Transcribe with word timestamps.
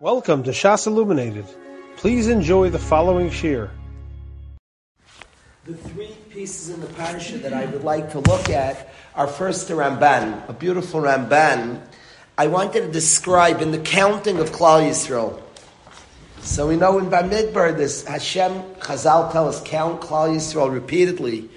Welcome 0.00 0.44
to 0.44 0.52
Shas 0.52 0.86
Illuminated. 0.86 1.44
Please 1.96 2.28
enjoy 2.28 2.70
the 2.70 2.78
following 2.78 3.30
shir. 3.30 3.68
The 5.64 5.74
three 5.74 6.14
pieces 6.30 6.68
in 6.72 6.80
the 6.80 6.86
parasha 6.86 7.38
that 7.38 7.52
I 7.52 7.64
would 7.64 7.82
like 7.82 8.12
to 8.12 8.20
look 8.20 8.48
at 8.48 8.94
are 9.16 9.26
first 9.26 9.66
the 9.66 9.74
Ramban, 9.74 10.48
a 10.48 10.52
beautiful 10.52 11.00
Ramban. 11.00 11.80
I 12.38 12.46
wanted 12.46 12.82
to 12.82 12.92
describe 12.92 13.60
in 13.60 13.72
the 13.72 13.80
counting 13.80 14.38
of 14.38 14.52
Klal 14.52 14.88
Yisrael. 14.88 15.42
So 16.42 16.68
we 16.68 16.76
know 16.76 17.00
in 17.00 17.06
Bamidbar, 17.06 17.76
this 17.76 18.04
Hashem, 18.06 18.52
Chazal 18.78 19.32
tell 19.32 19.48
us, 19.48 19.60
count 19.64 20.00
Klal 20.00 20.32
Yisrael 20.32 20.72
repeatedly, 20.72 21.50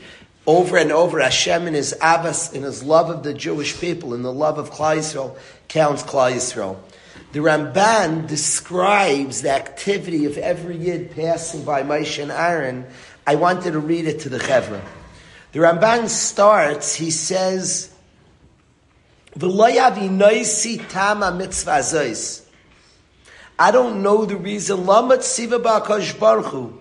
over 0.48 0.78
and 0.78 0.92
over. 0.92 1.20
Hashem 1.20 1.68
in 1.68 1.76
His 1.76 1.94
avas, 2.02 2.54
in 2.54 2.64
His 2.64 2.82
love 2.82 3.12
of 3.12 3.22
the 3.22 3.36
Jewish 3.36 3.80
people, 3.80 4.16
in 4.16 4.24
the 4.24 4.34
love 4.34 4.58
of 4.58 4.72
Klal 4.72 4.98
Yisrael, 4.98 5.38
counts 5.68 6.02
Klal 6.02 6.34
Yisrael. 6.34 6.80
The 7.32 7.40
Ramban 7.40 8.28
describes 8.28 9.42
the 9.42 9.52
activity 9.52 10.26
of 10.26 10.38
every 10.38 10.76
Yid 10.76 11.16
passing 11.16 11.64
by 11.64 11.84
Moshe 11.84 12.22
and 12.22 12.32
Aaron. 12.32 12.86
I 13.26 13.36
wanted 13.36 13.72
to 13.72 13.80
read 13.80 14.06
it 14.06 14.22
to 14.22 14.30
the 14.30 14.38
Chevra. 14.38 14.82
The 15.54 15.60
Ramban 15.60 16.10
starts, 16.10 16.94
he 16.96 17.10
says, 17.10 17.94
tama 20.90 21.32
mitzvah 21.32 21.84
I 23.60 23.72
don't 23.72 24.04
know 24.04 24.26
the 24.26 24.36
reason. 24.36 24.80
Lamat 24.80 25.24
siva 25.24 25.60
ba'akash 25.60 26.20
baruch 26.20 26.81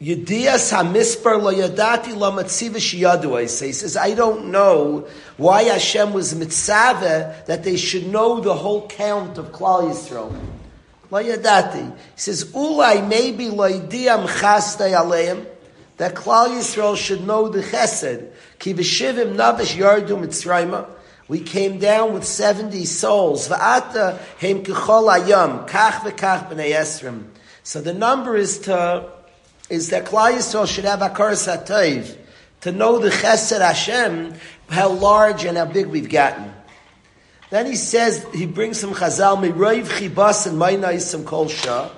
Yedias 0.00 0.72
hamisper 0.72 1.42
lo 1.42 1.52
yadati 1.52 2.16
lo 2.16 2.32
matziva 2.32 2.76
shiyadu. 2.76 3.38
He 3.38 3.72
says, 3.72 3.98
I 3.98 4.14
don't 4.14 4.50
know 4.50 5.06
why 5.36 5.64
Hashem 5.64 6.14
was 6.14 6.34
mitzvah 6.34 7.44
that 7.46 7.64
they 7.64 7.76
should 7.76 8.06
know 8.06 8.40
the 8.40 8.54
whole 8.54 8.88
count 8.88 9.36
of 9.36 9.52
Klal 9.52 9.90
Yisrael. 9.90 10.34
Lo 11.10 11.22
yadati. 11.22 11.90
He 11.90 11.98
says, 12.16 12.46
ulai 12.46 13.06
maybe 13.06 13.50
lo 13.50 13.68
yidiyam 13.70 14.26
chastei 14.26 14.98
aleim 14.98 15.44
that 15.98 16.14
Klal 16.14 16.48
Yisrael 16.48 16.96
should 16.96 17.26
know 17.26 17.48
the 17.48 17.60
chesed. 17.60 18.30
Ki 18.58 18.72
v'shivim 18.72 19.34
navish 19.34 19.76
yardu 19.76 20.18
mitzrayma. 20.18 20.88
We 21.28 21.40
came 21.40 21.78
down 21.78 22.14
with 22.14 22.24
70 22.24 22.86
souls. 22.86 23.50
Va'ata 23.50 24.18
heim 24.38 24.64
kechol 24.64 25.14
ayam. 25.14 25.68
Kach 25.68 26.00
v'kach 26.00 26.48
b'nei 26.50 26.70
esrim. 26.70 27.24
So 27.62 27.82
the 27.82 27.92
number 27.92 28.34
is 28.34 28.60
to 28.60 29.19
is 29.70 29.90
that 29.90 30.04
Klal 30.04 30.32
Yisrael 30.32 30.66
should 30.66 30.84
have 30.84 31.00
Akar 31.00 31.32
Satayv, 31.32 32.16
to 32.62 32.72
know 32.72 32.98
the 32.98 33.08
Chesed 33.08 33.60
Hashem, 33.60 34.34
how 34.68 34.90
large 34.90 35.44
and 35.44 35.56
how 35.56 35.64
big 35.64 35.86
we've 35.86 36.10
gotten. 36.10 36.52
Then 37.48 37.66
he 37.66 37.74
says, 37.74 38.24
he 38.34 38.46
brings 38.46 38.78
some 38.78 38.92
Chazal, 38.92 39.38
Miroiv 39.38 39.86
Chibas 39.86 40.46
and 40.46 40.58
Mayna 40.58 41.00
some 41.00 41.24
Kol 41.24 41.48
Shah. 41.48 41.90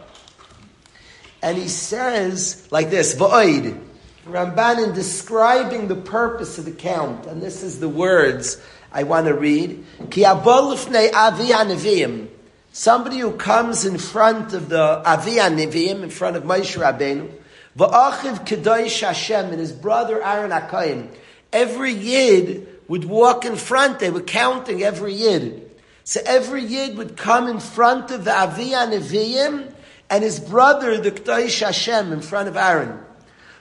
And 1.43 1.59
he 1.59 1.69
says, 1.69 2.69
like 2.70 2.91
this, 2.91 3.17
V'oid, 3.17 3.78
Ramban 4.27 4.87
in 4.87 4.95
describing 4.95 5.89
the 5.89 5.97
purpose 5.97 6.59
of 6.59 6.65
the 6.65 6.70
count, 6.70 7.27
and 7.27 7.43
this 7.43 7.65
is 7.65 7.81
the 7.81 7.89
words 7.89 8.62
I 8.93 9.03
want 9.03 9.27
to 9.27 9.34
read. 9.34 9.84
Ki 10.11 10.25
avi 10.25 12.28
Somebody 12.75 13.19
who 13.19 13.33
comes 13.33 13.84
in 13.84 13.98
front 13.98 14.55
of 14.55 14.69
the 14.69 15.03
Avi 15.05 15.33
Nevi'im, 15.33 16.03
in 16.03 16.11
front 16.11 16.37
of 16.37 16.45
Moshe 16.45 16.78
Rabbeinu, 16.78 17.31
Va'achiv 17.77 18.47
Kedosh 18.47 19.01
Hashem 19.01 19.47
and 19.47 19.61
his 19.61 19.73
brother 19.73 20.23
Aaron 20.23 20.51
Akayim. 20.51 21.09
Every 21.53 21.92
Yid 21.92 22.69
would 22.89 23.05
walk 23.05 23.45
in 23.45 23.56
front, 23.56 23.98
they 23.98 24.11
were 24.11 24.20
counting 24.20 24.83
every 24.83 25.15
Yid. 25.15 25.70
So 26.05 26.20
every 26.27 26.65
Yid 26.65 26.97
would 26.98 27.17
come 27.17 27.48
in 27.48 27.61
front 27.61 28.11
of 28.11 28.25
the 28.25 28.31
Aviyah 28.31 28.93
Nevi'im 28.93 29.73
and 30.11 30.23
his 30.23 30.41
brother, 30.41 30.98
the 30.98 31.11
Kedosh 31.11 31.61
Hashem, 31.61 32.12
in 32.12 32.20
front 32.20 32.48
of 32.48 32.56
Aaron. 32.56 32.98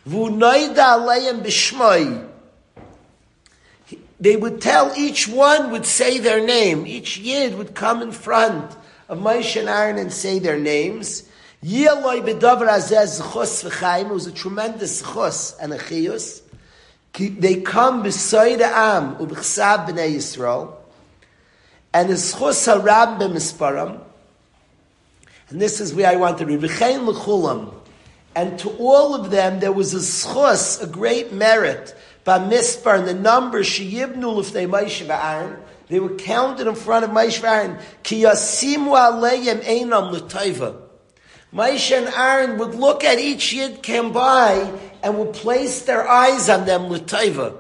V'unaida 0.08 0.76
Aleim 0.76 1.42
B'shmoi. 1.42 2.28
They 4.20 4.36
would 4.36 4.62
tell, 4.62 4.94
each 4.98 5.28
one 5.28 5.72
would 5.72 5.86
say 5.86 6.20
their 6.20 6.46
name. 6.46 6.86
Each 6.86 7.18
Yid 7.18 7.58
would 7.58 7.74
come 7.74 8.02
in 8.02 8.12
front 8.12 8.76
of 9.10 9.18
Moshe 9.18 9.60
and 9.60 9.70
Aaron 9.70 9.98
and 9.98 10.12
say 10.12 10.40
their 10.40 10.60
names. 10.60 11.24
Yeloi 11.64 12.22
bedavar 12.26 12.68
azez 12.68 13.22
chus 13.34 13.64
v'chaim. 13.64 14.06
It 14.06 14.14
was 14.14 14.26
a 14.26 14.32
tremendous 14.32 15.02
chus 15.02 15.56
and 15.60 15.72
a 15.74 15.78
chiyus. 15.78 16.42
They 17.14 17.62
come 17.62 18.02
the 18.04 18.72
am 18.74 19.16
ubechsav 19.18 19.88
b'nei 19.88 20.16
Yisrael, 20.16 20.74
and 21.94 22.10
his 22.10 22.34
chus 22.34 22.68
harab 22.68 23.20
b'misparam. 23.20 24.00
And 25.50 25.62
this 25.62 25.80
is 25.82 25.94
where 25.94 26.10
I 26.10 26.16
want 26.16 26.40
to 26.40 26.46
read. 26.46 26.62
V'chein 26.62 27.06
l'chulam. 27.06 27.74
And 28.34 28.58
to 28.60 28.70
all 28.78 29.14
of 29.14 29.30
them, 29.30 29.60
there 29.60 29.74
was 29.74 29.94
a 29.94 29.98
schus, 29.98 30.82
a 30.82 30.88
great 30.88 31.34
merit, 31.34 31.94
by 32.24 32.40
mispar, 32.40 32.98
and 32.98 33.08
the 33.08 33.14
number, 33.14 33.60
sheyibnu 33.60 34.24
l'fnei 34.24 34.68
Moshe 34.68 35.06
v'Aaron, 35.06 35.60
they 35.90 36.00
were 36.00 36.16
counted 36.16 36.66
in 36.66 36.76
front 36.76 37.04
of 37.04 37.12
Moshe 37.12 37.42
v'Aaron, 37.42 37.80
ki 38.02 38.24
yasimu 38.24 38.96
aleim 38.96 39.60
einam 39.60 40.12
l'taiva. 40.12 40.81
Moshe 41.54 41.98
and 41.98 42.08
Aaron 42.08 42.58
would 42.60 42.76
look 42.76 43.04
at 43.04 43.20
each 43.20 43.52
Yid 43.52 43.84
came 43.84 44.14
by 44.14 44.72
and 45.04 45.18
would 45.18 45.34
place 45.34 45.82
their 45.82 46.08
eyes 46.08 46.48
on 46.48 46.66
them 46.66 46.88
l'taiva. 46.88 47.56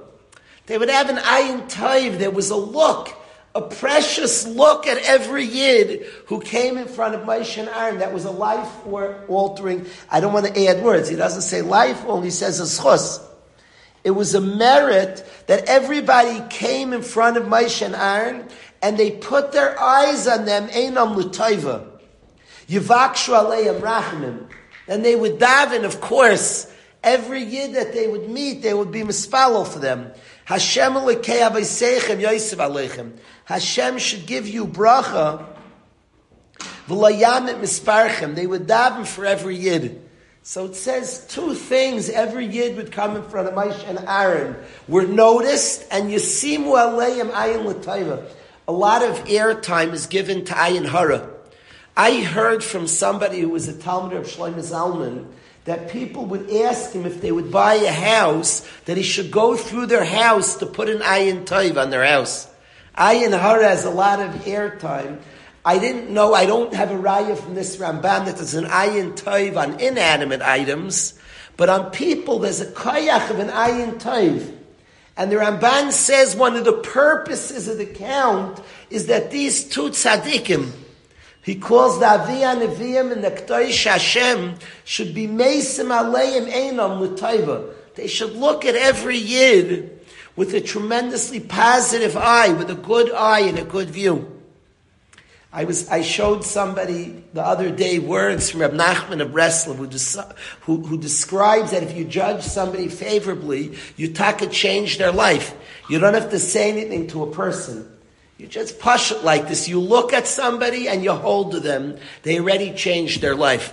They 0.68 0.78
would 0.78 0.90
have 0.90 1.09
an 1.09 1.18
ayin 1.18 1.69
taiv. 1.69 2.18
There 2.18 2.31
was 2.31 2.52
a 2.52 2.56
look, 2.56 3.09
a 3.53 3.62
precious 3.62 4.47
look 4.47 4.88
at 4.88 4.97
every 5.00 5.44
Yid 5.44 6.06
who 6.28 6.40
came 6.40 6.78
in 6.78 6.88
front 6.88 7.16
of 7.16 7.22
Moshe 7.22 7.57
and 7.57 7.68
Aaron. 7.68 8.00
That 8.00 8.13
was 8.13 8.24
a 8.24 8.31
life 8.31 8.69
altering. 8.88 9.85
I 10.09 10.22
don't 10.22 10.31
want 10.31 10.46
to 10.46 10.66
add 10.68 10.81
words. 10.81 11.09
He 11.09 11.18
doesn't 11.18 11.41
say 11.41 11.62
life 11.62 12.06
only, 12.06 12.29
says 12.29 12.62
a 12.62 12.63
schus. 12.63 13.22
It 14.06 14.12
was 14.12 14.34
a 14.34 14.41
merit 14.41 15.29
that 15.47 15.66
everybody 15.66 16.41
came 16.50 16.94
in 16.94 17.02
front 17.02 17.35
of 17.35 17.44
Moshe 17.44 17.85
and 17.85 17.94
Aaron 17.94 18.47
and 18.81 18.97
they 18.97 19.12
put 19.12 19.52
their 19.52 19.78
eyes 19.79 20.28
on 20.28 20.46
them, 20.46 20.69
einam 20.69 21.18
l'taiva. 21.18 21.91
Yivakshu 22.71 23.33
aleim 23.33 23.81
rachmim. 23.81 24.47
And 24.87 25.03
they 25.03 25.15
would 25.15 25.39
daven, 25.39 25.83
of 25.83 25.99
course, 25.99 26.71
every 27.03 27.43
year 27.43 27.67
that 27.73 27.93
they 27.93 28.07
would 28.07 28.29
meet, 28.29 28.61
they 28.61 28.73
would 28.73 28.91
be 28.91 29.01
mispalel 29.01 29.67
for 29.67 29.79
them. 29.79 30.11
Hashem 30.45 30.93
yosef 30.93 32.59
aleichem. 32.59 33.11
Hashem 33.45 33.97
should 33.97 34.25
give 34.25 34.47
you 34.47 34.65
bracha. 34.65 35.45
V'layamit 36.87 37.59
misparchem. 37.59 38.35
They 38.35 38.47
would 38.47 38.67
daven 38.67 39.05
for 39.05 39.25
every 39.25 39.55
yid. 39.55 40.01
So 40.43 40.65
it 40.65 40.75
says 40.75 41.27
two 41.27 41.53
things. 41.53 42.09
Every 42.09 42.45
yid 42.45 42.75
would 42.77 42.91
come 42.91 43.15
in 43.15 43.23
front 43.23 43.47
of 43.47 43.53
Moshe 43.53 43.87
and 43.87 43.99
Aaron 44.07 44.55
were 44.87 45.05
noticed, 45.05 45.85
and 45.91 46.09
Yasimu 46.09 46.73
aleim 46.73 47.31
ayin 47.31 47.65
l'tayva. 47.65 48.25
A 48.67 48.71
lot 48.71 49.03
of 49.03 49.23
airtime 49.25 49.93
is 49.93 50.07
given 50.07 50.45
to 50.45 50.53
ayin 50.53 50.87
hara. 50.87 51.29
I 51.96 52.22
heard 52.22 52.63
from 52.63 52.88
somebody 52.88 53.41
who 53.41 53.50
was 53.50 53.68
a 53.68 53.78
Talmud 53.78 54.13
of 54.13 54.25
Shlomo 54.25 54.59
Zalman 54.59 55.28
that 55.66 55.91
people 55.91 56.25
would 56.25 56.50
ask 56.50 56.94
him 56.94 57.06
if 57.06 57.22
they 57.22 57.31
would 57.31 57.52
buy 57.52 57.75
a 57.75 57.91
house, 57.91 58.68
that 58.85 58.97
he 58.97 59.03
should 59.03 59.29
go 59.29 59.56
through 59.56 59.85
their 59.85 60.06
house 60.06 60.56
to 60.57 60.66
put 60.66 60.90
an 60.90 61.00
ayin 61.00 61.46
toiv 61.46 61.79
on 61.79 61.90
their 61.90 62.06
house. 62.06 62.47
Ayin 62.97 63.38
hara 63.38 63.68
has 63.68 63.85
a 63.85 63.90
lot 63.90 64.19
of 64.19 64.31
airtime. 64.46 65.19
I 65.63 65.78
didn't 65.78 66.09
know, 66.09 66.34
I 66.34 66.47
don't 66.47 66.74
have 66.74 66.90
a 66.90 66.96
raya 66.96 67.38
from 67.38 67.53
this 67.53 67.78
Ramban 67.78 68.25
that 68.25 68.38
there's 68.38 68.56
an 68.56 68.66
ayin 68.66 69.13
toiv 69.13 69.56
on 69.56 69.79
inanimate 69.79 70.41
items, 70.41 71.19
but 71.58 71.69
on 71.69 71.91
people 71.91 72.40
there's 72.40 72.62
a 72.62 72.66
koyach 72.66 73.29
of 73.29 73.38
an 73.38 73.50
ayin 73.50 74.00
toiv. 74.02 74.58
And 75.16 75.31
the 75.31 75.35
Ramban 75.35 75.91
says 75.91 76.35
one 76.35 76.56
of 76.56 76.66
the 76.66 76.73
purposes 76.73 77.68
of 77.68 77.78
the 77.78 77.85
count 77.85 78.59
is 78.90 79.08
that 79.08 79.29
these 79.29 79.66
two 79.66 79.90
tzaddikim, 79.90 80.72
he 81.44 81.56
calls 81.56 81.99
the 81.99 82.05
Aviyah 82.05 82.61
Nevi'im 82.61 83.11
and 83.11 83.23
the 83.23 83.32
Ktoish 83.32 83.85
Hashem 83.85 84.55
should 84.84 85.14
be 85.16 85.28
Mesim 85.28 85.88
Aleim 85.88 86.52
Einam 86.52 86.99
L'Taiva. 86.99 87.73
They 87.96 88.08
should 88.08 88.34
look 88.34 88.64
at 88.64 88.76
every 88.76 89.17
Yid 89.17 89.99
with 90.35 90.53
a 90.53 90.61
tremendously 90.61 91.40
positive 91.40 92.16
eye, 92.16 92.53
with 92.53 92.70
a 92.70 92.76
good 92.76 93.11
eye 93.11 93.41
and 93.41 93.58
a 93.58 93.66
good 93.66 93.90
view. 93.90 94.41
I 95.53 95.66
was 95.66 95.90
I 95.90 96.02
showed 96.02 96.46
somebody 96.46 97.26
the 97.34 97.41
other 97.41 97.72
day 97.72 97.99
words 97.99 98.49
from 98.49 98.61
Reb 98.61 98.72
Nachman 98.72 99.22
of 99.22 99.32
Breslov 99.32 99.76
who, 99.76 99.87
des- 99.87 100.35
who, 100.61 100.85
who, 100.85 100.97
describes 100.97 101.72
that 101.72 101.84
if 101.84 101.94
you 101.94 102.05
judge 102.05 102.44
somebody 102.44 102.87
favorably, 102.87 103.78
you 103.97 104.14
taka 104.14 104.47
change 104.47 104.97
their 104.97 105.11
life. 105.11 105.53
You 105.90 105.99
don't 105.99 106.14
have 106.14 106.29
to 106.29 106.40
say 106.40 106.72
anything 106.72 107.08
to 107.08 107.23
a 107.23 107.32
person. 107.32 107.91
You 108.41 108.47
just 108.47 108.79
push 108.79 109.11
it 109.11 109.23
like 109.23 109.47
this. 109.47 109.67
You 109.67 109.79
look 109.79 110.14
at 110.14 110.26
somebody 110.26 110.88
and 110.88 111.03
you 111.03 111.11
hold 111.11 111.52
to 111.52 111.59
them. 111.59 111.99
They 112.23 112.40
already 112.40 112.73
changed 112.73 113.22
their 113.22 113.35
life. 113.35 113.72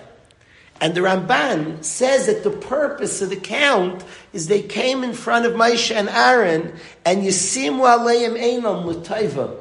And 0.78 0.94
the 0.94 1.00
Ramban 1.00 1.82
says 1.82 2.26
that 2.26 2.44
the 2.44 2.50
purpose 2.50 3.22
of 3.22 3.30
the 3.30 3.36
count 3.36 4.04
is 4.34 4.46
they 4.46 4.60
came 4.60 5.04
in 5.04 5.14
front 5.14 5.46
of 5.46 5.54
Moshe 5.54 5.90
and 5.90 6.10
Aaron 6.10 6.74
and 7.06 7.22
Yisimu 7.22 7.80
Aleim 7.80 8.38
Einam 8.38 8.84
L'Taiva. 8.84 9.56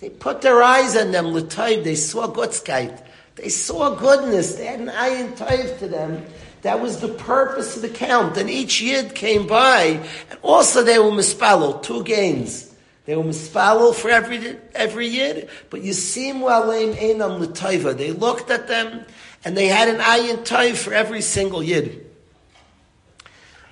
They 0.00 0.10
put 0.10 0.42
their 0.42 0.60
eyes 0.60 0.96
on 0.96 1.12
them, 1.12 1.28
l'tayv. 1.28 1.84
They 1.84 1.94
saw 1.94 2.26
gutzkeit. 2.26 3.00
They 3.36 3.50
saw 3.50 3.94
goodness. 3.94 4.56
They 4.56 4.66
had 4.66 4.80
an 4.80 4.88
eye 4.88 5.10
ayin 5.10 5.36
tayv 5.36 5.78
to 5.78 5.86
them. 5.86 6.26
That 6.62 6.80
was 6.80 6.98
the 6.98 7.14
purpose 7.14 7.76
of 7.76 7.82
the 7.82 7.90
count. 7.90 8.36
And 8.36 8.50
each 8.50 8.80
yid 8.80 9.14
came 9.14 9.46
by, 9.46 10.04
and 10.30 10.40
also 10.42 10.82
they 10.82 10.98
were 10.98 11.12
mispalel, 11.12 11.80
two 11.80 12.02
gains. 12.02 12.67
They 13.08 13.16
were 13.16 13.24
mispalel 13.24 13.94
for 13.94 14.10
every 14.10 14.58
every 14.74 15.06
yid, 15.06 15.48
but 15.70 15.80
you 15.80 15.94
seem 15.94 16.40
waleim 16.40 16.94
einam 16.94 17.40
l'tayva. 17.40 17.96
They 17.96 18.12
looked 18.12 18.50
at 18.50 18.68
them, 18.68 19.06
and 19.46 19.56
they 19.56 19.68
had 19.68 19.88
an 19.88 19.96
ayin 19.96 20.44
tayv 20.44 20.76
for 20.76 20.92
every 20.92 21.22
single 21.22 21.62
yid. 21.62 22.04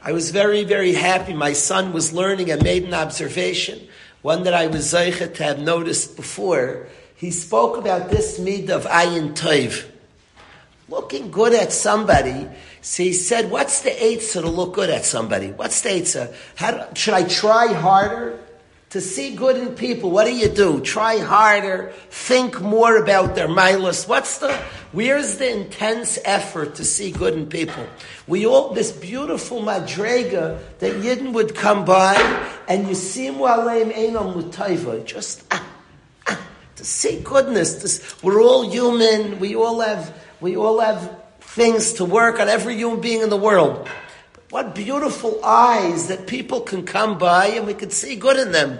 I 0.02 0.12
was 0.12 0.30
very, 0.30 0.64
very 0.64 0.94
happy. 0.94 1.34
My 1.34 1.52
son 1.52 1.92
was 1.92 2.14
learning 2.14 2.50
and 2.50 2.62
made 2.62 2.84
an 2.84 2.94
observation, 2.94 3.86
one 4.22 4.44
that 4.44 4.54
I 4.54 4.68
was 4.68 4.90
zeichet 4.90 5.34
to 5.34 5.42
have 5.44 5.58
noticed 5.58 6.16
before. 6.16 6.86
He 7.14 7.30
spoke 7.30 7.76
about 7.76 8.08
this 8.08 8.38
mid 8.38 8.70
of 8.70 8.86
ayin 8.86 9.34
tayv. 9.36 9.86
Looking 10.88 11.30
good 11.30 11.52
at 11.52 11.72
somebody. 11.72 12.48
So 12.80 13.02
he 13.02 13.12
said, 13.12 13.50
what's 13.50 13.82
the 13.82 13.90
eitzah 13.90 14.40
to 14.40 14.48
look 14.48 14.72
good 14.72 14.88
at 14.88 15.04
somebody? 15.04 15.48
What's 15.48 15.82
the 15.82 15.90
eitzah? 15.90 16.34
How 16.54 16.88
should 16.94 17.12
I 17.12 17.24
try 17.24 17.74
harder? 17.74 18.40
To 18.90 19.00
see 19.00 19.34
good 19.34 19.56
in 19.56 19.74
people, 19.74 20.12
what 20.12 20.26
do 20.26 20.34
you 20.34 20.48
do? 20.48 20.80
Try 20.80 21.18
harder, 21.18 21.92
think 22.08 22.60
more 22.60 22.96
about 22.96 23.34
their 23.34 23.48
mindless. 23.48 24.06
What's 24.06 24.38
the, 24.38 24.54
where's 24.92 25.38
the 25.38 25.50
intense 25.50 26.20
effort 26.24 26.76
to 26.76 26.84
see 26.84 27.10
good 27.10 27.34
in 27.34 27.46
people? 27.46 27.84
We 28.28 28.46
all, 28.46 28.72
this 28.74 28.92
beautiful 28.92 29.60
madrega 29.60 30.60
that 30.78 30.94
Yidden 31.02 31.32
would 31.32 31.56
come 31.56 31.84
by 31.84 32.14
and 32.68 32.86
you 32.86 32.94
see 32.94 33.26
waleim 33.26 33.92
einam 33.92 34.34
lutaiva, 34.34 35.04
just, 35.04 35.42
ah, 35.50 35.66
ah, 36.28 36.40
to 36.76 36.84
see 36.84 37.20
goodness. 37.20 37.82
This, 37.82 38.22
we're 38.22 38.40
all 38.40 38.70
human, 38.70 39.40
we 39.40 39.56
all 39.56 39.80
have, 39.80 40.16
we 40.40 40.56
all 40.56 40.78
have 40.78 41.24
things 41.40 41.94
to 41.94 42.04
work 42.04 42.38
on 42.38 42.48
every 42.48 42.76
human 42.76 43.00
being 43.00 43.22
in 43.22 43.30
the 43.30 43.36
world. 43.36 43.88
What 44.50 44.74
beautiful 44.74 45.44
eyes 45.44 46.08
that 46.08 46.26
people 46.26 46.60
can 46.60 46.84
come 46.84 47.18
by 47.18 47.48
and 47.48 47.66
we 47.66 47.74
can 47.74 47.90
see 47.90 48.16
good 48.16 48.38
in 48.38 48.52
them. 48.52 48.78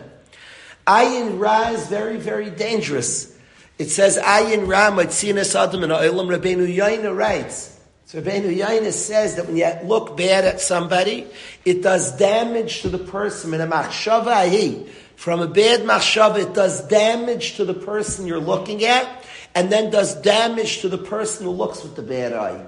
Ayin 0.86 1.40
Ra 1.40 1.70
is 1.70 1.88
very, 1.88 2.16
very 2.16 2.50
dangerous. 2.50 3.36
It 3.78 3.90
says 3.90 4.16
Ayin 4.16 4.68
Ra 4.68 4.90
Maitzinas 4.90 5.54
Adam 5.54 5.82
and 5.82 5.92
Olam 5.92 6.28
Rabbeinu 6.28 6.72
Yaina 6.72 7.14
writes. 7.14 7.78
So 8.04 8.22
Rabbeinu 8.22 8.56
Yaina 8.56 8.92
says 8.92 9.34
that 9.34 9.46
when 9.46 9.56
you 9.56 9.68
look 9.82 10.16
bad 10.16 10.44
at 10.44 10.60
somebody, 10.60 11.26
it 11.64 11.82
does 11.82 12.16
damage 12.16 12.82
to 12.82 12.88
the 12.88 12.98
person. 12.98 13.52
In 13.52 13.60
a 13.60 13.66
machshava 13.66 14.88
from 15.16 15.40
a 15.40 15.48
bad 15.48 15.80
machshava, 15.80 16.38
it 16.38 16.54
does 16.54 16.86
damage 16.86 17.56
to 17.56 17.64
the 17.64 17.74
person 17.74 18.28
you're 18.28 18.38
looking 18.38 18.84
at, 18.84 19.24
and 19.56 19.72
then 19.72 19.90
does 19.90 20.14
damage 20.22 20.82
to 20.82 20.88
the 20.88 20.98
person 20.98 21.46
who 21.46 21.50
looks 21.50 21.82
with 21.82 21.96
the 21.96 22.02
bad 22.02 22.32
eye. 22.32 22.64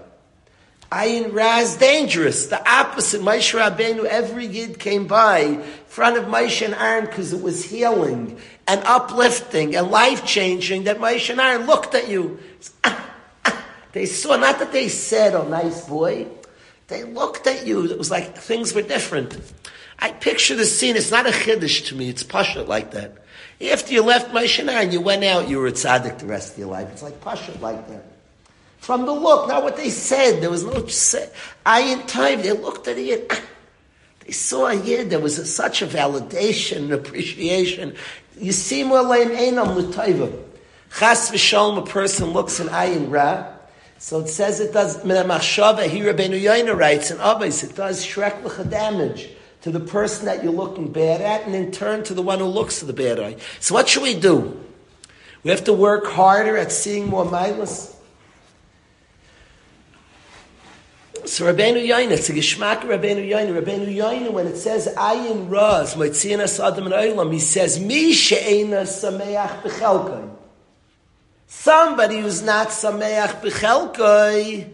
Ayin 0.90 1.34
Ra 1.34 1.58
is 1.58 1.76
dangerous. 1.76 2.46
The 2.46 2.66
opposite. 2.70 3.20
Moshe 3.20 3.58
Rabbeinu, 3.58 4.04
every 4.04 4.46
yid 4.46 4.78
came 4.78 5.06
by 5.06 5.38
in 5.40 5.62
front 5.86 6.16
of 6.16 6.24
Moshe 6.24 6.64
and 6.64 6.74
Aaron 6.74 7.04
because 7.04 7.32
it 7.32 7.42
was 7.42 7.64
healing 7.64 8.38
and 8.66 8.82
uplifting 8.84 9.76
and 9.76 9.90
life 9.90 10.24
changing. 10.24 10.84
That 10.84 10.98
Moshe 10.98 11.28
and 11.28 11.40
Aaron 11.40 11.66
looked 11.66 11.94
at 11.94 12.08
you. 12.08 12.38
They 13.92 14.04
saw 14.04 14.36
not 14.36 14.58
that 14.58 14.70
they 14.70 14.88
said, 14.88 15.34
"Oh, 15.34 15.48
nice 15.48 15.88
boy." 15.88 16.28
They 16.88 17.04
looked 17.04 17.46
at 17.46 17.66
you. 17.66 17.90
It 17.90 17.98
was 17.98 18.10
like 18.10 18.36
things 18.36 18.74
were 18.74 18.82
different. 18.82 19.36
I 19.98 20.12
picture 20.12 20.54
the 20.54 20.66
scene. 20.66 20.94
It's 20.94 21.10
not 21.10 21.26
a 21.26 21.30
chiddush 21.30 21.86
to 21.88 21.94
me. 21.94 22.10
It's 22.10 22.22
pasha 22.22 22.62
like 22.62 22.92
that. 22.92 23.16
After 23.60 23.94
you 23.94 24.02
left 24.02 24.30
Moshe 24.30 24.58
and 24.60 24.70
Aaron, 24.70 24.92
you 24.92 25.00
went 25.00 25.24
out. 25.24 25.48
You 25.48 25.58
were 25.58 25.68
a 25.68 25.72
tzaddik 25.72 26.18
the 26.18 26.26
rest 26.26 26.52
of 26.52 26.58
your 26.58 26.68
life. 26.68 26.88
It's 26.92 27.02
like 27.02 27.20
pasha 27.22 27.52
like 27.60 27.88
that. 27.88 28.04
From 28.88 29.04
the 29.04 29.12
look, 29.12 29.48
not 29.48 29.62
what 29.64 29.76
they 29.76 29.90
said. 29.90 30.40
There 30.40 30.48
was 30.48 30.64
no 30.64 30.86
I 31.66 31.80
in 31.80 32.06
time. 32.06 32.40
They 32.40 32.52
looked 32.52 32.88
at 32.88 32.96
it. 32.96 33.26
Ah, 33.28 33.42
they 34.24 34.32
saw 34.32 34.70
yid. 34.70 35.10
There 35.10 35.20
was 35.20 35.38
a, 35.38 35.44
such 35.44 35.82
a 35.82 35.86
validation 35.86 36.76
and 36.84 36.92
appreciation. 36.94 37.94
You 38.38 38.52
see 38.52 38.84
more 38.84 39.02
like 39.02 39.28
einam 39.28 39.76
l'tayva. 39.76 40.32
Chas 40.98 41.30
v'shalom, 41.30 41.76
a 41.76 41.84
person 41.84 42.28
looks 42.28 42.60
in 42.60 42.68
ayin 42.68 43.10
ra. 43.10 43.48
So 43.98 44.20
it 44.20 44.28
says 44.28 44.58
it 44.58 44.72
does, 44.72 45.04
min 45.04 45.22
machshava, 45.26 45.86
here 45.86 46.10
Rabbeinu 46.14 46.40
Yoina 46.40 46.74
writes, 46.74 47.10
and 47.10 47.20
Abbas, 47.20 47.62
it 47.64 47.76
does 47.76 48.06
shrek 48.06 48.42
l'cha 48.42 48.64
damage 48.64 49.28
to 49.60 49.70
the 49.70 49.80
person 49.80 50.24
that 50.24 50.42
you're 50.42 50.50
looking 50.50 50.90
bad 50.90 51.20
at, 51.20 51.42
and 51.42 51.54
in 51.54 51.72
turn 51.72 52.04
to 52.04 52.14
the 52.14 52.22
one 52.22 52.38
who 52.38 52.46
looks 52.46 52.78
to 52.78 52.86
the 52.86 52.94
bad 52.94 53.20
eye. 53.20 53.36
So 53.60 53.74
what 53.74 53.86
should 53.86 54.02
we 54.02 54.18
do? 54.18 54.58
We 55.42 55.50
have 55.50 55.64
to 55.64 55.74
work 55.74 56.06
harder 56.06 56.56
at 56.56 56.72
seeing 56.72 57.06
more 57.06 57.26
mindless. 57.26 57.96
So 61.24 61.52
Rabbeinu 61.52 61.86
Yoina, 61.86 62.12
it's 62.12 62.28
a 62.28 62.32
geschmack 62.32 62.82
of 62.82 62.88
Rabbeinu 62.88 63.28
Yoina. 63.28 63.62
Rabbeinu 63.62 64.32
when 64.32 64.46
it 64.46 64.56
says 64.56 64.88
Ayin 64.96 65.50
Raz, 65.50 65.94
Moitzinas 65.94 66.64
Adam 66.64 66.86
and 66.86 66.94
Olam, 66.94 67.32
he 67.32 67.38
says, 67.38 67.80
Mi 67.80 68.12
she'ena 68.12 68.82
sameach 68.82 69.62
b'chelkoi. 69.62 70.30
Somebody 71.46 72.20
who's 72.20 72.42
not 72.42 72.68
sameach 72.68 73.40
b'chelkoi, 73.40 74.72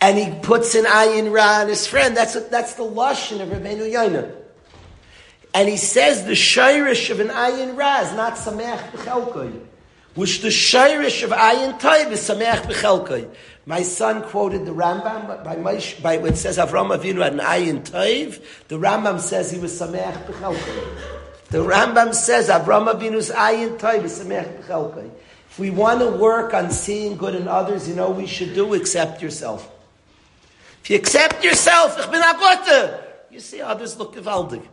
and 0.00 0.18
he 0.18 0.40
puts 0.40 0.74
an 0.74 0.84
Ayin 0.84 1.32
Ra 1.32 1.60
on 1.60 1.68
his 1.68 1.86
friend, 1.86 2.16
that's, 2.16 2.36
a, 2.36 2.40
that's 2.40 2.74
the 2.74 2.84
Lashon 2.84 3.40
of 3.40 3.48
Rabbeinu 3.48 3.92
Yoina. 3.92 4.34
And 5.54 5.68
he 5.68 5.76
says 5.76 6.24
the 6.24 6.32
shirish 6.32 7.10
of 7.10 7.20
an 7.20 7.28
Ayin 7.28 7.76
Ra 7.76 8.00
is 8.00 8.12
not 8.14 8.34
sameach 8.34 8.90
b'chelkoi. 8.90 9.64
Which 10.14 10.42
the 10.42 10.48
shirish 10.48 11.22
of 11.22 11.30
Ayin 11.30 11.80
Taiv 11.80 12.10
is 12.10 12.28
sameach 12.28 12.62
b'chelkoi. 12.62 13.34
My 13.68 13.82
son 13.82 14.22
quoted 14.22 14.64
the 14.64 14.72
Rambam 14.72 15.44
by, 15.44 15.56
my, 15.56 15.78
by 16.00 16.16
when 16.16 16.32
it 16.32 16.36
says 16.36 16.56
Avram 16.56 16.88
Avinu 16.88 17.22
had 17.22 17.34
an 17.34 17.40
ayin 17.40 17.82
toiv. 17.82 18.42
The 18.68 18.78
Rambam 18.78 19.20
says 19.20 19.50
he 19.50 19.58
was 19.58 19.78
sameach 19.78 20.24
b'chelkei. 20.24 20.88
The 21.50 21.58
Rambam 21.58 22.14
says 22.14 22.48
Avram 22.48 22.90
Avinu's 22.90 23.28
ayin 23.30 23.76
toiv 23.78 24.04
is 24.04 24.20
sameach 24.20 24.62
b'chelkei. 24.62 25.10
If 25.50 25.58
we 25.58 25.68
want 25.68 26.00
to 26.00 26.08
work 26.08 26.54
on 26.54 26.70
seeing 26.70 27.18
good 27.18 27.34
in 27.34 27.46
others, 27.46 27.86
you 27.86 27.94
know 27.94 28.08
we 28.08 28.26
should 28.26 28.54
do 28.54 28.72
accept 28.72 29.20
yourself. 29.20 29.70
If 30.82 30.88
you 30.88 30.96
accept 30.96 31.44
yourself, 31.44 31.98
ich 31.98 32.10
bin 32.10 32.22
You 33.30 33.40
see 33.40 33.60
others 33.60 33.98
look 33.98 34.14
gewaltig 34.14 34.66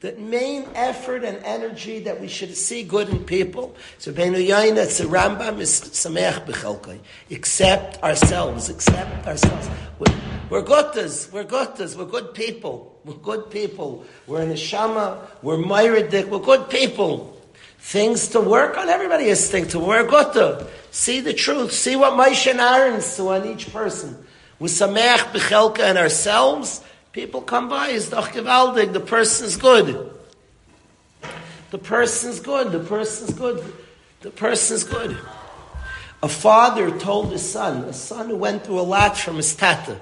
the 0.00 0.14
main 0.14 0.66
effort 0.74 1.24
and 1.24 1.36
energy 1.44 2.00
that 2.00 2.18
we 2.18 2.26
should 2.26 2.56
see 2.56 2.82
good 2.82 3.10
in 3.10 3.22
people. 3.22 3.76
So 3.98 4.12
Beinu 4.12 4.46
Yain, 4.46 4.76
it's 4.78 4.98
a 5.00 5.04
Rambam, 5.04 5.60
is 5.60 5.78
Sameach 5.78 6.46
B'chelkai. 6.46 6.98
Accept 7.30 8.02
ourselves, 8.02 8.70
accept 8.70 9.26
ourselves. 9.26 9.68
We're, 9.98 10.14
we're 10.48 10.62
guttas, 10.62 11.30
we're 11.30 11.44
guttas, 11.44 11.96
we're 11.96 12.06
good 12.06 12.32
people. 12.32 12.98
We're 13.04 13.14
good 13.14 13.50
people. 13.50 14.06
We're 14.26 14.40
in 14.40 14.50
a 14.50 14.56
shama, 14.56 15.28
we're 15.42 15.58
myridic, 15.58 16.28
we're 16.28 16.38
good 16.38 16.70
people. 16.70 17.38
Things 17.78 18.28
to 18.28 18.40
work 18.40 18.78
on, 18.78 18.88
everybody 18.88 19.28
has 19.28 19.50
things 19.50 19.68
to 19.68 19.78
work. 19.78 20.10
Gutta. 20.10 20.66
See 20.90 21.20
the 21.20 21.34
truth, 21.34 21.72
see 21.72 21.96
what 21.96 22.14
Moshe 22.14 22.50
and 22.50 23.02
saw 23.02 23.34
in 23.34 23.52
each 23.52 23.70
person. 23.70 24.16
With 24.58 24.72
Sameach 24.72 25.32
B'chelka 25.32 25.80
and 25.80 25.98
ourselves, 25.98 26.82
People 27.12 27.42
come 27.42 27.68
by, 27.68 27.88
is 27.88 28.10
doch 28.10 28.32
gewaldig, 28.32 28.92
the 28.92 29.00
person's 29.00 29.56
good. 29.56 30.10
The 31.70 31.78
person's 31.78 32.40
good, 32.40 32.72
the 32.72 32.80
person's 32.80 33.32
good, 33.34 33.64
the 34.20 34.30
person's 34.30 34.84
good. 34.84 35.16
A 36.22 36.28
father 36.28 36.96
told 36.98 37.32
his 37.32 37.48
son, 37.48 37.84
a 37.84 37.92
son 37.92 38.28
who 38.28 38.36
went 38.36 38.64
through 38.64 38.80
a 38.80 38.82
lot 38.82 39.16
from 39.16 39.36
his 39.36 39.54
tata. 39.54 39.98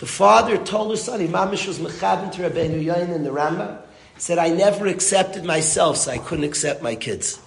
The 0.00 0.06
father 0.06 0.58
told 0.58 0.90
his 0.90 1.04
son, 1.04 1.20
Imamish 1.20 1.66
was 1.66 1.78
mechabin 1.78 2.32
to 2.32 2.42
Rabbeinu 2.42 2.84
Yain 2.84 3.14
in 3.14 3.24
the 3.24 3.30
Rambam, 3.30 3.78
said, 4.18 4.38
I 4.38 4.48
never 4.48 4.86
accepted 4.86 5.44
myself, 5.44 5.96
so 5.96 6.10
I 6.10 6.18
couldn't 6.18 6.44
accept 6.44 6.82
my 6.82 6.94
kids. 6.94 7.40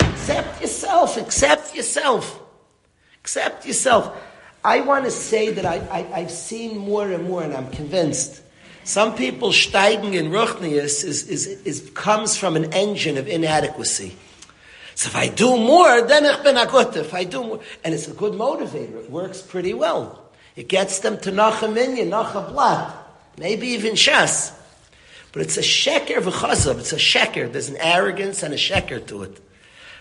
Accept 0.00 0.60
yourself, 0.60 1.16
accept 1.16 1.74
yourself. 1.74 2.40
Accept 3.20 3.66
yourself. 3.66 4.16
I 4.66 4.80
want 4.80 5.04
to 5.04 5.12
say 5.12 5.52
that 5.52 5.64
I, 5.64 5.76
I, 6.12 6.20
have 6.22 6.30
seen 6.32 6.76
more 6.76 7.08
and 7.08 7.28
more, 7.28 7.40
and 7.40 7.54
I'm 7.54 7.70
convinced. 7.70 8.42
Some 8.82 9.14
people 9.14 9.50
steigen 9.50 10.12
in 10.12 10.32
Ruchnius 10.32 11.04
is, 11.04 11.28
is, 11.28 11.46
is, 11.46 11.88
comes 11.94 12.36
from 12.36 12.56
an 12.56 12.72
engine 12.72 13.16
of 13.16 13.28
inadequacy. 13.28 14.16
So 14.96 15.06
if 15.06 15.14
I 15.14 15.28
do 15.28 15.56
more, 15.56 16.02
then 16.02 16.24
ich 16.24 16.42
bin 16.42 16.56
a 16.56 16.66
gut. 16.66 16.96
If 16.96 17.14
I 17.14 17.22
do 17.22 17.44
more, 17.44 17.60
and 17.84 17.94
it's 17.94 18.08
a 18.08 18.12
good 18.12 18.32
motivator. 18.32 19.04
It 19.04 19.08
works 19.08 19.40
pretty 19.40 19.72
well. 19.72 20.20
It 20.56 20.66
gets 20.66 20.98
them 20.98 21.20
to 21.20 21.30
Nacha 21.30 21.72
Minyan, 21.72 22.10
Nacha 22.10 22.48
Blat, 22.48 22.92
maybe 23.38 23.68
even 23.68 23.92
Shas. 23.92 24.52
But 25.30 25.42
it's 25.42 25.56
a 25.58 25.60
sheker 25.60 26.20
v'chazav. 26.20 26.80
It's 26.80 26.92
a 26.92 26.96
sheker. 26.96 27.52
There's 27.52 27.68
an 27.68 27.76
arrogance 27.76 28.42
and 28.42 28.52
a 28.52 28.56
sheker 28.56 29.06
to 29.06 29.22
it. 29.22 29.40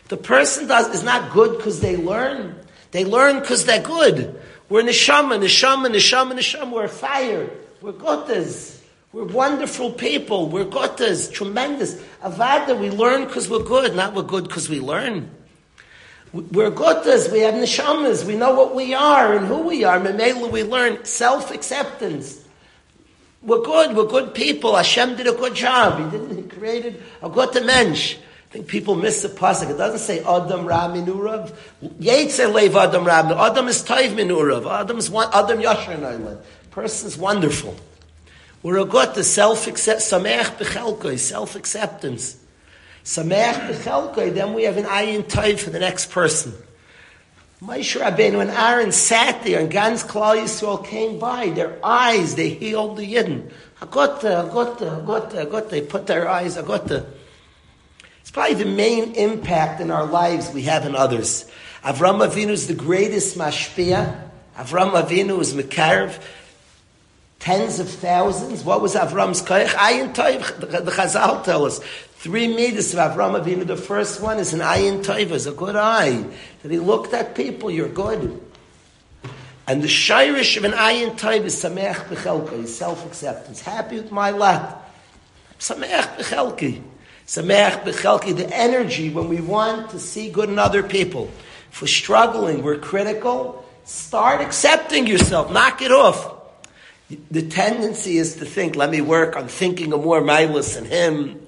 The 0.07 0.17
person 0.17 0.67
does 0.67 0.87
is 0.87 1.03
not 1.03 1.33
good 1.33 1.57
because 1.57 1.81
they 1.81 1.97
learn. 1.97 2.55
They 2.91 3.03
learn 3.03 3.41
because 3.41 3.65
they're 3.65 3.83
good. 3.83 4.39
We're 4.69 4.83
neshama, 4.83 5.39
neshama, 5.39 5.87
neshama, 5.87 6.33
neshama. 6.33 6.71
We're 6.71 6.87
fire. 6.87 7.49
We're 7.81 7.93
gotas. 7.93 8.81
We're 9.13 9.23
wonderful 9.23 9.91
people. 9.91 10.49
We're 10.49 10.65
gotas, 10.65 11.31
tremendous. 11.31 11.95
Avada, 12.21 12.77
we 12.77 12.89
learn 12.89 13.25
because 13.25 13.49
we're 13.49 13.63
good, 13.63 13.95
not 13.95 14.13
we're 14.13 14.23
good 14.23 14.47
because 14.47 14.67
we 14.67 14.81
learn. 14.81 15.29
We're 16.33 16.71
gotas, 16.71 17.31
we 17.31 17.39
have 17.39 17.53
neshamas, 17.53 18.25
we 18.25 18.35
know 18.35 18.53
what 18.53 18.75
we 18.75 18.93
are 18.93 19.37
and 19.37 19.47
who 19.47 19.59
we 19.59 19.85
are. 19.85 20.01
Memela, 20.01 20.51
we 20.51 20.63
learn 20.63 21.05
self-acceptance. 21.05 22.43
We're 23.41 23.61
good, 23.61 23.95
we're 23.95 24.07
good 24.07 24.33
people. 24.33 24.75
Hashem 24.75 25.15
did 25.15 25.27
a 25.27 25.33
good 25.33 25.55
job. 25.55 25.97
He 25.97 26.17
didn't, 26.17 26.35
he 26.35 26.43
created 26.43 27.01
a 27.21 27.29
good 27.29 27.53
mensch. 27.65 28.17
Think 28.55 28.69
people 28.69 28.95
miss 28.95 29.21
the 29.21 29.27
pasuk. 29.27 29.69
It 29.69 29.77
doesn't 29.77 29.99
say 29.99 30.19
Adam 30.19 30.65
Ra 30.65 30.87
Minurav. 30.87 31.53
Yetzer 31.99 32.53
Lev 32.53 32.73
Adam 32.77 33.03
Ra 33.03 33.19
Adam 33.45 33.67
is 33.67 33.83
Taiv 33.83 34.11
Minurav. 34.11 34.65
Adam 34.65 34.97
is 34.97 35.09
one, 35.09 35.27
Adam 35.33 35.59
Yashar 35.59 36.37
Person's 36.71 37.17
wonderful. 37.17 37.75
We're 38.63 38.77
a 38.77 38.85
good 38.85 39.13
to 39.15 39.25
self-accept, 39.25 39.99
Sameach 39.99 40.57
Bechelkoi, 40.57 41.19
self-acceptance. 41.19 42.37
Sameach 43.03 43.67
Bechelkoi, 43.69 44.33
then 44.33 44.53
we 44.53 44.63
have 44.63 44.77
an 44.77 44.85
ayin 44.85 45.23
Taiv 45.23 45.59
for 45.59 45.71
the 45.71 45.79
next 45.79 46.09
person. 46.11 46.53
Moshe 47.61 47.99
Rabbeinu 47.99 48.39
and 48.39 48.51
Aaron 48.51 48.93
sat 48.93 49.43
there 49.43 49.59
and 49.59 49.69
Gans 49.69 50.01
Klal 50.05 50.41
Yisrael 50.41 50.85
came 50.85 51.19
by. 51.19 51.49
Their 51.49 51.77
eyes, 51.83 52.35
they 52.35 52.51
healed 52.51 52.95
the 52.95 53.15
Yidden. 53.15 53.51
Agota, 53.81 54.49
agota, 54.49 55.05
agota, 55.05 55.45
agota. 55.45 55.69
They 55.69 55.81
put 55.81 56.07
their 56.07 56.29
eyes, 56.29 56.55
agota. 56.55 57.05
It's 58.25 58.31
probably 58.31 58.55
the 58.55 58.65
main 58.65 59.13
impact 59.13 59.81
in 59.81 59.91
our 59.91 60.07
lives 60.07 60.51
we 60.51 60.63
have 60.63 60.87
in 60.87 60.95
others. 60.95 61.45
Avram 61.83 62.27
Avinu 62.27 62.49
is 62.49 62.65
the 62.65 62.73
greatest 62.73 63.37
mashpia. 63.37 64.19
Avram 64.57 64.99
Avinu 64.99 65.39
is 65.41 65.53
Mekarv. 65.53 66.19
Tens 67.37 67.79
of 67.79 67.87
thousands. 67.87 68.63
What 68.63 68.81
was 68.81 68.95
Avram's 68.95 69.43
koyach? 69.43 69.67
Ayin 69.67 70.15
Toiv. 70.15 70.59
The 70.59 70.91
Chazal 70.91 71.43
tell 71.43 71.65
us. 71.65 71.79
Three 72.15 72.47
meters 72.47 72.95
of 72.95 72.99
Avram 72.99 73.39
Avinu. 73.39 73.67
The 73.67 73.77
first 73.77 74.19
one 74.19 74.39
is 74.39 74.55
an 74.55 74.61
ayin 74.61 75.05
Toiv, 75.05 75.29
is 75.29 75.45
a 75.45 75.51
good 75.51 75.75
eye. 75.75 76.25
That 76.63 76.71
he 76.71 76.79
looked 76.79 77.13
at 77.13 77.35
people, 77.35 77.69
you're 77.69 77.87
good. 77.87 78.41
And 79.67 79.83
the 79.83 79.87
shirish 79.87 80.57
of 80.57 80.63
an 80.63 80.71
ayin 80.71 81.11
Toiv 81.11 81.43
is 81.43 81.63
Sameach 81.63 82.07
Bechelka, 82.07 82.67
self-acceptance. 82.67 83.61
Happy 83.61 83.97
with 83.97 84.11
my 84.11 84.31
lot. 84.31 84.91
Sameach 85.59 86.17
Bechelki. 86.17 86.81
Sameach 87.27 87.83
Bechelki, 87.83 88.35
the 88.35 88.55
energy 88.55 89.09
when 89.09 89.29
we 89.29 89.41
want 89.41 89.89
to 89.91 89.99
see 89.99 90.29
good 90.29 90.49
in 90.49 90.59
other 90.59 90.83
people. 90.83 91.31
If 91.71 91.81
we're 91.81 91.87
struggling, 91.87 92.61
we're 92.61 92.77
critical, 92.77 93.65
start 93.83 94.41
accepting 94.41 95.07
yourself. 95.07 95.51
Knock 95.51 95.81
it 95.81 95.91
off. 95.91 96.33
The 97.31 97.47
tendency 97.47 98.17
is 98.17 98.35
to 98.35 98.45
think, 98.45 98.75
let 98.75 98.89
me 98.89 99.01
work 99.01 99.35
on 99.35 99.47
thinking 99.47 99.93
of 99.93 100.03
more 100.03 100.21
mindless 100.21 100.75
than 100.75 100.85
him. 100.85 101.41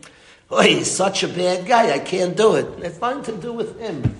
Oh, 0.49 0.61
he's 0.61 0.89
such 0.89 1.23
a 1.23 1.27
bad 1.27 1.67
guy, 1.67 1.91
I 1.93 1.99
can't 1.99 2.35
do 2.35 2.55
it. 2.55 2.65
It's 2.83 2.99
nothing 2.99 3.35
to 3.35 3.41
do 3.41 3.53
with 3.53 3.79
him. 3.79 4.15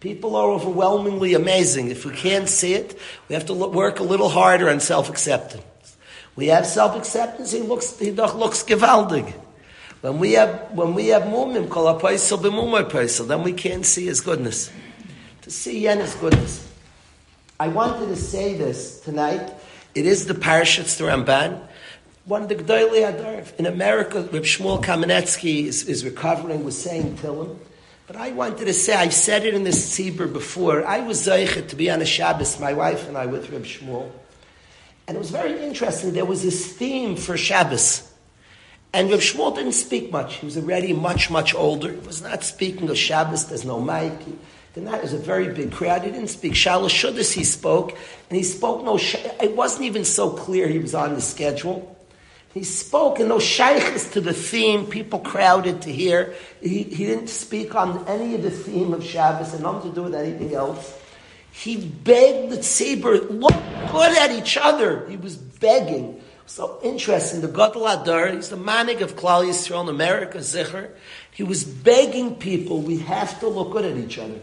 People 0.00 0.36
are 0.36 0.50
overwhelmingly 0.50 1.34
amazing. 1.34 1.90
If 1.90 2.04
we 2.04 2.12
can't 2.12 2.48
see 2.48 2.74
it, 2.74 2.98
we 3.28 3.34
have 3.34 3.46
to 3.46 3.52
look, 3.52 3.72
work 3.72 4.00
a 4.00 4.02
little 4.02 4.28
harder 4.28 4.68
on 4.68 4.80
self-acceptance. 4.80 5.64
We 6.36 6.46
have 6.48 6.66
self-acceptance, 6.66 7.52
he 7.52 7.60
looks, 7.60 7.98
he 7.98 8.10
looks 8.10 8.62
gewaldig. 8.64 9.32
When 10.02 10.18
we 10.18 10.32
have, 10.32 10.72
when 10.72 10.94
we 10.94 11.08
have 11.08 11.22
mumim, 11.22 11.70
kol 11.70 11.86
ha-paisel 11.86 12.38
b'mumay 12.38 13.26
then 13.28 13.44
we 13.44 13.52
can't 13.52 13.86
see 13.86 14.06
his 14.06 14.20
goodness. 14.20 14.68
To 15.42 15.50
see 15.50 15.78
yen 15.78 16.00
his 16.00 16.16
goodness. 16.16 16.68
I 17.60 17.68
wanted 17.68 18.08
to 18.08 18.16
say 18.16 18.54
this 18.54 18.98
tonight. 18.98 19.52
It 19.94 20.04
is 20.04 20.26
the 20.26 20.34
Parashat 20.34 20.98
the 20.98 21.04
Ramban. 21.04 21.60
One 22.24 22.42
of 22.42 22.48
the 22.48 22.56
G'dayli 22.56 23.12
Adarv. 23.12 23.54
In 23.60 23.66
America, 23.66 24.22
Reb 24.22 24.42
Shmuel 24.42 24.82
Kamenetsky 24.82 25.66
is, 25.66 25.88
is 25.88 26.04
recovering, 26.04 26.64
was 26.64 26.76
saying 26.76 27.18
Tillim. 27.18 27.56
But 28.08 28.16
I 28.16 28.32
wanted 28.32 28.64
to 28.64 28.74
say, 28.74 28.94
I 28.94 29.08
said 29.10 29.44
it 29.44 29.54
in 29.54 29.62
this 29.62 29.96
Tzibur 29.96 30.32
before. 30.32 30.84
I 30.84 30.98
was 30.98 31.24
Zeichet 31.24 31.68
to 31.68 31.76
be 31.76 31.88
on 31.88 32.02
a 32.02 32.04
Shabbos, 32.04 32.58
my 32.58 32.72
wife 32.72 33.06
and 33.06 33.16
I, 33.16 33.26
with 33.26 33.50
Reb 33.50 33.62
Shmuel. 33.62 34.10
And 35.06 35.16
it 35.16 35.20
was 35.20 35.30
very 35.30 35.62
interesting. 35.62 36.12
There 36.12 36.24
was 36.24 36.42
this 36.42 36.72
theme 36.72 37.14
for 37.14 37.36
Shabbos. 37.36 38.11
And 38.94 39.10
Reb 39.10 39.20
Shmuel 39.20 39.54
didn't 39.54 39.72
speak 39.72 40.12
much. 40.12 40.36
He 40.36 40.46
was 40.46 40.56
already 40.56 40.92
much, 40.92 41.30
much 41.30 41.54
older. 41.54 41.92
He 41.92 42.06
was 42.06 42.22
not 42.22 42.44
speaking 42.44 42.90
of 42.90 42.98
Shabbos. 42.98 43.46
There's 43.46 43.64
no 43.64 43.80
mic. 43.80 44.12
Then 44.74 44.84
that 44.84 45.02
was 45.02 45.12
a 45.12 45.18
very 45.18 45.48
big 45.52 45.72
crowd. 45.72 46.02
He 46.02 46.10
didn't 46.10 46.28
speak 46.28 46.52
Shalosh 46.52 46.90
Shuddis, 46.90 47.32
he 47.32 47.44
spoke. 47.44 47.92
And 48.28 48.36
he 48.36 48.42
spoke 48.42 48.84
no, 48.84 48.98
it 48.98 49.56
wasn't 49.56 49.84
even 49.84 50.04
so 50.04 50.30
clear 50.30 50.68
he 50.68 50.78
was 50.78 50.94
on 50.94 51.14
the 51.14 51.20
schedule. 51.20 51.88
He 52.54 52.64
spoke 52.64 53.18
and 53.18 53.30
no 53.30 53.38
shaykhs 53.38 54.10
to 54.12 54.20
the 54.20 54.34
theme. 54.34 54.86
People 54.86 55.20
crowded 55.20 55.82
to 55.82 55.92
hear. 55.92 56.34
He, 56.60 56.82
he 56.82 57.06
didn't 57.06 57.28
speak 57.28 57.74
on 57.74 58.06
any 58.06 58.34
of 58.34 58.42
the 58.42 58.50
theme 58.50 58.92
of 58.92 59.02
Shabbos 59.02 59.54
and 59.54 59.62
nothing 59.62 59.90
to 59.90 59.94
do 59.94 60.02
with 60.02 60.14
anything 60.14 60.54
else. 60.54 60.98
He 61.50 61.76
begged 61.76 62.50
the 62.50 62.58
tzibur, 62.58 63.28
look 63.30 63.52
good 63.90 64.16
at 64.18 64.32
each 64.32 64.56
other. 64.56 65.06
He 65.08 65.16
was 65.16 65.36
begging. 65.36 66.20
So 66.46 66.78
interesting. 66.82 67.40
The 67.40 67.48
Gadol 67.48 67.86
Adar, 67.86 68.28
he's 68.28 68.48
the 68.48 68.56
manik 68.56 69.00
of 69.00 69.16
Klal 69.16 69.44
Yisrael 69.44 69.82
in 69.82 69.88
America, 69.88 70.38
Zicher. 70.38 70.90
He 71.30 71.42
was 71.42 71.64
begging 71.64 72.36
people, 72.36 72.80
we 72.80 72.98
have 72.98 73.40
to 73.40 73.48
look 73.48 73.72
good 73.72 73.84
at 73.84 73.96
each 73.96 74.18
other. 74.18 74.40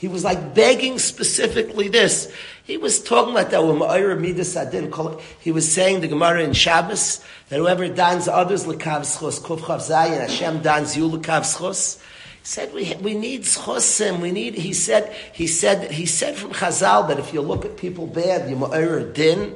He 0.00 0.08
was 0.08 0.24
like 0.24 0.54
begging 0.54 0.98
specifically 0.98 1.88
this. 1.88 2.32
He 2.64 2.78
was 2.78 3.02
talking 3.02 3.32
about 3.36 3.50
that. 3.50 5.20
He 5.40 5.52
was 5.52 5.72
saying 5.72 6.00
the 6.00 6.08
Gemara 6.08 6.42
in 6.42 6.54
Shabbos 6.54 7.22
that 7.50 7.58
whoever 7.58 7.86
dons 7.86 8.26
others 8.26 8.64
lekav 8.64 9.00
schos 9.00 9.38
kuf 9.42 9.58
chav 9.58 9.80
zayin 9.80 10.20
Hashem 10.20 10.62
dons 10.62 10.96
you 10.96 11.06
lekav 11.10 11.42
schos. 11.42 12.00
He 12.00 12.46
said 12.46 12.72
we 12.72 12.94
we 13.02 13.12
need 13.12 13.42
schosim. 13.42 14.20
We 14.20 14.30
need. 14.30 14.54
He 14.54 14.72
said 14.72 15.14
he 15.34 15.46
said 15.46 15.90
he 15.90 16.06
said 16.06 16.34
from 16.36 16.52
Chazal 16.52 17.08
that 17.08 17.18
if 17.18 17.34
you 17.34 17.42
look 17.42 17.66
at 17.66 17.76
people 17.76 18.06
bad, 18.06 18.48
you 18.48 18.56
ma'ir 18.56 19.12
din. 19.12 19.54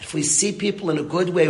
If 0.00 0.14
we 0.14 0.22
see 0.22 0.52
people 0.52 0.90
in 0.90 0.98
a 0.98 1.02
good 1.02 1.30
way, 1.30 1.48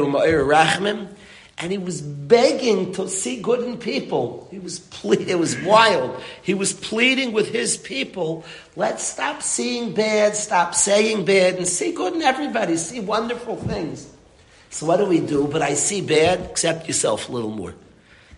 and 1.59 1.73
he 1.73 1.79
was 1.79 2.03
begging 2.03 2.93
to 2.93 3.09
see 3.09 3.41
good 3.41 3.65
in 3.65 3.79
people. 3.79 4.47
He 4.50 4.59
was 4.59 4.79
ple- 4.79 5.12
it 5.12 5.38
was 5.38 5.59
wild. 5.62 6.21
He 6.43 6.53
was 6.53 6.75
pleading 6.75 7.33
with 7.33 7.50
his 7.50 7.79
people, 7.79 8.45
let's 8.76 9.03
stop 9.03 9.43
seeing 9.43 9.95
bad, 9.95 10.37
stop 10.37 10.75
saying 10.75 11.25
bad, 11.25 11.57
and 11.57 11.67
see 11.67 11.93
good 11.93 12.15
in 12.15 12.23
everybody, 12.23 12.76
see 12.76 13.00
wonderful 13.00 13.57
things. 13.57 14.07
So 14.69 14.85
what 14.85 14.99
do 14.99 15.07
we 15.07 15.21
do? 15.21 15.47
But 15.47 15.62
I 15.62 15.75
see 15.75 16.03
bad, 16.03 16.41
accept 16.41 16.88
yourself 16.88 17.31
a 17.31 17.33
little 17.33 17.50
more. 17.50 17.75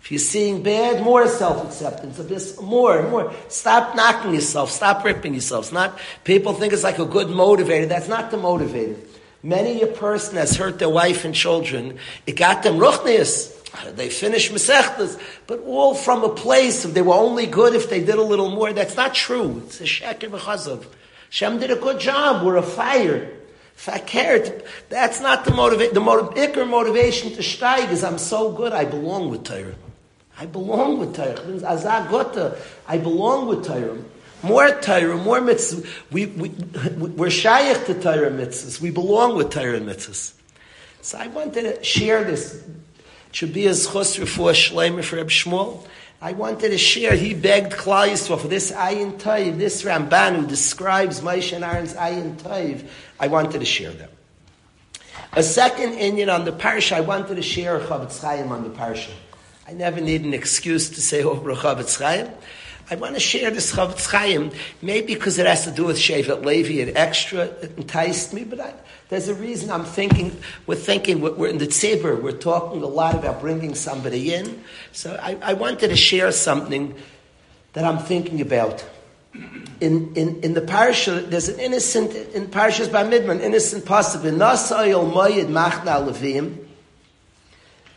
If 0.00 0.12
you're 0.12 0.20
seeing 0.20 0.62
bad, 0.62 1.02
more 1.02 1.26
self-acceptance, 1.26 2.20
a 2.20 2.24
bit 2.24 2.62
more, 2.62 3.02
more. 3.10 3.34
Stop 3.48 3.96
knocking 3.96 4.32
yourself, 4.32 4.70
stop 4.70 5.04
ripping 5.04 5.34
yourself. 5.34 5.72
not, 5.72 5.98
people 6.22 6.54
think 6.54 6.72
it's 6.72 6.84
like 6.84 7.00
a 7.00 7.04
good 7.04 7.26
motivator. 7.26 7.88
That's 7.88 8.08
not 8.08 8.30
the 8.30 8.36
motivator. 8.36 8.96
Many 9.42 9.82
a 9.82 9.86
person 9.86 10.36
has 10.36 10.56
hurt 10.56 10.78
their 10.78 10.88
wife 10.88 11.24
and 11.24 11.34
children. 11.34 11.98
It 12.26 12.32
got 12.32 12.62
them 12.62 12.78
ruchnias. 12.78 13.54
They 13.94 14.08
finished 14.08 14.50
mesechtas, 14.52 15.20
but 15.46 15.60
all 15.60 15.94
from 15.94 16.24
a 16.24 16.28
place 16.30 16.84
of 16.84 16.94
they 16.94 17.02
were 17.02 17.14
only 17.14 17.46
good 17.46 17.74
if 17.74 17.88
they 17.90 18.00
did 18.00 18.16
a 18.16 18.22
little 18.22 18.50
more. 18.50 18.72
That's 18.72 18.96
not 18.96 19.14
true. 19.14 19.62
It's 19.66 19.80
a 19.80 19.84
sheker 19.84 20.30
v'chazav. 20.30 20.84
Shem 21.30 21.60
did 21.60 21.70
a 21.70 21.76
good 21.76 22.00
job. 22.00 22.44
We're 22.44 22.56
a 22.56 22.62
fire. 22.62 23.30
Fakert. 23.76 24.66
That's 24.88 25.20
not 25.20 25.44
the 25.44 25.52
motivation. 25.52 25.94
The 25.94 26.00
motiv- 26.00 26.68
motivation 26.68 27.30
to 27.32 27.42
steig 27.42 27.92
is 27.92 28.02
I'm 28.02 28.18
so 28.18 28.50
good. 28.50 28.72
I 28.72 28.84
belong 28.84 29.30
with 29.30 29.44
Torah. 29.44 29.74
I 30.36 30.46
belong 30.46 30.98
with 30.98 31.14
Torah. 31.14 31.38
I 32.88 32.98
belong 32.98 33.48
with 33.48 33.66
Torah. 33.66 33.98
More 34.42 34.70
Torah, 34.80 35.16
more 35.16 35.40
mitzvahs. 35.40 35.86
We, 36.10 36.26
we, 36.26 36.48
we're 36.96 37.30
shaykh 37.30 37.86
to 37.86 37.94
Torah 37.94 38.30
mitzvahs. 38.30 38.80
We 38.80 38.90
belong 38.90 39.36
with 39.36 39.50
Torah 39.50 39.80
mitzvahs. 39.80 40.34
So 41.02 41.18
I 41.18 41.26
wanted 41.28 41.62
to 41.62 41.84
share 41.84 42.24
this. 42.24 42.64
Should 43.32 43.52
be 43.52 43.66
as 43.66 43.86
chos 43.86 44.16
for 44.16 44.24
shleimer 44.24 45.04
for 45.04 45.16
Reb 45.16 45.28
Shmuel. 45.28 45.86
I 46.20 46.32
wanted 46.32 46.70
to 46.70 46.78
share, 46.78 47.14
he 47.14 47.32
begged 47.32 47.72
Klal 47.72 48.08
Yisrael 48.08 48.40
for 48.40 48.48
this 48.48 48.72
ayin 48.72 49.18
toiv, 49.20 49.56
this 49.58 49.84
Ramban 49.84 50.34
who 50.34 50.46
describes 50.46 51.20
Moshe 51.20 51.54
and 51.54 51.64
Aaron's 51.64 51.94
ayin 51.94 52.34
toiv. 52.36 52.88
I 53.20 53.28
wanted 53.28 53.60
to 53.60 53.64
share 53.64 53.92
them. 53.92 54.10
A 55.34 55.42
second 55.42 55.92
Indian 55.92 56.30
on 56.30 56.44
the 56.44 56.52
parsha, 56.52 56.96
I 56.96 57.00
wanted 57.02 57.36
to 57.36 57.42
share 57.42 57.78
Chofetz 57.78 58.20
Chaim 58.20 58.50
on 58.50 58.64
the 58.64 58.70
parsha. 58.70 59.10
I 59.68 59.72
never 59.72 60.00
need 60.00 60.24
an 60.24 60.34
excuse 60.34 60.90
to 60.90 61.00
say 61.00 61.22
oh, 61.22 61.30
over 61.30 61.54
Chofetz 61.54 61.98
Chaim. 61.98 62.30
I 62.90 62.94
want 62.94 63.14
to 63.14 63.20
share 63.20 63.50
this 63.50 63.74
Chofetz 63.74 64.10
Chaim, 64.10 64.50
maybe 64.80 65.14
because 65.14 65.38
it 65.38 65.46
has 65.46 65.64
to 65.64 65.70
do 65.70 65.84
with 65.84 65.98
Shevet 65.98 66.44
Levi, 66.44 66.80
it 66.80 66.96
extra 66.96 67.44
it 67.44 67.76
enticed 67.76 68.32
me, 68.32 68.44
but 68.44 68.60
I, 68.60 68.72
there's 69.10 69.28
a 69.28 69.34
reason 69.34 69.70
I'm 69.70 69.84
thinking, 69.84 70.34
we're 70.66 70.76
thinking, 70.76 71.20
we're 71.20 71.48
in 71.48 71.58
the 71.58 71.66
Tzibur, 71.66 72.22
we're 72.22 72.32
talking 72.32 72.82
a 72.82 72.86
lot 72.86 73.14
about 73.14 73.40
bringing 73.40 73.74
somebody 73.74 74.32
in. 74.34 74.64
So 74.92 75.18
I, 75.22 75.36
I 75.42 75.52
wanted 75.54 75.88
to 75.88 75.96
share 75.96 76.32
something 76.32 76.94
that 77.74 77.84
I'm 77.84 77.98
thinking 77.98 78.40
about. 78.40 78.84
In, 79.80 80.14
in, 80.14 80.40
in 80.40 80.54
the 80.54 80.62
parasha, 80.62 81.20
there's 81.20 81.48
an 81.48 81.60
innocent, 81.60 82.14
in 82.34 82.46
parashas 82.46 82.88
Bamidbar, 82.88 83.32
an 83.32 83.40
innocent 83.40 83.84
possible, 83.84 84.30
Nasayel 84.30 85.12
Moyed 85.12 85.48
Machna 85.48 86.10
Levim, 86.10 86.67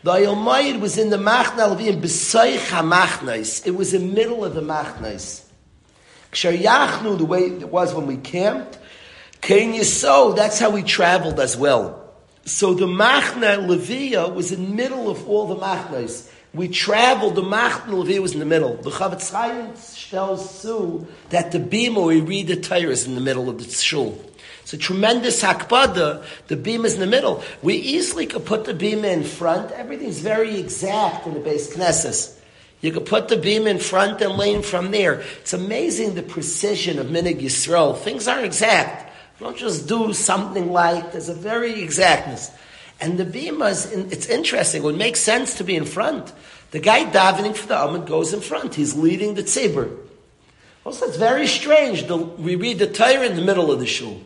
The 0.04 0.10
Ayilmayid 0.10 0.80
was 0.80 0.98
in 0.98 1.10
the 1.10 1.16
Machna 1.16 1.76
Levim, 1.76 2.00
B'soich 2.00 2.58
HaMachnais. 2.58 3.64
It 3.64 3.76
was 3.76 3.94
in 3.94 4.08
the 4.08 4.14
middle 4.14 4.44
of 4.44 4.52
the 4.54 4.60
Machnais. 4.60 5.44
Ksher 6.32 6.58
Yachnu, 6.58 7.18
the 7.18 7.24
way 7.24 7.42
it 7.42 7.68
was 7.68 7.94
when 7.94 8.08
we 8.08 8.16
camped, 8.16 8.78
Ken 9.40 9.72
Yisod, 9.74 10.34
that's 10.34 10.58
how 10.58 10.70
we 10.70 10.82
traveled 10.82 11.38
as 11.38 11.56
well. 11.56 12.14
So 12.44 12.74
the 12.74 12.86
Machna 12.86 13.64
Levia 13.64 14.34
was 14.34 14.50
in 14.50 14.64
the 14.64 14.74
middle 14.74 15.08
of 15.08 15.28
all 15.28 15.46
the 15.46 15.56
Machnais. 15.56 16.28
We 16.52 16.66
traveled, 16.66 17.36
the 17.36 17.42
Machna 17.42 17.90
Levia 17.90 18.20
was 18.20 18.32
in 18.32 18.40
the 18.40 18.44
middle. 18.44 18.74
The 18.74 18.90
Chofetz 18.90 19.30
Chaim 19.30 19.72
tells 20.10 20.60
Sue 20.60 21.06
that 21.30 21.52
the 21.52 21.60
Bima, 21.60 22.04
we 22.04 22.20
read 22.20 22.48
the 22.48 22.56
Torah, 22.56 22.90
is 22.90 23.06
in 23.06 23.14
the 23.14 23.20
middle 23.20 23.48
of 23.48 23.58
the 23.58 23.70
shul. 23.70 24.18
It's 24.62 24.72
a 24.72 24.78
tremendous 24.78 25.42
hakbada. 25.42 26.24
The 26.46 26.56
beam 26.56 26.84
is 26.84 26.94
in 26.94 27.00
the 27.00 27.06
middle. 27.06 27.42
We 27.62 27.74
easily 27.74 28.26
could 28.26 28.46
put 28.46 28.64
the 28.64 28.74
beam 28.74 29.04
in 29.04 29.24
front. 29.24 29.72
Everything's 29.72 30.20
very 30.20 30.58
exact 30.58 31.26
in 31.26 31.34
the 31.34 31.40
base 31.40 31.76
Knesset. 31.76 32.38
You 32.80 32.92
could 32.92 33.06
put 33.06 33.28
the 33.28 33.36
beam 33.36 33.66
in 33.66 33.78
front 33.78 34.20
and 34.20 34.36
lean 34.36 34.62
from 34.62 34.90
there. 34.90 35.22
It's 35.40 35.52
amazing 35.52 36.14
the 36.14 36.22
precision 36.22 36.98
of 36.98 37.06
Minig 37.06 37.40
Yisrael. 37.40 37.96
Things 37.96 38.26
are 38.26 38.44
exact. 38.44 39.12
Don't 39.38 39.56
just 39.56 39.88
do 39.88 40.12
something 40.12 40.72
like, 40.72 41.12
there's 41.12 41.28
a 41.28 41.34
very 41.34 41.82
exactness. 41.82 42.50
And 43.00 43.18
the 43.18 43.24
beam 43.24 43.62
is, 43.62 43.90
it's 43.92 44.26
interesting. 44.26 44.82
It 44.82 44.84
would 44.84 44.98
make 44.98 45.16
sense 45.16 45.54
to 45.58 45.64
be 45.64 45.74
in 45.74 45.84
front. 45.84 46.32
The 46.70 46.78
guy 46.78 47.04
davening 47.04 47.56
for 47.56 47.66
the 47.66 47.74
Amud 47.74 48.06
goes 48.06 48.32
in 48.32 48.40
front. 48.40 48.74
He's 48.76 48.94
leading 48.94 49.34
the 49.34 49.42
tzibur. 49.42 49.96
Also, 50.84 51.06
it's 51.06 51.16
very 51.16 51.46
strange. 51.46 52.06
The, 52.06 52.16
we 52.16 52.56
read 52.56 52.78
the 52.78 52.88
Torah 52.88 53.26
in 53.26 53.36
the 53.36 53.42
middle 53.42 53.70
of 53.70 53.78
the 53.78 53.86
shul. 53.86 54.20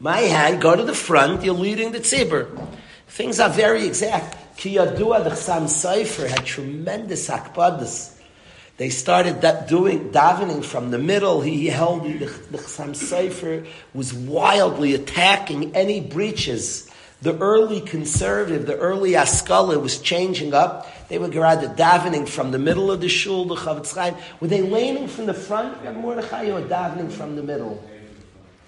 My 0.00 0.18
hand, 0.18 0.60
go 0.60 0.74
to 0.74 0.82
the 0.82 0.94
front, 0.94 1.44
you're 1.44 1.54
leading 1.54 1.92
the 1.92 1.98
tzibur. 1.98 2.68
Things 3.08 3.40
are 3.40 3.50
very 3.50 3.86
exact. 3.86 4.56
Ki 4.56 4.76
Yadua, 4.76 5.24
the 5.24 5.30
Chassam 5.30 5.64
Sofer, 5.64 6.28
had 6.28 6.44
tremendous 6.44 7.28
akbadas. 7.28 8.16
They 8.76 8.90
started 8.90 9.40
that 9.40 9.68
doing 9.68 10.10
davening 10.10 10.64
from 10.64 10.92
the 10.92 10.98
middle. 10.98 11.40
He 11.40 11.66
held 11.66 12.04
the, 12.04 12.26
the 12.50 12.58
Chassam 12.58 12.90
Sofer 12.90 13.66
was 13.92 14.12
wildly 14.12 14.94
attacking 14.94 15.74
any 15.74 16.00
breaches. 16.00 16.88
The 17.22 17.36
early 17.38 17.80
conservative, 17.80 18.66
the 18.66 18.76
early 18.76 19.12
Askala 19.12 19.80
was 19.80 20.00
changing 20.00 20.54
up. 20.54 20.86
They 21.08 21.18
were 21.18 21.28
rather 21.28 21.68
davening 21.68 22.28
from 22.28 22.50
the 22.50 22.58
middle 22.58 22.90
of 22.90 23.00
the 23.00 23.08
shul, 23.08 23.46
the 23.46 23.54
Chofetz 23.54 23.94
Chaim. 23.94 24.14
Were 24.40 24.48
they 24.48 24.60
laning 24.60 25.08
from 25.08 25.26
the 25.26 25.34
front? 25.34 25.82
Mordechai 25.96 26.50
or 26.50 26.60
davening 26.60 27.10
from 27.10 27.34
the 27.34 27.42
middle? 27.42 27.82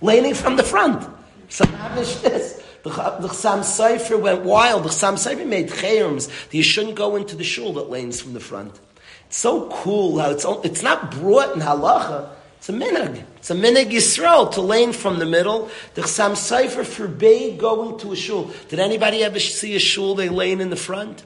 Laning 0.00 0.34
from 0.34 0.56
the 0.56 0.62
front. 0.62 1.06
So 1.48 1.64
this. 1.94 2.62
The, 2.82 2.88
the 2.88 3.28
Chassam 3.28 4.20
went 4.22 4.42
wild. 4.42 4.84
The 4.84 4.88
Chassam 4.88 5.14
Sofer 5.14 5.46
made 5.46 5.68
chayums 5.68 6.28
that 6.28 6.56
you 6.56 6.62
shouldn't 6.62 6.94
go 6.94 7.16
into 7.16 7.36
the 7.36 7.44
shul 7.44 7.74
that 7.74 7.90
lanes 7.90 8.20
from 8.20 8.32
the 8.32 8.40
front. 8.40 8.78
It's 9.26 9.36
so 9.36 9.68
cool 9.68 10.18
how 10.18 10.30
it's, 10.30 10.46
it's 10.64 10.82
not 10.82 11.10
brought 11.10 11.54
in 11.54 11.60
halacha. 11.60 12.30
It's 12.56 12.68
a 12.68 12.72
minig. 12.72 13.22
It's 13.36 13.50
a 13.50 13.54
minig 13.54 13.90
Yisrael 13.90 14.50
to 14.52 14.62
lane 14.62 14.92
from 14.92 15.18
the 15.18 15.26
middle. 15.26 15.70
The 15.94 16.02
Chassam 16.02 16.32
Sofer 16.32 16.86
forbade 16.86 17.58
going 17.58 17.98
to 17.98 18.12
a 18.12 18.16
shul. 18.16 18.50
Did 18.68 18.78
anybody 18.78 19.22
ever 19.24 19.38
see 19.38 19.76
a 19.76 19.78
shul 19.78 20.14
they 20.14 20.30
lane 20.30 20.62
in 20.62 20.70
the 20.70 20.76
front? 20.76 21.24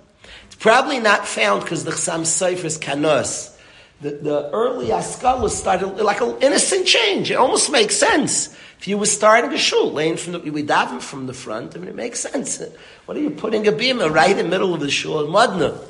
Probably 0.58 0.99
not 0.99 1.26
found 1.26 1.62
because 1.62 1.84
the 1.84 1.90
Chassam 1.90 2.23
Sofer 2.23 2.64
is 2.64 2.78
kanos. 2.78 3.56
The, 4.00 4.11
the 4.11 4.50
early 4.50 4.88
Askalah 4.88 5.50
started 5.50 5.88
like 6.02 6.20
an 6.20 6.37
innocent 6.40 6.87
change. 6.87 7.30
It 7.30 7.34
almost 7.34 7.70
makes 7.70 7.96
sense. 7.96 8.54
If 8.78 8.88
you 8.88 8.99
were 8.99 9.06
starting 9.06 9.52
a 9.52 9.56
shul, 9.56 9.92
laying 9.92 10.16
from 10.16 10.32
the, 10.32 10.40
we 10.40 10.62
daven 10.62 11.00
from 11.00 11.26
the 11.26 11.32
front, 11.32 11.75
I 11.75 11.78
mean, 11.78 11.88
it 11.88 11.94
makes 11.94 12.20
sense. 12.20 12.62
What 13.06 13.16
are 13.16 13.20
you 13.20 13.30
putting 13.30 13.66
a 13.66 13.73
bima 13.73 14.12
right 14.12 14.30
in 14.30 14.37
the 14.37 14.44
middle 14.44 14.75
of 14.75 14.80
the 14.80 14.90
shul? 14.90 15.26
Madna. 15.28 15.80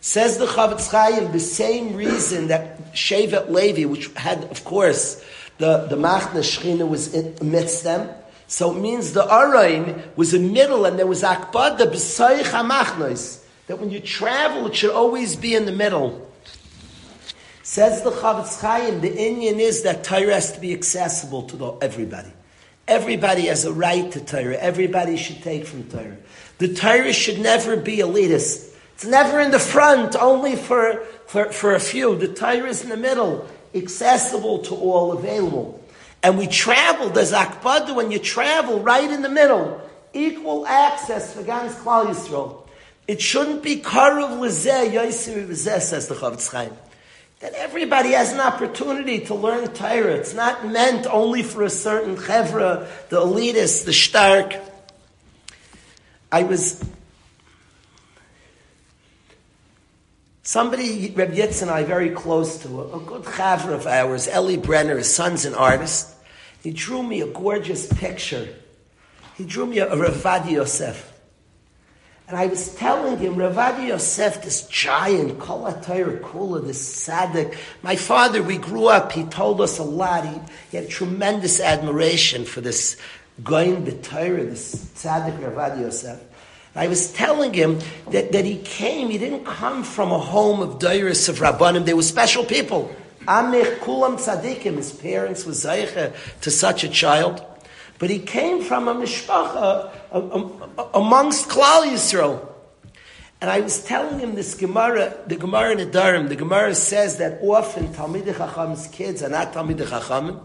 Says 0.00 0.38
the 0.38 0.46
Chofetz 0.46 0.90
Chaim, 0.90 1.32
the 1.32 1.40
same 1.40 1.94
reason 1.94 2.48
that 2.48 2.94
Shevet 2.94 3.50
Levi, 3.50 3.84
which 3.84 4.10
had, 4.14 4.44
of 4.44 4.64
course, 4.64 5.22
the, 5.58 5.86
the 5.88 5.96
Machna 5.96 6.40
Shechina 6.40 6.88
was 6.88 7.12
in, 7.12 7.36
amidst 7.42 7.84
them, 7.84 8.08
so 8.46 8.74
it 8.74 8.80
means 8.80 9.12
the 9.12 9.22
Arain 9.22 10.02
was 10.16 10.32
in 10.32 10.46
the 10.46 10.52
middle 10.52 10.86
and 10.86 10.98
there 10.98 11.06
was 11.06 11.22
Akbad, 11.22 11.76
the 11.76 11.84
B'sayich 11.84 12.44
HaMachnos, 12.44 13.39
that 13.70 13.78
when 13.78 13.92
you 13.92 14.00
travel, 14.00 14.66
it 14.66 14.74
should 14.74 14.90
always 14.90 15.36
be 15.36 15.54
in 15.54 15.64
the 15.64 15.70
middle. 15.70 16.28
Says 17.62 18.02
the 18.02 18.10
Chofetz 18.10 18.60
Chaim, 18.60 19.00
the 19.00 19.16
Indian 19.16 19.60
is 19.60 19.84
that 19.84 20.02
Torah 20.02 20.34
has 20.34 20.50
to 20.54 20.60
be 20.60 20.72
accessible 20.72 21.44
to 21.44 21.56
the, 21.56 21.70
everybody. 21.80 22.32
Everybody 22.88 23.42
has 23.42 23.64
a 23.64 23.72
right 23.72 24.10
to 24.10 24.24
Torah. 24.24 24.56
Everybody 24.56 25.16
should 25.16 25.40
take 25.44 25.66
from 25.66 25.84
Torah. 25.84 26.16
The 26.58 26.74
Torah 26.74 27.12
should 27.12 27.38
never 27.38 27.76
be 27.76 27.98
elitist. 27.98 28.74
It's 28.94 29.06
never 29.06 29.38
in 29.38 29.52
the 29.52 29.60
front, 29.60 30.16
only 30.16 30.56
for, 30.56 31.04
for, 31.28 31.52
for 31.52 31.76
a 31.76 31.80
few. 31.80 32.16
The 32.16 32.26
Torah 32.26 32.70
is 32.70 32.82
in 32.82 32.88
the 32.88 32.96
middle, 32.96 33.46
accessible 33.72 34.62
to 34.64 34.74
all, 34.74 35.12
available. 35.12 35.80
And 36.24 36.36
we 36.36 36.48
travel, 36.48 37.16
as 37.16 37.30
Akbadu, 37.30 37.94
when 37.94 38.10
you 38.10 38.18
travel 38.18 38.80
right 38.80 39.08
in 39.08 39.22
the 39.22 39.28
middle, 39.28 39.80
equal 40.12 40.66
access 40.66 41.32
for 41.32 41.44
Gans 41.44 41.76
Klal 41.76 42.06
Yisrael. 42.06 42.66
It 43.10 43.20
shouldn't 43.20 43.64
be 43.64 43.80
Karuv 43.80 44.38
Lezeh, 44.38 44.92
Yosef 44.92 45.56
says 45.56 46.06
the 46.06 46.14
Chofetz 46.14 46.48
Chaim 46.52 46.70
that 47.40 47.54
everybody 47.54 48.10
has 48.10 48.32
an 48.32 48.38
opportunity 48.38 49.24
to 49.24 49.34
learn 49.34 49.66
Torah. 49.74 50.14
It's 50.14 50.32
not 50.32 50.68
meant 50.68 51.08
only 51.08 51.42
for 51.42 51.64
a 51.64 51.70
certain 51.70 52.14
chevra, 52.14 52.86
the 53.08 53.20
elitist, 53.20 53.84
the 53.84 53.92
stark. 53.92 54.54
I 56.30 56.44
was 56.44 56.84
somebody, 60.44 61.10
Reb 61.10 61.32
Yitz 61.32 61.62
and 61.62 61.70
I, 61.72 61.82
very 61.82 62.10
close 62.10 62.62
to 62.62 62.80
a, 62.92 63.00
good 63.00 63.24
chavra 63.24 63.72
of 63.72 63.88
ours, 63.88 64.28
Eli 64.28 64.54
Brenner. 64.54 64.98
His 64.98 65.12
son's 65.12 65.44
an 65.44 65.56
artist. 65.56 66.14
He 66.62 66.70
drew 66.70 67.02
me 67.02 67.22
a 67.22 67.26
gorgeous 67.26 67.92
picture. 67.92 68.54
He 69.36 69.44
drew 69.44 69.66
me 69.66 69.78
a, 69.78 69.92
a 69.92 69.96
Ravadi 69.96 70.52
Yosef. 70.52 71.09
And 72.30 72.38
I 72.38 72.46
was 72.46 72.72
telling 72.76 73.18
him, 73.18 73.34
Ravadi 73.34 73.88
Yosef, 73.88 74.40
this 74.42 74.68
giant, 74.68 75.40
Kol 75.40 75.64
Kula, 75.64 76.64
this 76.64 77.08
tzaddik. 77.08 77.56
My 77.82 77.96
father, 77.96 78.40
we 78.40 78.56
grew 78.56 78.86
up, 78.86 79.10
he 79.10 79.24
told 79.24 79.60
us 79.60 79.80
a 79.80 79.82
lot. 79.82 80.24
He, 80.24 80.38
he 80.70 80.76
had 80.76 80.88
tremendous 80.88 81.58
admiration 81.58 82.44
for 82.44 82.60
this 82.60 82.96
Goin 83.42 83.84
B'Torah, 83.84 84.48
this 84.48 84.76
tzaddik 84.94 85.40
Ravadi 85.40 85.80
Yosef. 85.80 86.20
I 86.76 86.86
was 86.86 87.12
telling 87.12 87.52
him 87.52 87.80
that, 88.10 88.30
that 88.30 88.44
he 88.44 88.58
came, 88.58 89.10
he 89.10 89.18
didn't 89.18 89.44
come 89.44 89.82
from 89.82 90.12
a 90.12 90.18
home 90.20 90.60
of 90.60 90.78
Dairis 90.78 91.28
of 91.28 91.40
Rabbanim. 91.40 91.84
They 91.84 91.94
were 91.94 92.02
special 92.04 92.44
people. 92.44 92.94
Amich 93.22 93.78
Kulam 93.80 94.18
Tzaddikim, 94.20 94.76
his 94.76 94.92
parents 94.92 95.44
were 95.44 95.52
Zaycha 95.52 96.14
to 96.42 96.50
such 96.52 96.84
a 96.84 96.88
child. 96.88 97.44
But 98.00 98.08
he 98.08 98.18
came 98.18 98.62
from 98.62 98.88
a 98.88 98.94
mishpacha 98.94 99.92
amongst 100.94 101.50
Klal 101.50 101.84
Yisrael. 101.84 102.46
And 103.42 103.50
I 103.50 103.60
was 103.60 103.84
telling 103.84 104.18
him 104.18 104.34
this 104.34 104.54
Gemara, 104.54 105.16
the 105.26 105.36
Gemara 105.36 105.72
in 105.72 105.90
Adarim, 105.90 106.28
the 106.28 106.36
Gemara 106.36 106.74
says 106.74 107.18
that 107.18 107.40
often 107.42 107.88
Talmidei 107.88 108.36
Chacham's 108.36 108.86
kids 108.88 109.22
are 109.22 109.28
not 109.28 109.52
Talmidei 109.52 109.86
Chachamim. 109.86 110.42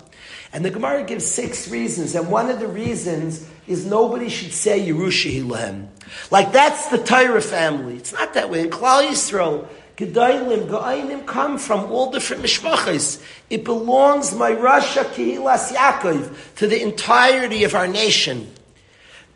And 0.52 0.66
the 0.66 0.70
Gemara 0.70 1.04
gives 1.04 1.26
six 1.26 1.70
reasons, 1.70 2.14
and 2.14 2.30
one 2.30 2.50
of 2.50 2.60
the 2.60 2.68
reasons 2.68 3.50
is 3.68 3.86
nobody 3.86 4.28
should 4.28 4.54
say 4.54 4.86
Yerusha 4.86 5.34
Hilahem. 5.34 5.88
Like 6.32 6.52
that's 6.52 6.88
the 6.90 6.98
Torah 6.98 7.42
family. 7.42 7.96
It's 7.96 8.12
not 8.12 8.34
that 8.34 8.50
way. 8.50 8.62
In 8.62 8.70
Klal 8.70 9.08
Yisrael, 9.08 9.68
Gedolim, 9.98 10.68
Goinim 10.68 11.26
come 11.26 11.58
from 11.58 11.92
all 11.92 12.12
different 12.12 12.44
mishpachas. 12.44 13.24
It 13.50 13.64
belongs, 13.64 14.36
my 14.36 14.52
Rasha 14.52 15.06
Kehilas 15.06 15.74
Yaakov, 15.74 16.56
to 16.58 16.68
the 16.68 16.82
entirety 16.82 17.64
of 17.64 17.76
our 17.76 17.88
nation. 17.88 18.52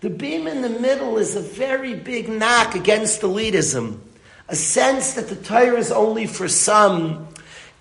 The 0.02 0.10
beam 0.10 0.48
in 0.48 0.62
the 0.62 0.70
middle 0.70 1.18
is 1.18 1.36
a 1.36 1.42
very 1.42 1.94
big 1.94 2.28
knock 2.30 2.76
against 2.76 3.22
elitism. 3.22 4.00
A 4.50 4.56
sense 4.56 5.14
that 5.14 5.30
the 5.30 5.36
Torah 5.36 5.78
is 5.78 5.92
only 5.92 6.26
for 6.26 6.48
some. 6.48 7.28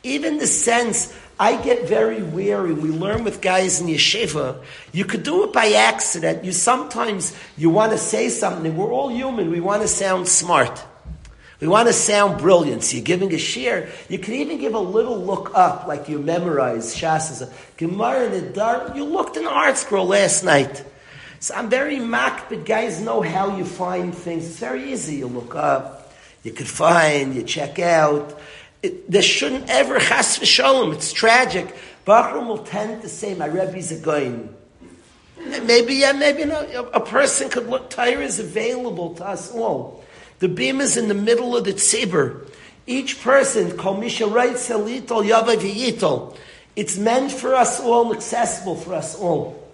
Even 0.02 0.38
the 0.38 0.46
sense, 0.46 1.16
I 1.40 1.60
get 1.62 1.88
very 1.88 2.22
weary. 2.22 2.72
We 2.72 2.90
learn 2.90 3.24
with 3.24 3.40
guys 3.40 3.80
in 3.80 3.86
yeshiva. 3.86 4.62
You 4.92 5.04
could 5.04 5.22
do 5.22 5.44
it 5.44 5.52
by 5.52 5.72
accident. 5.72 6.44
You 6.44 6.52
sometimes, 6.52 7.36
you 7.56 7.70
want 7.70 7.92
to 7.92 7.98
say 7.98 8.28
something. 8.28 8.76
We're 8.76 8.92
all 8.92 9.08
human. 9.08 9.50
We 9.50 9.60
want 9.60 9.82
to 9.82 9.88
sound 9.88 10.28
smart. 10.28 10.84
We 11.60 11.66
want 11.66 11.88
to 11.88 11.92
sound 11.92 12.38
brilliant. 12.38 12.84
So 12.84 12.96
you're 12.96 13.04
giving 13.04 13.34
a 13.34 13.38
share. 13.38 13.88
You 14.08 14.18
can 14.18 14.34
even 14.34 14.58
give 14.58 14.74
a 14.74 14.78
little 14.78 15.18
look 15.18 15.50
up, 15.54 15.88
like 15.88 16.08
you 16.08 16.20
memorize 16.20 16.94
Shas 16.94 17.30
as 17.32 17.42
a 17.42 17.52
Gemara 17.76 18.40
dark. 18.40 18.94
You 18.94 19.04
looked 19.04 19.36
in 19.36 19.44
the 19.44 19.50
ArtScroll 19.50 20.06
last 20.06 20.44
night. 20.44 20.84
So 21.40 21.54
I'm 21.54 21.68
very 21.68 21.98
mocked, 21.98 22.50
but 22.50 22.64
guys 22.64 23.00
know 23.00 23.22
how 23.22 23.56
you 23.56 23.64
find 23.64 24.14
things. 24.14 24.46
It's 24.46 24.58
very 24.58 24.92
easy. 24.92 25.16
You 25.16 25.26
look 25.26 25.54
up, 25.54 26.12
you 26.42 26.52
could 26.52 26.68
find, 26.68 27.34
you 27.34 27.42
check 27.42 27.78
out. 27.78 28.38
It, 28.82 29.10
there 29.10 29.22
shouldn't 29.22 29.68
ever 29.68 29.98
chas 29.98 30.38
v'sholem. 30.38 30.94
It's 30.94 31.12
tragic. 31.12 31.74
Bachram 32.06 32.46
will 32.46 32.64
tend 32.64 33.02
to 33.02 33.08
say, 33.08 33.34
my 33.34 33.46
Rebbe's 33.46 33.90
a 33.92 33.98
goin. 33.98 34.54
Maybe, 35.64 35.94
yeah, 35.94 36.12
maybe 36.12 36.44
not. 36.44 36.68
A 36.92 37.00
person 37.00 37.48
could 37.48 37.68
look, 37.68 37.90
Torah 37.90 38.20
is 38.20 38.38
available 38.38 39.14
to 39.14 39.26
us 39.26 39.52
all. 39.52 40.04
The 40.38 40.48
beam 40.48 40.80
is 40.80 40.96
in 40.96 41.08
the 41.08 41.14
middle 41.14 41.56
of 41.56 41.64
the 41.64 41.72
tzibur. 41.72 42.48
Each 42.86 43.20
person, 43.20 43.76
kol 43.76 43.94
misha 43.94 44.26
writes 44.26 44.68
elitol 44.68 45.28
yavav 45.28 46.36
It's 46.76 46.96
meant 46.96 47.32
for 47.32 47.54
us 47.54 47.80
all, 47.80 48.14
accessible 48.14 48.76
for 48.76 48.94
us 48.94 49.14
all. 49.14 49.68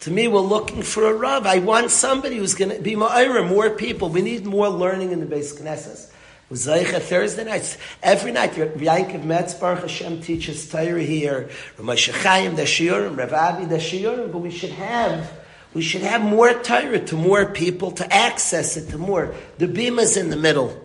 To 0.00 0.10
me, 0.10 0.26
we're 0.26 0.40
looking 0.40 0.82
for 0.82 1.06
a 1.06 1.14
Rav. 1.14 1.46
I 1.46 1.60
want 1.60 1.92
somebody 1.92 2.36
who's 2.36 2.54
going 2.54 2.76
to 2.76 2.82
be 2.82 2.96
ma'ira, 2.96 3.48
more 3.48 3.70
people. 3.70 4.08
We 4.08 4.20
need 4.20 4.44
more 4.44 4.68
learning 4.68 5.12
in 5.12 5.20
the 5.20 5.26
base 5.26 5.58
Knesset. 5.60 6.10
Zeicha 6.50 7.00
Thursday 7.00 7.44
nights. 7.44 7.78
Every 8.02 8.32
night, 8.32 8.52
Yankov 8.52 9.24
Metz 9.24 9.54
Baruch 9.54 9.82
Hashem 9.82 10.20
teaches 10.20 10.68
Torah 10.68 11.02
here. 11.02 11.50
Ramesh 11.78 12.10
Chaim 12.10 12.56
the 12.56 12.62
Shiurim, 12.62 13.16
Rav 13.16 13.32
Avi 13.32 13.64
the 13.66 13.76
Shiurim. 13.76 14.32
But 14.32 14.38
we 14.38 14.50
should 14.50 14.70
have, 14.70 15.32
we 15.74 15.82
should 15.82 16.02
have 16.02 16.22
more 16.22 16.52
Torah 16.52 16.98
to 16.98 17.16
more 17.16 17.46
people 17.46 17.92
to 17.92 18.12
access 18.12 18.76
it 18.76 18.90
to 18.90 18.98
more. 18.98 19.34
The 19.58 19.66
Bima's 19.66 20.16
in 20.16 20.30
the 20.30 20.36
middle. 20.36 20.78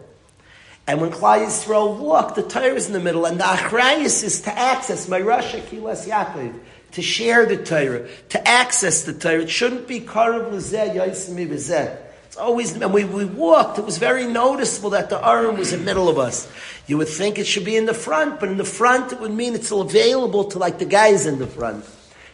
And 0.87 1.01
when 1.01 1.11
Klal 1.11 1.45
Yisrael 1.45 1.97
walk, 1.97 2.35
the 2.35 2.43
Torah 2.43 2.75
is 2.75 2.87
in 2.87 2.93
the 2.93 3.01
middle, 3.01 3.25
and 3.25 3.37
the 3.37 3.43
Achrayus 3.43 4.23
is 4.23 4.41
to 4.41 4.57
access 4.57 5.09
my 5.09 5.19
Rasha 5.19 5.61
Kilas 5.61 6.07
Yaakov, 6.07 6.57
to 6.93 7.01
share 7.01 7.45
the 7.45 7.57
Torah, 7.57 8.07
to 8.29 8.47
access 8.47 9.03
the 9.03 9.13
Torah. 9.13 9.41
It 9.41 9.49
shouldn't 9.49 9.85
be 9.85 9.99
Karav 9.99 10.49
Lezeh 10.49 10.95
Yaisimi. 10.95 11.97
It's 12.27 12.37
always, 12.37 12.73
and 12.73 12.93
we, 12.93 13.03
we 13.03 13.25
walked, 13.25 13.79
it 13.79 13.85
was 13.85 13.97
very 13.97 14.25
noticeable 14.25 14.91
that 14.91 15.09
the 15.09 15.17
Aron 15.27 15.57
was 15.57 15.73
in 15.73 15.79
the 15.79 15.85
middle 15.85 16.07
of 16.07 16.17
us. 16.17 16.49
You 16.87 16.97
would 16.99 17.09
think 17.09 17.37
it 17.37 17.47
should 17.47 17.65
be 17.65 17.75
in 17.75 17.85
the 17.85 17.93
front, 17.93 18.39
but 18.39 18.47
in 18.47 18.55
the 18.55 18.63
front 18.63 19.11
it 19.11 19.19
would 19.19 19.31
mean 19.31 19.55
it's 19.55 19.71
available 19.71 20.45
to 20.45 20.59
like 20.59 20.79
the 20.79 20.85
guys 20.85 21.25
in 21.25 21.39
the 21.39 21.47
front. 21.47 21.83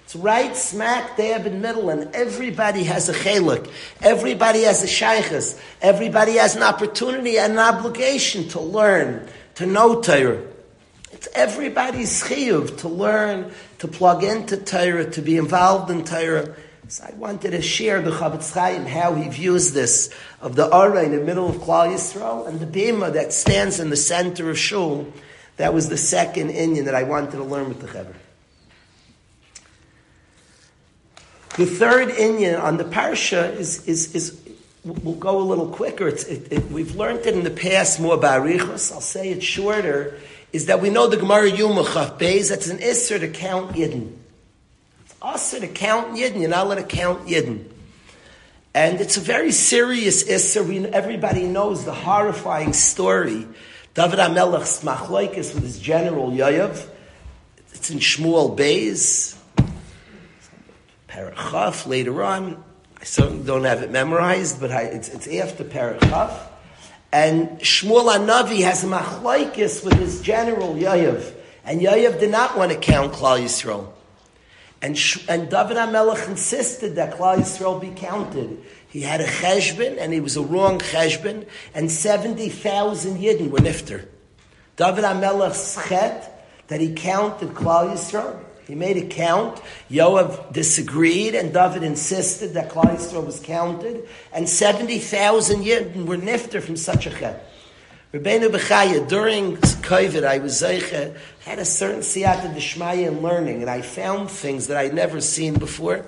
It's 0.03 0.15
right 0.15 0.55
smack 0.55 1.17
dab 1.17 1.45
in 1.45 1.53
the 1.53 1.59
middle, 1.59 1.89
and 1.89 2.13
everybody 2.13 2.83
has 2.83 3.09
a 3.09 3.13
chelik. 3.13 3.69
Everybody 4.01 4.63
has 4.63 4.83
a 4.83 4.87
shaykhs. 4.87 5.59
Everybody 5.81 6.33
has 6.33 6.55
an 6.55 6.63
opportunity 6.63 7.37
and 7.37 7.53
an 7.53 7.59
obligation 7.59 8.47
to 8.49 8.59
learn, 8.59 9.27
to 9.55 9.65
know 9.65 10.01
Torah. 10.01 10.43
It's 11.11 11.27
everybody's 11.33 12.21
chiyuv 12.21 12.79
to 12.79 12.89
learn, 12.89 13.53
to 13.79 13.87
plug 13.87 14.23
into 14.23 14.57
Torah, 14.57 15.09
to 15.11 15.21
be 15.21 15.37
involved 15.37 15.89
in 15.89 16.03
Torah. 16.03 16.53
So 16.89 17.05
I 17.05 17.13
wanted 17.15 17.51
to 17.51 17.61
share 17.61 18.01
the 18.01 18.11
Chofetz 18.11 18.53
Chaim 18.53 18.85
how 18.85 19.15
he 19.15 19.29
views 19.29 19.71
this 19.71 20.13
of 20.41 20.55
the 20.55 20.65
Ara 20.71 21.03
in 21.03 21.11
the 21.11 21.23
middle 21.23 21.49
of 21.49 21.55
Klal 21.55 21.87
Yisrael 21.87 22.45
and 22.45 22.59
the 22.59 22.65
Bima 22.65 23.13
that 23.13 23.31
stands 23.31 23.79
in 23.79 23.89
the 23.89 23.95
center 23.95 24.49
of 24.49 24.59
Shul. 24.59 25.11
That 25.57 25.73
was 25.73 25.87
the 25.87 25.97
second 25.97 26.49
Indian 26.49 26.85
that 26.85 26.95
I 26.95 27.03
wanted 27.03 27.31
to 27.31 27.43
learn 27.43 27.69
with 27.69 27.79
the 27.79 27.87
Chaver. 27.87 28.15
The 31.55 31.67
third 31.67 32.09
Indian 32.09 32.55
on 32.55 32.77
the 32.77 32.83
parsha 32.83 33.55
is, 33.55 33.87
is, 33.87 34.15
is 34.15 34.41
we'll 34.83 35.13
go 35.15 35.39
a 35.39 35.43
little 35.43 35.67
quicker. 35.67 36.07
It, 36.07 36.51
it, 36.51 36.71
we've 36.71 36.95
learned 36.95 37.27
it 37.27 37.35
in 37.35 37.43
the 37.43 37.51
past 37.51 37.99
more 37.99 38.17
by 38.17 38.39
Arichos. 38.39 38.91
I'll 38.91 39.01
say 39.01 39.29
it 39.29 39.43
shorter. 39.43 40.19
Is 40.51 40.65
that 40.65 40.81
we 40.81 40.89
know 40.89 41.07
the 41.07 41.17
Gemara 41.17 41.51
Yumachaf 41.51 42.17
Beis, 42.17 42.49
that's 42.49 42.67
an 42.67 42.79
Isser 42.79 43.19
to 43.19 43.27
count 43.27 43.73
Yidden. 43.75 44.15
It's 45.05 45.13
Isser 45.15 45.59
to 45.59 45.67
count 45.67 46.15
Yidden. 46.15 46.41
You're 46.41 46.49
not 46.49 46.65
allowed 46.65 46.75
to 46.75 46.83
count 46.83 47.27
Yidden. 47.27 47.65
And 48.73 48.99
it's 48.99 49.17
a 49.17 49.21
very 49.21 49.51
serious 49.51 50.23
Isser. 50.23 50.67
We, 50.67 50.85
everybody 50.87 51.43
knows 51.43 51.85
the 51.85 51.93
horrifying 51.93 52.73
story. 52.73 53.47
David 53.93 54.17
HaMelech's 54.17 54.83
Machloikis 54.83 55.53
with 55.53 55.61
his 55.61 55.77
general 55.77 56.31
Yoav. 56.31 56.87
It's 57.73 57.91
in 57.91 57.99
Shmuel 57.99 58.57
Beis. 58.57 59.37
Parachaf 61.13 61.85
later 61.85 62.23
on. 62.23 62.63
I 62.99 63.03
certainly 63.03 63.45
don't 63.45 63.65
have 63.65 63.83
it 63.83 63.91
memorized, 63.91 64.59
but 64.59 64.71
I, 64.71 64.83
it's, 64.83 65.09
it's 65.09 65.27
after 65.27 65.63
Parachaf. 65.63 66.35
And 67.11 67.59
Shmuel 67.59 68.11
Anavi 68.11 68.63
has 68.63 68.83
a 68.83 68.87
machlaikis 68.87 69.85
with 69.85 69.93
his 69.93 70.21
general 70.21 70.73
Yayav. 70.73 71.31
And 71.65 71.81
Yayav 71.81 72.19
did 72.19 72.31
not 72.31 72.57
want 72.57 72.71
to 72.71 72.77
count 72.79 73.13
Klal 73.13 73.39
Yisrael. 73.39 73.89
And, 74.81 74.99
and 75.29 75.49
David 75.49 75.77
HaMelech 75.77 76.27
insisted 76.27 76.95
that 76.95 77.13
Klal 77.13 77.37
Yisrael 77.37 77.79
be 77.79 77.89
counted. 77.89 78.63
He 78.89 79.01
had 79.01 79.21
a 79.21 79.27
cheshbon, 79.27 79.97
and 79.99 80.11
he 80.11 80.19
was 80.19 80.35
a 80.35 80.41
wrong 80.41 80.79
cheshbon, 80.79 81.47
and 81.75 81.91
70,000 81.91 83.17
Yidden 83.19 83.51
were 83.51 83.59
nifter. 83.59 84.07
David 84.75 85.03
HaMelech's 85.03 85.77
chet, 85.87 86.29
that 86.69 86.81
he 86.81 86.93
counted 86.93 87.49
Klal 87.49 87.93
Yisrael, 87.93 88.39
he 88.67 88.75
made 88.75 88.97
a 88.97 89.07
count. 89.07 89.61
Yoav 89.89 90.53
disagreed, 90.53 91.35
and 91.35 91.53
David 91.53 91.83
insisted 91.83 92.53
that 92.53 92.69
Klal 92.69 93.25
was 93.25 93.39
counted, 93.39 94.07
and 94.31 94.47
70,000 94.47 95.63
Yidden 95.63 96.05
were 96.05 96.17
nifter 96.17 96.61
from 96.61 96.77
such 96.77 97.05
a 97.05 97.09
chet. 97.09 97.49
Rabbeinu 98.13 98.49
Bechaya, 98.49 99.07
during 99.07 99.57
COVID, 99.57 100.23
I 100.23 100.37
was 100.37 100.61
Zeicha, 100.61 101.17
had 101.39 101.57
a 101.57 101.65
certain 101.65 102.01
siyata 102.01 102.53
d'shmaya 102.53 103.07
in 103.07 103.21
learning, 103.21 103.61
and 103.61 103.69
I 103.69 103.81
found 103.81 104.29
things 104.29 104.67
that 104.67 104.77
I'd 104.77 104.93
never 104.93 105.19
seen 105.19 105.55
before. 105.55 106.05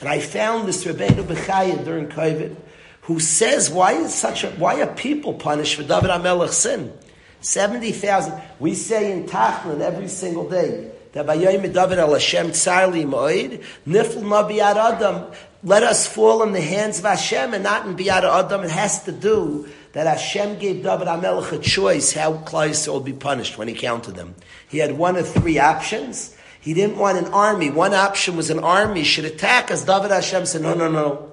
And 0.00 0.08
I 0.08 0.18
found 0.18 0.66
this 0.66 0.84
Rabbeinu 0.84 1.22
Bechaya 1.22 1.84
during 1.84 2.08
COVID, 2.08 2.56
who 3.02 3.20
says, 3.20 3.70
why 3.70 3.92
is 3.92 4.12
such 4.12 4.42
a, 4.42 4.50
why 4.50 4.80
are 4.80 4.92
people 4.94 5.34
punished 5.34 5.76
for 5.76 5.84
David 5.84 6.10
HaMelech's 6.10 6.56
sin? 6.56 6.92
70,000. 7.40 8.34
We 8.58 8.74
say 8.74 9.12
in 9.12 9.26
Tachlin 9.26 9.80
every 9.80 10.08
single 10.08 10.48
day, 10.48 10.90
that 11.14 11.26
by 11.26 11.34
Yom 11.34 11.64
al 11.64 12.12
Hashem 12.12 12.48
tzarli 12.48 13.06
moed, 13.06 13.64
nifl 13.86 14.22
ma 14.22 14.46
biyad 14.48 14.76
Adam, 14.76 15.32
let 15.62 15.82
us 15.82 16.06
fall 16.06 16.42
in 16.42 16.52
the 16.52 16.60
hands 16.60 16.98
of 16.98 17.04
Hashem 17.04 17.54
and 17.54 17.64
not 17.64 17.86
in 17.86 17.96
biyad 17.96 18.24
Adam. 18.24 18.62
It 18.62 18.70
has 18.70 19.04
to 19.04 19.12
do 19.12 19.68
that 19.92 20.08
Hashem 20.08 20.58
gave 20.58 20.82
David 20.82 21.06
HaMelech 21.06 21.52
a 21.52 21.58
choice 21.58 22.12
how 22.12 22.34
Klai 22.34 22.86
will 22.88 23.00
be 23.00 23.12
punished 23.12 23.56
when 23.56 23.68
he 23.68 23.74
counted 23.74 24.16
them. 24.16 24.34
He 24.68 24.78
had 24.78 24.98
one 24.98 25.14
of 25.16 25.28
three 25.28 25.58
options. 25.58 26.36
He 26.60 26.74
didn't 26.74 26.98
want 26.98 27.16
an 27.18 27.32
army. 27.32 27.70
One 27.70 27.94
option 27.94 28.36
was 28.36 28.50
an 28.50 28.58
army 28.58 29.04
should 29.04 29.24
attack 29.24 29.70
us. 29.70 29.84
David 29.84 30.10
Hashem 30.10 30.46
said, 30.46 30.62
no, 30.62 30.74
no, 30.74 30.90
no. 30.90 31.32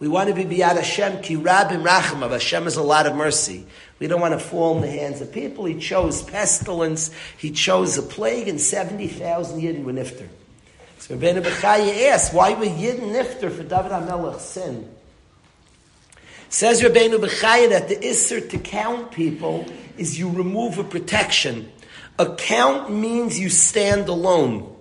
We 0.00 0.08
want 0.08 0.28
to 0.28 0.34
be 0.34 0.44
biyad 0.44 0.76
Hashem, 0.76 1.22
ki 1.22 1.36
rabim 1.36 1.84
racham 1.84 2.22
of 2.22 2.32
Hashem 2.32 2.66
is 2.66 2.76
a 2.76 2.82
lot 2.82 3.06
of 3.06 3.14
mercy. 3.14 3.66
We 4.00 4.08
don't 4.08 4.20
want 4.20 4.32
to 4.32 4.40
fall 4.40 4.76
in 4.76 4.80
the 4.80 4.90
hands 4.90 5.20
of 5.20 5.30
people. 5.30 5.66
He 5.66 5.78
chose 5.78 6.22
pestilence. 6.22 7.12
He 7.38 7.52
chose 7.52 7.96
a 7.98 8.02
plague, 8.02 8.48
and 8.48 8.60
70,000 8.60 9.60
Yidden 9.60 9.84
were 9.84 9.92
nifter. 9.92 10.26
So 10.98 11.16
Rabbeinu 11.16 11.42
Bechaya 11.42 12.10
asked, 12.10 12.34
why 12.34 12.54
were 12.54 12.64
Yidden 12.64 13.12
nifter 13.12 13.54
for 13.54 13.62
David 13.62 13.92
HaMelech's 13.92 14.42
sin? 14.42 14.90
Says 16.48 16.80
Rabbeinu 16.80 17.18
Bechaya 17.18 17.68
that 17.68 17.88
the 17.88 17.96
Isser 17.96 18.50
to 18.50 18.58
count 18.58 19.12
people 19.12 19.66
is 19.96 20.18
you 20.18 20.30
remove 20.30 20.78
a 20.78 20.84
protection. 20.84 21.70
A 22.18 22.34
count 22.34 22.90
means 22.90 23.38
you 23.38 23.50
stand 23.50 24.08
alone. 24.08 24.74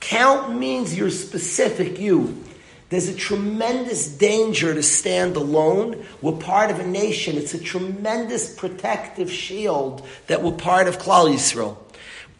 Count 0.00 0.54
means 0.54 0.96
you're 0.96 1.10
specific, 1.10 1.98
you. 1.98 2.44
There's 2.88 3.08
a 3.08 3.14
tremendous 3.14 4.06
danger 4.06 4.72
to 4.72 4.82
stand 4.82 5.34
alone. 5.34 6.06
We're 6.22 6.32
part 6.32 6.70
of 6.70 6.78
a 6.78 6.86
nation. 6.86 7.36
It's 7.36 7.52
a 7.52 7.58
tremendous 7.58 8.54
protective 8.54 9.30
shield 9.30 10.06
that 10.28 10.42
we're 10.42 10.52
part 10.52 10.86
of 10.86 10.98
Klal 10.98 11.28
Yisrael. 11.32 11.76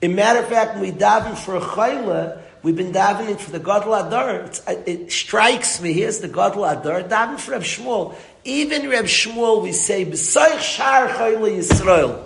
In 0.00 0.14
matter 0.14 0.40
of 0.40 0.48
fact, 0.48 0.74
when 0.74 0.82
we 0.82 0.92
daven 0.92 1.36
for 1.36 1.56
a 1.56 1.60
chayla, 1.60 2.40
we've 2.62 2.76
been 2.76 2.92
davening 2.92 3.40
for 3.40 3.50
the 3.50 3.58
Gadol 3.58 3.94
Adar. 3.94 4.42
It's, 4.42 4.66
uh, 4.68 4.80
it 4.86 5.10
strikes 5.10 5.80
me, 5.80 5.92
here's 5.92 6.20
the 6.20 6.28
Gadol 6.28 6.64
Adar, 6.64 7.02
daven 7.02 7.40
for 7.40 7.52
Reb 7.52 7.62
Shmuel. 7.62 8.14
Even 8.44 8.88
Reb 8.88 9.06
Shmuel, 9.06 9.62
we 9.62 9.72
say, 9.72 10.04
B'sayich 10.04 10.60
shar 10.60 11.08
chayla 11.08 11.58
Yisrael. 11.58 12.22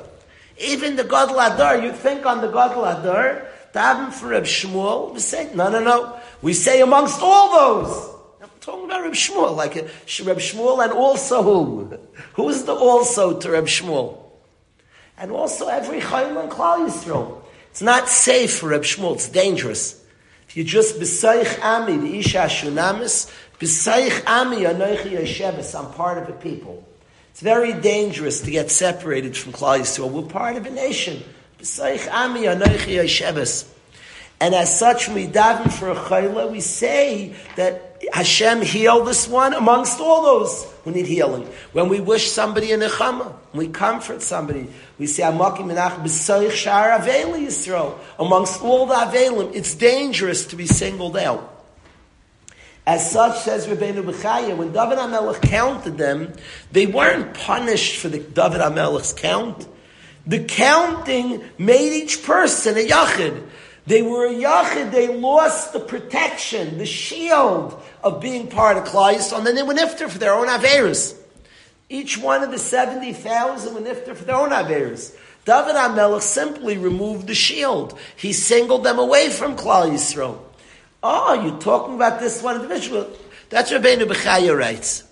Even 0.58 0.96
the 0.96 1.04
Gadol 1.04 1.38
Adar, 1.40 1.78
you 1.78 1.92
think 1.92 2.26
on 2.26 2.42
the 2.42 2.48
Gadol 2.48 2.84
Adar, 2.84 3.46
daven 3.72 4.12
for 4.12 4.28
Reb 4.28 4.44
Shmuel, 4.44 5.14
we 5.14 5.20
say, 5.20 5.50
no, 5.54 5.70
no, 5.70 5.82
no. 5.82 6.19
We 6.42 6.54
say 6.54 6.80
amongst 6.80 7.20
all 7.20 7.84
those. 7.84 8.16
I'm 8.42 8.48
talking 8.60 8.86
about 8.86 9.02
Reb 9.02 9.12
Shmuel, 9.12 9.54
like 9.56 9.76
uh, 9.76 9.80
a, 9.80 10.24
Reb 10.24 10.38
Shmuel 10.38 10.82
and 10.82 10.92
also 10.92 11.42
who? 11.42 11.98
Who's 12.34 12.64
the 12.64 12.74
also 12.74 13.38
to 13.38 13.50
Reb 13.50 13.66
Shmuel? 13.66 14.18
And 15.18 15.30
also 15.30 15.68
every 15.68 16.00
Chayim 16.00 16.40
and 16.40 16.50
Klal 16.50 16.88
Yisrael. 16.88 17.42
It's 17.70 17.82
not 17.82 18.08
safe 18.08 18.58
for 18.58 18.68
Reb 18.68 18.82
Shmuel, 18.82 19.14
it's 19.14 19.28
dangerous. 19.28 20.02
If 20.48 20.56
you 20.56 20.64
just 20.64 20.98
besaych 20.98 21.62
ami, 21.62 21.96
the 21.98 22.18
isha 22.18 22.48
shunamis, 22.48 23.30
besaych 23.60 24.26
ami 24.26 24.62
anoichi 24.62 25.12
yesheves, 25.12 25.78
I'm 25.78 25.92
part 25.92 26.18
of 26.18 26.28
a 26.28 26.32
people. 26.32 26.84
It's 27.30 27.40
very 27.40 27.72
dangerous 27.72 28.40
to 28.40 28.50
get 28.50 28.70
separated 28.70 29.36
from 29.36 29.52
Klal 29.52 29.78
Yisrael. 29.78 30.10
We're 30.10 30.22
part 30.22 30.56
of 30.56 30.66
a 30.66 30.70
nation. 30.70 31.22
Besaych 31.58 32.10
ami 32.10 32.44
anoichi 32.44 32.96
yesheves. 32.96 33.68
And 34.40 34.54
as 34.54 34.78
such, 34.78 35.08
we 35.08 35.26
daven 35.26 35.70
for 35.70 35.90
a 35.90 35.94
chayla, 35.94 36.50
we 36.50 36.60
say 36.60 37.34
that 37.56 38.02
Hashem 38.10 38.62
healed 38.62 39.06
this 39.06 39.28
one 39.28 39.52
amongst 39.52 40.00
all 40.00 40.22
those 40.22 40.64
who 40.84 40.92
need 40.92 41.06
healing. 41.06 41.46
When 41.72 41.90
we 41.90 42.00
wish 42.00 42.30
somebody 42.30 42.72
a 42.72 42.78
nechama, 42.78 43.34
when 43.52 43.66
we 43.66 43.72
comfort 43.72 44.22
somebody, 44.22 44.68
we 44.98 45.06
say 45.06 45.24
Amakim 45.24 45.66
Menach 45.66 46.02
B'Soich 46.02 46.52
Shar 46.52 46.98
Aveli 46.98 47.46
Yisrael. 47.46 47.98
Amongst 48.18 48.62
all 48.62 48.86
the 48.86 48.94
Avelim, 48.94 49.54
it's 49.54 49.74
dangerous 49.74 50.46
to 50.46 50.56
be 50.56 50.66
singled 50.66 51.18
out. 51.18 51.58
As 52.86 53.10
such, 53.10 53.40
says 53.40 53.66
Rabbeinu 53.66 54.02
Bechaya, 54.02 54.56
when 54.56 54.72
David 54.72 54.98
HaMelech 54.98 55.42
counted 55.42 55.98
them, 55.98 56.32
they 56.72 56.86
weren't 56.86 57.34
punished 57.34 57.96
for 57.96 58.08
the 58.08 58.18
David 58.18 58.62
HaMelech's 58.62 59.12
count. 59.12 59.68
The 60.26 60.44
counting 60.44 61.44
made 61.58 61.92
each 61.92 62.22
person 62.22 62.78
a 62.78 62.86
yachid. 62.86 63.46
They 63.90 64.02
were 64.02 64.24
a 64.24 64.32
yachid, 64.32 64.92
they 64.92 65.08
lost 65.08 65.72
the 65.72 65.80
protection, 65.80 66.78
the 66.78 66.86
shield 66.86 67.82
of 68.04 68.20
being 68.20 68.46
part 68.46 68.76
of 68.76 68.84
Klal 68.84 69.36
and 69.36 69.44
then 69.44 69.56
they 69.56 69.64
went 69.64 69.80
nifter 69.80 70.08
for 70.08 70.16
their 70.16 70.32
own 70.32 70.46
Averis. 70.46 71.16
Each 71.88 72.16
one 72.16 72.44
of 72.44 72.52
the 72.52 72.58
70,000 72.58 73.74
were 73.74 73.80
nifter 73.80 74.16
for 74.16 74.22
their 74.22 74.36
own 74.36 74.50
Averis. 74.50 75.16
David 75.44 75.74
HaMelech 75.74 76.22
simply 76.22 76.78
removed 76.78 77.26
the 77.26 77.34
shield. 77.34 77.98
He 78.16 78.32
singled 78.32 78.84
them 78.84 79.00
away 79.00 79.28
from 79.28 79.56
Klal 79.56 79.90
Yisrael. 79.90 80.38
Oh, 81.02 81.32
you're 81.42 81.58
talking 81.58 81.96
about 81.96 82.20
this 82.20 82.40
one 82.44 82.54
individual. 82.62 83.10
That's 83.48 83.72
Rabbeinu 83.72 84.02
Bechaya 84.02 84.56
writes. 84.56 85.02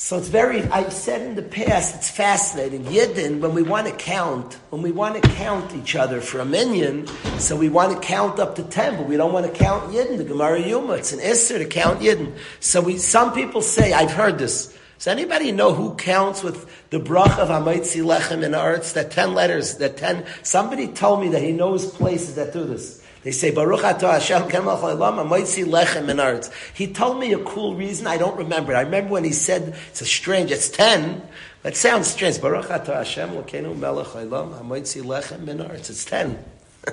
So 0.00 0.16
it's 0.16 0.28
very, 0.28 0.62
I've 0.62 0.92
said 0.92 1.22
in 1.22 1.34
the 1.34 1.42
past, 1.42 1.96
it's 1.96 2.08
fascinating. 2.08 2.84
Yidden, 2.84 3.40
when 3.40 3.52
we 3.52 3.62
want 3.62 3.88
to 3.88 3.92
count, 3.92 4.54
when 4.70 4.80
we 4.80 4.92
want 4.92 5.20
to 5.20 5.28
count 5.30 5.74
each 5.74 5.96
other 5.96 6.20
for 6.20 6.38
a 6.38 6.44
minyan, 6.44 7.08
so 7.40 7.56
we 7.56 7.68
want 7.68 8.00
to 8.00 8.06
count 8.06 8.38
up 8.38 8.54
to 8.54 8.62
10, 8.62 8.96
but 8.96 9.08
we 9.08 9.16
don't 9.16 9.32
want 9.32 9.46
to 9.46 9.52
count 9.52 9.92
Yidden. 9.92 10.16
The 10.16 10.22
Gemara 10.22 10.60
Yuma, 10.60 10.92
it's 10.92 11.12
an 11.12 11.18
Isser 11.18 11.58
to 11.58 11.64
count 11.64 11.98
Yidden. 11.98 12.38
So 12.60 12.80
we, 12.80 12.96
some 12.96 13.34
people 13.34 13.60
say, 13.60 13.92
I've 13.92 14.12
heard 14.12 14.38
this. 14.38 14.72
Does 14.98 15.08
anybody 15.08 15.50
know 15.50 15.74
who 15.74 15.96
counts 15.96 16.44
with 16.44 16.90
the 16.90 17.00
brach 17.00 17.36
of 17.36 17.48
Hamaitzi 17.48 18.00
Lechem 18.00 18.44
in 18.44 18.54
Arts? 18.54 18.92
That 18.92 19.10
10 19.10 19.34
letters, 19.34 19.78
that 19.78 19.96
10, 19.96 20.24
somebody 20.44 20.86
told 20.86 21.22
me 21.22 21.30
that 21.30 21.42
he 21.42 21.50
knows 21.50 21.90
places 21.90 22.36
that 22.36 22.52
do 22.52 22.64
this. 22.64 22.97
They 23.22 23.32
say, 23.32 23.50
Baruch 23.50 23.80
atah 23.80 24.12
Hashem 24.12 24.48
kemal 24.48 24.78
amoitzi 24.78 25.64
lechem 25.64 26.06
menards. 26.06 26.52
He 26.74 26.86
told 26.86 27.18
me 27.18 27.32
a 27.32 27.38
cool 27.38 27.74
reason, 27.74 28.06
I 28.06 28.16
don't 28.16 28.36
remember. 28.36 28.72
it. 28.72 28.76
I 28.76 28.82
remember 28.82 29.12
when 29.12 29.24
he 29.24 29.32
said, 29.32 29.76
it's 29.88 30.00
a 30.00 30.06
strange, 30.06 30.50
it's 30.50 30.68
ten, 30.68 31.22
it 31.64 31.76
sounds 31.76 32.08
strange. 32.08 32.40
Baruch 32.40 32.66
atah 32.66 32.96
Hashem 32.96 33.30
lokenu 33.30 33.76
melech 33.76 34.06
haolam 34.08 34.58
amoitzi 34.60 35.02
lechem 35.02 35.44
menards. 35.44 35.90
It's 35.90 36.04
ten. 36.04 36.42
you 36.86 36.92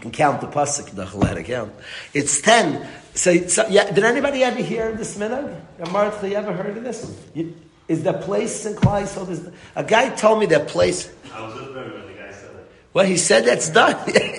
can 0.00 0.10
count 0.10 0.40
the 0.40 0.48
pasuk, 0.48 0.90
the 0.90 1.04
chalad 1.04 1.44
count. 1.44 1.72
It's 2.12 2.40
ten. 2.40 2.88
So, 3.14 3.36
so, 3.48 3.66
yeah, 3.68 3.90
did 3.90 4.04
anybody 4.04 4.42
ever 4.44 4.62
hear 4.62 4.90
of 4.90 4.98
this 4.98 5.16
minhag? 5.16 5.90
Martha, 5.90 6.28
you 6.28 6.36
ever 6.36 6.52
heard 6.52 6.76
of 6.76 6.84
this? 6.84 7.16
You, 7.34 7.54
is 7.90 8.04
there 8.04 8.12
place 8.12 8.66
in 8.66 8.74
Klai? 8.74 9.04
So 9.04 9.52
a 9.74 9.82
guy 9.82 10.14
told 10.14 10.38
me 10.38 10.46
that 10.46 10.68
place. 10.68 11.12
I 11.32 11.42
was 11.44 11.54
just 11.54 11.74
when 11.74 11.90
the 11.90 12.12
guy 12.14 12.30
said 12.30 12.54
it. 12.54 12.70
Well, 12.92 13.04
he 13.04 13.16
said 13.16 13.44
that's 13.46 13.68
done. 13.68 13.96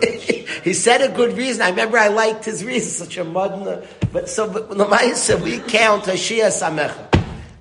he 0.63 0.73
said 0.73 1.01
a 1.01 1.09
good 1.09 1.37
reason. 1.37 1.61
I 1.61 1.69
remember 1.69 1.97
I 1.97 2.09
liked 2.09 2.45
his 2.45 2.63
reason, 2.63 3.05
such 3.05 3.17
a 3.17 3.23
modern. 3.23 3.83
But 4.11 4.29
so, 4.29 4.47
but 4.49 5.15
said 5.15 5.41
we 5.41 5.59
count 5.59 6.05
Hashia 6.05 6.47
Samecha. 6.47 7.07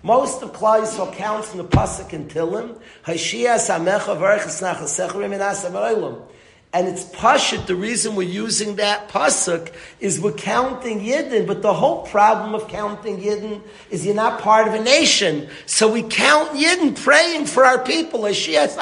Most 0.03 0.43
of 0.43 0.53
Klal 0.53 0.83
Yisrael 0.83 1.13
counts 1.15 1.53
in 1.53 1.59
the 1.59 1.65
pasuk 1.65 2.13
in 2.15 2.27
Tilim. 2.27 2.81
Hashia 3.05 3.57
Samecha 3.57 4.17
Nachasecha 4.17 5.13
Riminasa 5.13 5.71
V'Olam. 5.71 6.23
And 6.73 6.87
it's 6.87 7.05
pashut, 7.05 7.67
the 7.67 7.75
reason 7.75 8.15
we're 8.15 8.29
using 8.29 8.77
that 8.77 9.09
pasuk 9.09 9.73
is 9.99 10.21
we're 10.21 10.31
counting 10.31 11.01
Yidden, 11.01 11.49
but 11.49 11.63
the 11.63 11.75
whole 11.75 12.07
problem 12.07 12.55
of 12.55 12.69
counting 12.69 13.19
Yidden 13.19 13.61
is 13.91 14.07
you're 14.07 14.15
not 14.15 14.41
part 14.41 14.69
of 14.69 14.75
a 14.75 14.81
nation. 14.81 15.49
So 15.67 15.93
we 15.93 16.05
count 16.05 16.51
Yidden 16.51 16.97
praying 17.03 17.47
for 17.47 17.65
our 17.65 17.83
people. 17.83 18.23
We're, 18.23 18.35
count, 18.35 18.77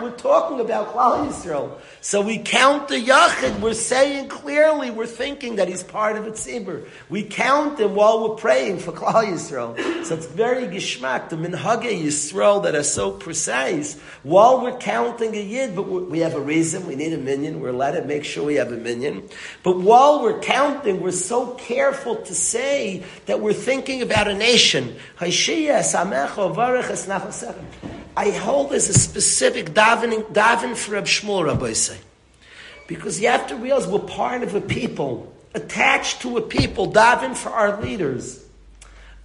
we're 0.00 0.12
talking 0.12 0.60
about 0.60 0.94
Klal 0.94 1.26
Yisrael. 1.26 1.80
So 2.00 2.20
we 2.20 2.38
count 2.38 2.86
the 2.86 3.04
Yachid, 3.04 3.58
we're 3.58 3.74
saying 3.74 4.28
clearly, 4.28 4.90
we're 4.90 5.06
thinking 5.06 5.56
that 5.56 5.66
he's 5.66 5.82
part 5.82 6.16
of 6.16 6.24
a 6.24 6.30
tzibur. 6.30 6.86
We 7.08 7.24
count 7.24 7.80
him 7.80 7.96
while 7.96 8.28
we're 8.28 8.36
praying 8.36 8.78
for 8.78 8.92
Klal 8.92 9.24
Yisrael. 9.24 10.04
So 10.04 10.14
it's 10.14 10.26
very 10.26 10.68
gishmak, 10.68 11.30
the 11.30 11.36
minhage 11.36 12.00
Yisrael 12.00 12.62
that 12.62 12.76
are 12.76 12.84
so 12.84 13.10
precise 13.10 14.00
while 14.22 14.62
we're 14.62 14.78
counting 14.78 15.34
a 15.34 15.40
yid, 15.40 15.76
but 15.76 15.82
we 15.82 16.20
have 16.20 16.34
a 16.34 16.40
reason, 16.40 16.86
we 16.86 16.96
need 16.96 17.12
a 17.12 17.18
minyan, 17.18 17.60
we're 17.60 17.68
allowed 17.68 17.92
to 17.92 18.04
make 18.04 18.24
sure 18.24 18.44
we 18.44 18.54
have 18.54 18.72
a 18.72 18.76
minyan. 18.76 19.28
But 19.62 19.78
while 19.80 20.22
we're 20.22 20.40
counting, 20.40 21.00
we're 21.00 21.12
so 21.12 21.54
careful 21.54 22.16
to 22.16 22.34
say 22.34 23.02
that 23.26 23.40
we're 23.40 23.52
thinking 23.52 24.02
about 24.02 24.28
a 24.28 24.34
nation. 24.34 24.96
I 28.16 28.30
hold 28.30 28.70
there's 28.70 28.88
a 28.88 28.94
specific 28.94 29.70
davening, 29.70 30.32
daven 30.32 30.76
for 30.76 30.92
Reb 30.92 31.04
Shmuel, 31.04 31.46
Rabbi. 31.46 31.74
Because 32.86 33.20
you 33.20 33.28
have 33.28 33.46
to 33.48 33.56
realize 33.56 33.86
we're 33.86 33.98
part 33.98 34.42
of 34.42 34.54
a 34.54 34.60
people, 34.60 35.34
attached 35.54 36.22
to 36.22 36.36
a 36.36 36.42
people, 36.42 36.92
daven 36.92 37.34
for 37.36 37.50
our 37.50 37.80
leaders 37.80 38.43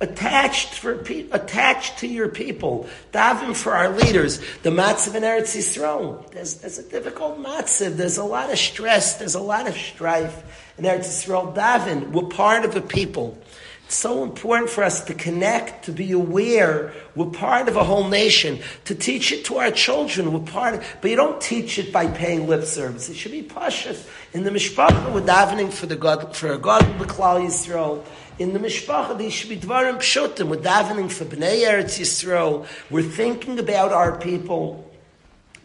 attached 0.02 0.76
for 0.76 0.94
attached 1.32 2.00
to 2.00 2.08
your 2.08 2.30
people, 2.30 2.88
daven 3.12 3.56
for 3.56 3.74
our 3.74 3.90
leaders. 3.90 4.40
The 4.64 4.70
matzav 4.70 5.16
in 5.16 5.24
Eretz 5.24 5.58
Yisrael, 5.58 6.30
there's, 6.32 6.56
there's 6.56 6.80
a 6.80 6.90
difficult 6.90 7.38
matzav. 7.40 7.98
There's 7.98 8.18
a 8.18 8.24
lot 8.24 8.52
of 8.52 8.58
stress. 8.58 9.16
There's 9.16 9.36
a 9.36 9.42
lot 9.42 9.68
of 9.68 9.76
strife 9.76 10.72
in 10.78 10.86
Eretz 10.86 11.00
Yisrael. 11.00 11.54
Daven, 11.54 12.12
we're 12.12 12.30
part 12.30 12.64
of 12.64 12.76
a 12.76 12.82
people. 12.82 13.38
It's 13.86 13.98
so 13.98 14.24
important 14.24 14.70
for 14.70 14.84
us 14.84 15.04
to 15.06 15.16
connect, 15.16 15.86
to 15.86 15.92
be 15.92 16.12
aware. 16.12 16.94
We're 17.16 17.32
part 17.32 17.68
of 17.68 17.76
a 17.76 17.84
whole 17.84 18.08
nation. 18.08 18.60
To 18.86 18.94
teach 18.94 19.32
it 19.32 19.46
to 19.46 19.58
our 19.58 19.72
children, 19.72 20.32
we're 20.32 20.42
part 20.42 20.76
of. 20.76 20.98
But 21.02 21.10
you 21.10 21.18
don't 21.18 21.42
teach 21.42 21.80
it 21.80 21.92
by 21.92 22.06
paying 22.06 22.48
lip 22.48 22.66
service. 22.66 23.10
It 23.10 23.16
should 23.16 23.32
be 23.32 23.42
pashas. 23.42 24.08
In 24.32 24.44
the 24.44 24.52
mishpacha, 24.52 25.12
we're 25.12 25.22
davening 25.22 25.74
for 25.74 25.88
the 25.88 25.96
God, 25.96 26.36
for 26.36 26.54
a 26.54 26.58
God, 26.60 26.84
B'klal 27.00 27.44
Yisrael 27.44 28.06
in 28.40 28.54
the 28.54 28.60
mishpacha, 28.60 29.18
these 29.18 29.34
should 29.34 29.50
be 29.50 29.58
dvarim 29.58 29.98
pshutim. 29.98 30.48
We're 30.48 30.56
davening 30.58 31.12
for 31.12 31.26
bnei 31.26 31.68
Eretz 31.68 32.00
Yisrael. 32.00 32.66
We're 32.90 33.04
thinking 33.04 33.60
about 33.60 33.92
our 33.92 34.18
people. 34.18 34.90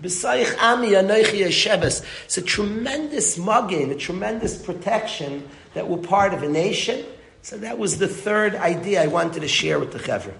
It's 0.03 0.25
a 0.25 0.45
tremendous 2.43 3.39
mugging, 3.39 3.93
a 3.93 3.95
tremendous 3.95 4.61
protection 4.61 5.49
that 5.75 5.87
we're 5.89 5.99
part 5.99 6.35
of 6.35 6.43
a 6.43 6.49
nation. 6.49 7.05
So 7.43 7.57
that 7.59 7.79
was 7.79 7.99
the 7.99 8.09
third 8.09 8.57
idea 8.57 9.03
I 9.03 9.07
wanted 9.07 9.39
to 9.41 9.49
share 9.49 9.79
with 9.79 9.93
the 9.93 10.01
Chevra. 10.01 10.35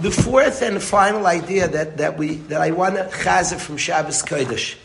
The 0.00 0.10
fourth 0.10 0.60
and 0.62 0.82
final 0.82 1.26
idea 1.26 1.66
that, 1.66 1.96
that, 1.96 2.18
we, 2.18 2.34
that 2.36 2.60
I 2.60 2.72
want 2.72 2.96
to 2.96 3.04
chazer 3.04 3.58
from 3.58 3.78
Shabbos 3.78 4.22
Kodesh 4.22 4.76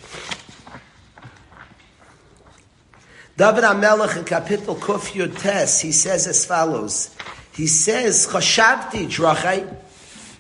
David 3.36 3.64
HaMelech 3.64 4.16
in 4.16 4.26
Kapitel 4.26 4.78
Kuf 4.78 5.14
Yud 5.14 5.40
Tes, 5.40 5.80
he 5.80 5.92
says 5.92 6.28
as 6.28 6.46
follows. 6.46 7.10
He 7.56 7.66
says, 7.66 8.28
Chashavti 8.28 9.08
drachai, 9.08 9.76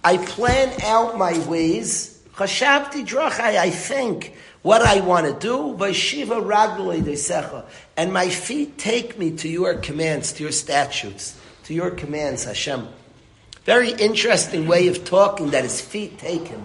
I 0.03 0.17
plan 0.17 0.79
out 0.83 1.17
my 1.17 1.43
ways. 1.47 2.21
Chashavti 2.35 3.03
drachai, 3.03 3.57
I 3.57 3.71
think 3.71 4.35
what 4.61 4.83
I 4.83 4.99
want 4.99 5.25
to 5.25 5.33
do. 5.33 5.75
Vaishiva 5.75 6.39
ragloi 6.43 7.01
desecha. 7.01 7.65
And 7.97 8.13
my 8.13 8.29
feet 8.29 8.77
take 8.77 9.17
me 9.17 9.31
to 9.37 9.49
your 9.49 9.73
commands, 9.77 10.31
to 10.33 10.43
your 10.43 10.51
statutes, 10.51 11.35
to 11.63 11.73
your 11.73 11.89
commands, 11.89 12.43
Hashem. 12.43 12.87
Very 13.63 13.89
interesting 13.89 14.67
way 14.67 14.87
of 14.87 15.03
talking 15.03 15.49
that 15.49 15.63
his 15.63 15.81
feet 15.81 16.19
take 16.19 16.47
him. 16.47 16.63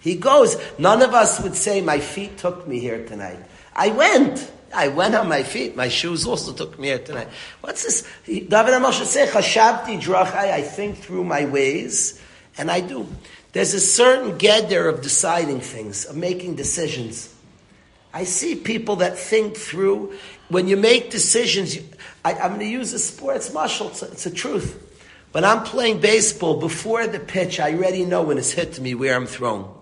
He 0.00 0.16
goes, 0.16 0.56
none 0.76 1.02
of 1.02 1.14
us 1.14 1.40
would 1.40 1.54
say, 1.54 1.80
my 1.80 2.00
feet 2.00 2.38
took 2.38 2.66
me 2.66 2.80
here 2.80 3.06
tonight. 3.06 3.38
I 3.76 3.90
went. 3.90 4.50
I 4.74 4.88
went 4.88 5.14
on 5.14 5.28
my 5.28 5.42
feet. 5.42 5.76
My 5.76 5.88
shoes 5.88 6.26
also 6.26 6.52
took 6.52 6.78
me 6.78 6.88
here 6.88 6.98
tonight. 6.98 7.28
What's 7.60 7.84
this? 7.84 8.08
David 8.26 8.50
HaMelech 8.50 9.04
say, 9.04 9.26
Chashabti 9.26 10.00
drachai, 10.00 10.52
I 10.52 10.62
think 10.62 10.98
through 10.98 11.24
my 11.24 11.44
ways, 11.44 12.20
and 12.58 12.70
I 12.70 12.80
do. 12.80 13.06
There's 13.52 13.74
a 13.74 13.80
certain 13.80 14.38
gather 14.38 14.88
of 14.88 15.02
deciding 15.02 15.60
things, 15.60 16.06
of 16.06 16.16
making 16.16 16.54
decisions. 16.54 17.34
I 18.14 18.24
see 18.24 18.54
people 18.54 18.96
that 18.96 19.18
think 19.18 19.56
through. 19.56 20.14
When 20.48 20.68
you 20.68 20.76
make 20.76 21.10
decisions, 21.10 21.78
I, 22.24 22.32
am 22.32 22.54
going 22.54 22.60
to 22.60 22.66
use 22.66 22.92
a 22.92 22.98
sports 22.98 23.52
muscle. 23.52 23.88
It's, 23.88 24.02
it's 24.02 24.26
a 24.26 24.30
truth. 24.30 24.78
When 25.32 25.44
I'm 25.44 25.64
playing 25.64 26.00
baseball, 26.00 26.60
before 26.60 27.06
the 27.06 27.18
pitch, 27.18 27.58
I 27.58 27.72
already 27.72 28.04
know 28.04 28.22
when 28.22 28.36
it's 28.36 28.52
hit 28.52 28.74
to 28.74 28.82
me 28.82 28.94
where 28.94 29.16
I'm 29.16 29.26
thrown. 29.26 29.72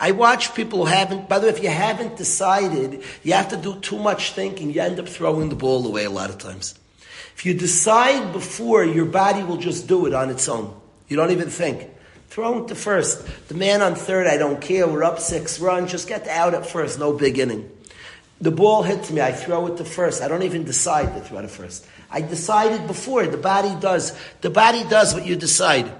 I 0.00 0.12
watch 0.12 0.54
people 0.54 0.80
who 0.80 0.84
haven't, 0.84 1.28
by 1.28 1.38
the 1.38 1.46
way, 1.46 1.52
if 1.52 1.62
you 1.62 1.70
haven't 1.70 2.16
decided, 2.16 3.02
you 3.24 3.32
have 3.32 3.48
to 3.48 3.56
do 3.56 3.80
too 3.80 3.98
much 3.98 4.32
thinking, 4.32 4.70
you 4.72 4.80
end 4.80 5.00
up 5.00 5.08
throwing 5.08 5.48
the 5.48 5.56
ball 5.56 5.86
away 5.86 6.04
a 6.04 6.10
lot 6.10 6.30
of 6.30 6.38
times. 6.38 6.78
If 7.34 7.46
you 7.46 7.54
decide 7.54 8.32
before, 8.32 8.84
your 8.84 9.06
body 9.06 9.42
will 9.42 9.58
just 9.58 9.86
do 9.86 10.06
it 10.06 10.14
on 10.14 10.30
its 10.30 10.48
own. 10.48 10.74
You 11.08 11.16
don't 11.16 11.30
even 11.30 11.48
think. 11.48 11.88
Throw 12.28 12.66
to 12.66 12.74
first. 12.74 13.48
The 13.48 13.54
man 13.54 13.80
on 13.80 13.94
third, 13.94 14.26
I 14.26 14.36
don't 14.36 14.60
care. 14.60 14.86
We're 14.86 15.04
up 15.04 15.18
six 15.18 15.58
runs. 15.58 15.90
Just 15.90 16.08
get 16.08 16.28
out 16.28 16.54
at 16.54 16.66
first. 16.66 16.98
No 16.98 17.12
big 17.12 17.38
inning. 17.38 17.70
The 18.40 18.50
ball 18.50 18.82
hits 18.82 19.10
me. 19.10 19.20
I 19.20 19.32
throw 19.32 19.66
it 19.66 19.78
to 19.78 19.84
first. 19.84 20.22
I 20.22 20.28
don't 20.28 20.42
even 20.42 20.64
decide 20.64 21.14
to 21.14 21.20
throw 21.20 21.38
it 21.38 21.42
to 21.42 21.48
first. 21.48 21.86
I 22.10 22.20
decided 22.20 22.86
before. 22.86 23.26
The 23.26 23.38
body 23.38 23.74
does. 23.80 24.16
The 24.42 24.50
body 24.50 24.84
does 24.88 25.14
what 25.14 25.26
you 25.26 25.36
decide. 25.36 25.90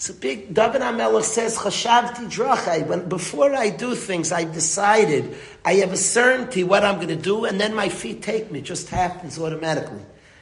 So 0.00 0.14
big, 0.14 0.54
David 0.54 0.80
HaMelech 0.80 1.24
says, 1.24 1.58
Chashavti 1.58 2.24
drachai, 2.24 2.86
when, 2.86 3.06
before 3.06 3.54
I 3.54 3.68
do 3.68 3.94
things, 3.94 4.32
I 4.32 4.44
decided, 4.44 5.36
I 5.62 5.74
have 5.74 5.92
a 5.92 5.96
certainty 5.98 6.64
what 6.64 6.86
I'm 6.86 6.94
going 6.94 7.08
to 7.08 7.16
do, 7.16 7.44
and 7.44 7.60
then 7.60 7.74
my 7.74 7.90
feet 7.90 8.22
take 8.22 8.50
me. 8.50 8.60
It 8.60 8.64
just 8.64 8.88
happens 8.88 9.38
automatically. 9.38 10.00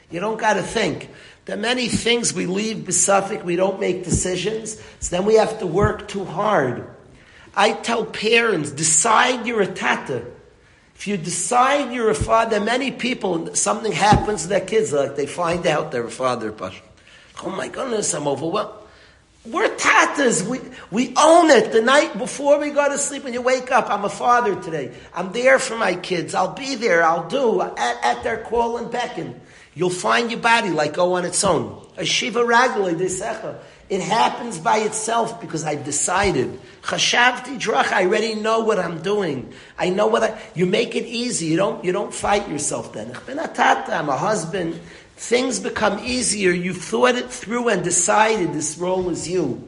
You 0.09 0.21
don't 0.21 0.39
got 0.39 0.53
to 0.53 0.63
think. 0.63 1.09
There 1.43 1.57
are 1.57 1.59
many 1.59 1.89
things 1.89 2.33
we 2.33 2.45
leave 2.45 2.85
besuffic, 2.85 3.43
we 3.43 3.57
don't 3.57 3.81
make 3.81 4.05
decisions, 4.05 4.81
so 5.01 5.17
then 5.17 5.25
we 5.25 5.35
have 5.35 5.59
to 5.59 5.67
work 5.67 6.07
too 6.07 6.23
hard. 6.23 6.87
I 7.53 7.73
tell 7.73 8.05
parents, 8.05 8.71
decide 8.71 9.45
you're 9.45 9.63
a 9.63 9.67
tata. 9.67 10.25
If 10.95 11.05
you 11.05 11.17
decide 11.17 11.91
you're 11.91 12.11
a 12.11 12.15
father, 12.15 12.61
many 12.61 12.91
people, 12.91 13.53
something 13.55 13.91
happens 13.91 14.43
to 14.43 14.47
their 14.47 14.61
kids, 14.61 14.93
like 14.93 15.17
they 15.17 15.25
find 15.25 15.67
out 15.67 15.91
they're 15.91 16.05
a 16.05 16.09
father. 16.09 16.55
Oh 17.43 17.49
my 17.49 17.67
goodness, 17.67 18.13
I'm 18.13 18.25
overwhelmed. 18.25 18.85
We're 19.45 19.69
tatas. 19.77 20.45
We, 20.45 20.59
we 20.91 21.13
own 21.15 21.49
it. 21.49 21.71
The 21.71 21.81
night 21.81 22.17
before 22.17 22.59
we 22.59 22.71
go 22.71 22.89
to 22.89 22.97
sleep, 22.97 23.23
when 23.23 23.33
you 23.33 23.41
wake 23.41 23.71
up, 23.71 23.89
I'm 23.89 24.03
a 24.03 24.09
father 24.09 24.61
today. 24.61 24.93
I'm 25.13 25.31
there 25.31 25.59
for 25.59 25.77
my 25.77 25.95
kids. 25.95 26.35
I'll 26.35 26.53
be 26.53 26.75
there. 26.75 27.03
I'll 27.03 27.27
do 27.27 27.61
at, 27.61 27.77
at 27.77 28.23
their 28.23 28.43
call 28.43 28.77
and 28.77 28.91
beckon. 28.91 29.39
You'll 29.75 29.89
find 29.91 30.29
your 30.29 30.41
body 30.41 30.71
like 30.71 30.93
go 30.93 31.13
on 31.13 31.23
its 31.23 31.43
own. 31.45 31.87
A 31.95 32.03
shiva 32.03 32.41
ragli 32.41 32.95
desecha. 32.95 33.59
It 33.87 34.01
happens 34.01 34.59
by 34.59 34.79
itself 34.79 35.39
because 35.39 35.63
I've 35.63 35.85
decided. 35.85 36.59
Chashavti 36.83 37.59
drach. 37.59 37.91
I 37.91 38.05
already 38.05 38.35
know 38.35 38.59
what 38.59 38.77
I'm 38.77 39.01
doing. 39.01 39.53
I 39.77 39.89
know 39.89 40.07
what 40.07 40.23
I. 40.23 40.39
You 40.53 40.65
make 40.65 40.95
it 40.95 41.05
easy. 41.05 41.47
You 41.47 41.57
don't. 41.57 41.83
You 41.83 41.93
don't 41.93 42.13
fight 42.13 42.49
yourself. 42.49 42.91
Then 42.93 43.15
I'm 43.27 44.09
a 44.09 44.17
husband. 44.17 44.79
Things 45.19 45.59
become 45.59 45.99
easier. 45.99 46.51
You've 46.51 46.77
thought 46.77 47.15
it 47.15 47.29
through 47.29 47.67
and 47.67 47.83
decided 47.83 48.53
this 48.53 48.77
role 48.77 49.09
is 49.09 49.27
you. 49.27 49.61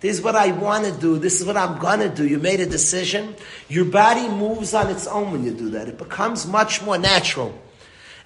This 0.00 0.18
is 0.18 0.22
what 0.22 0.36
I 0.36 0.52
want 0.52 0.84
to 0.84 0.92
do. 0.92 1.18
This 1.18 1.40
is 1.40 1.46
what 1.46 1.56
I'm 1.56 1.78
going 1.80 2.00
to 2.00 2.10
do. 2.10 2.28
You 2.28 2.38
made 2.38 2.60
a 2.60 2.66
decision. 2.66 3.34
Your 3.70 3.86
body 3.86 4.28
moves 4.28 4.74
on 4.74 4.90
its 4.90 5.06
own 5.06 5.32
when 5.32 5.42
you 5.42 5.52
do 5.52 5.70
that. 5.70 5.88
It 5.88 5.96
becomes 5.96 6.46
much 6.46 6.82
more 6.82 6.98
natural. 6.98 7.58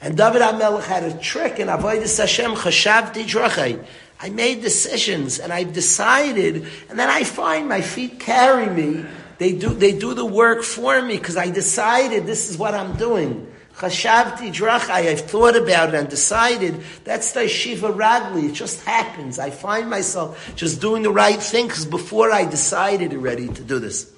And 0.00 0.16
David 0.16 0.42
HaMelech 0.42 0.82
had 0.82 1.04
a 1.04 1.16
trick 1.16 1.60
in 1.60 1.68
Avodah 1.68 2.18
Hashem, 2.18 2.56
Chashavti 2.56 3.22
Drachai. 3.24 3.86
I 4.20 4.30
made 4.30 4.60
decisions 4.60 5.38
and 5.38 5.52
I've 5.52 5.72
decided, 5.72 6.66
and 6.90 6.98
then 6.98 7.08
I 7.08 7.22
find 7.22 7.68
my 7.68 7.82
feet 7.82 8.18
carry 8.18 8.66
me. 8.68 9.06
They 9.38 9.52
do, 9.52 9.68
they 9.68 9.96
do 9.96 10.12
the 10.12 10.26
work 10.26 10.64
for 10.64 11.00
me 11.00 11.18
because 11.18 11.36
I 11.36 11.50
decided 11.50 12.26
this 12.26 12.50
is 12.50 12.58
what 12.58 12.74
I'm 12.74 12.96
doing. 12.96 13.53
Chashavti 13.76 14.54
drachai, 14.54 15.08
I've 15.08 15.22
thought 15.22 15.56
about 15.56 15.88
it 15.88 15.94
and 15.96 16.08
decided 16.08 16.80
that's 17.02 17.32
the 17.32 17.48
Shiva 17.48 17.88
Ragli. 17.88 18.50
It 18.50 18.52
just 18.52 18.84
happens. 18.84 19.40
I 19.40 19.50
find 19.50 19.90
myself 19.90 20.52
just 20.54 20.80
doing 20.80 21.02
the 21.02 21.10
right 21.10 21.42
thing 21.42 21.66
because 21.66 21.84
before 21.84 22.30
I 22.30 22.44
decided 22.44 23.12
already 23.12 23.48
to 23.48 23.62
do 23.62 23.80
this. 23.80 24.12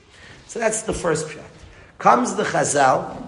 So 0.46 0.58
that's 0.58 0.82
the 0.82 0.92
first 0.92 1.28
pshat. 1.28 1.42
Comes 1.98 2.34
the 2.34 2.42
Chazal, 2.42 3.26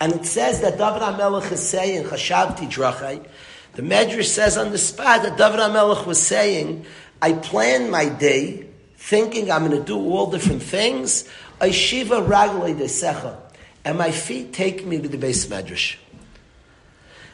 and 0.00 0.12
it 0.12 0.24
says 0.24 0.60
that 0.60 0.78
David 0.78 1.02
HaMelech 1.02 1.50
is 1.50 1.60
saying, 1.60 2.04
Chashavti 2.04 2.70
drachai. 2.70 3.26
The 3.72 3.82
Medrash 3.82 4.26
says 4.26 4.56
on 4.56 4.70
the 4.70 4.78
spot 4.78 5.24
that 5.24 5.36
David 5.36 5.58
HaMelech 5.58 6.06
was 6.06 6.22
saying, 6.22 6.86
I 7.20 7.32
plan 7.32 7.90
my 7.90 8.08
day 8.08 8.66
thinking 8.96 9.50
I'm 9.50 9.66
going 9.66 9.76
to 9.76 9.84
do 9.84 9.98
all 9.98 10.30
different 10.30 10.62
things. 10.62 11.28
Shiva 11.70 12.22
Ragli 12.22 12.74
Desecha 12.78 13.36
and 13.84 13.98
my 13.98 14.10
feet 14.10 14.52
take 14.52 14.84
me 14.86 15.00
to 15.00 15.08
the 15.08 15.18
beis 15.18 15.46
medrash. 15.46 15.96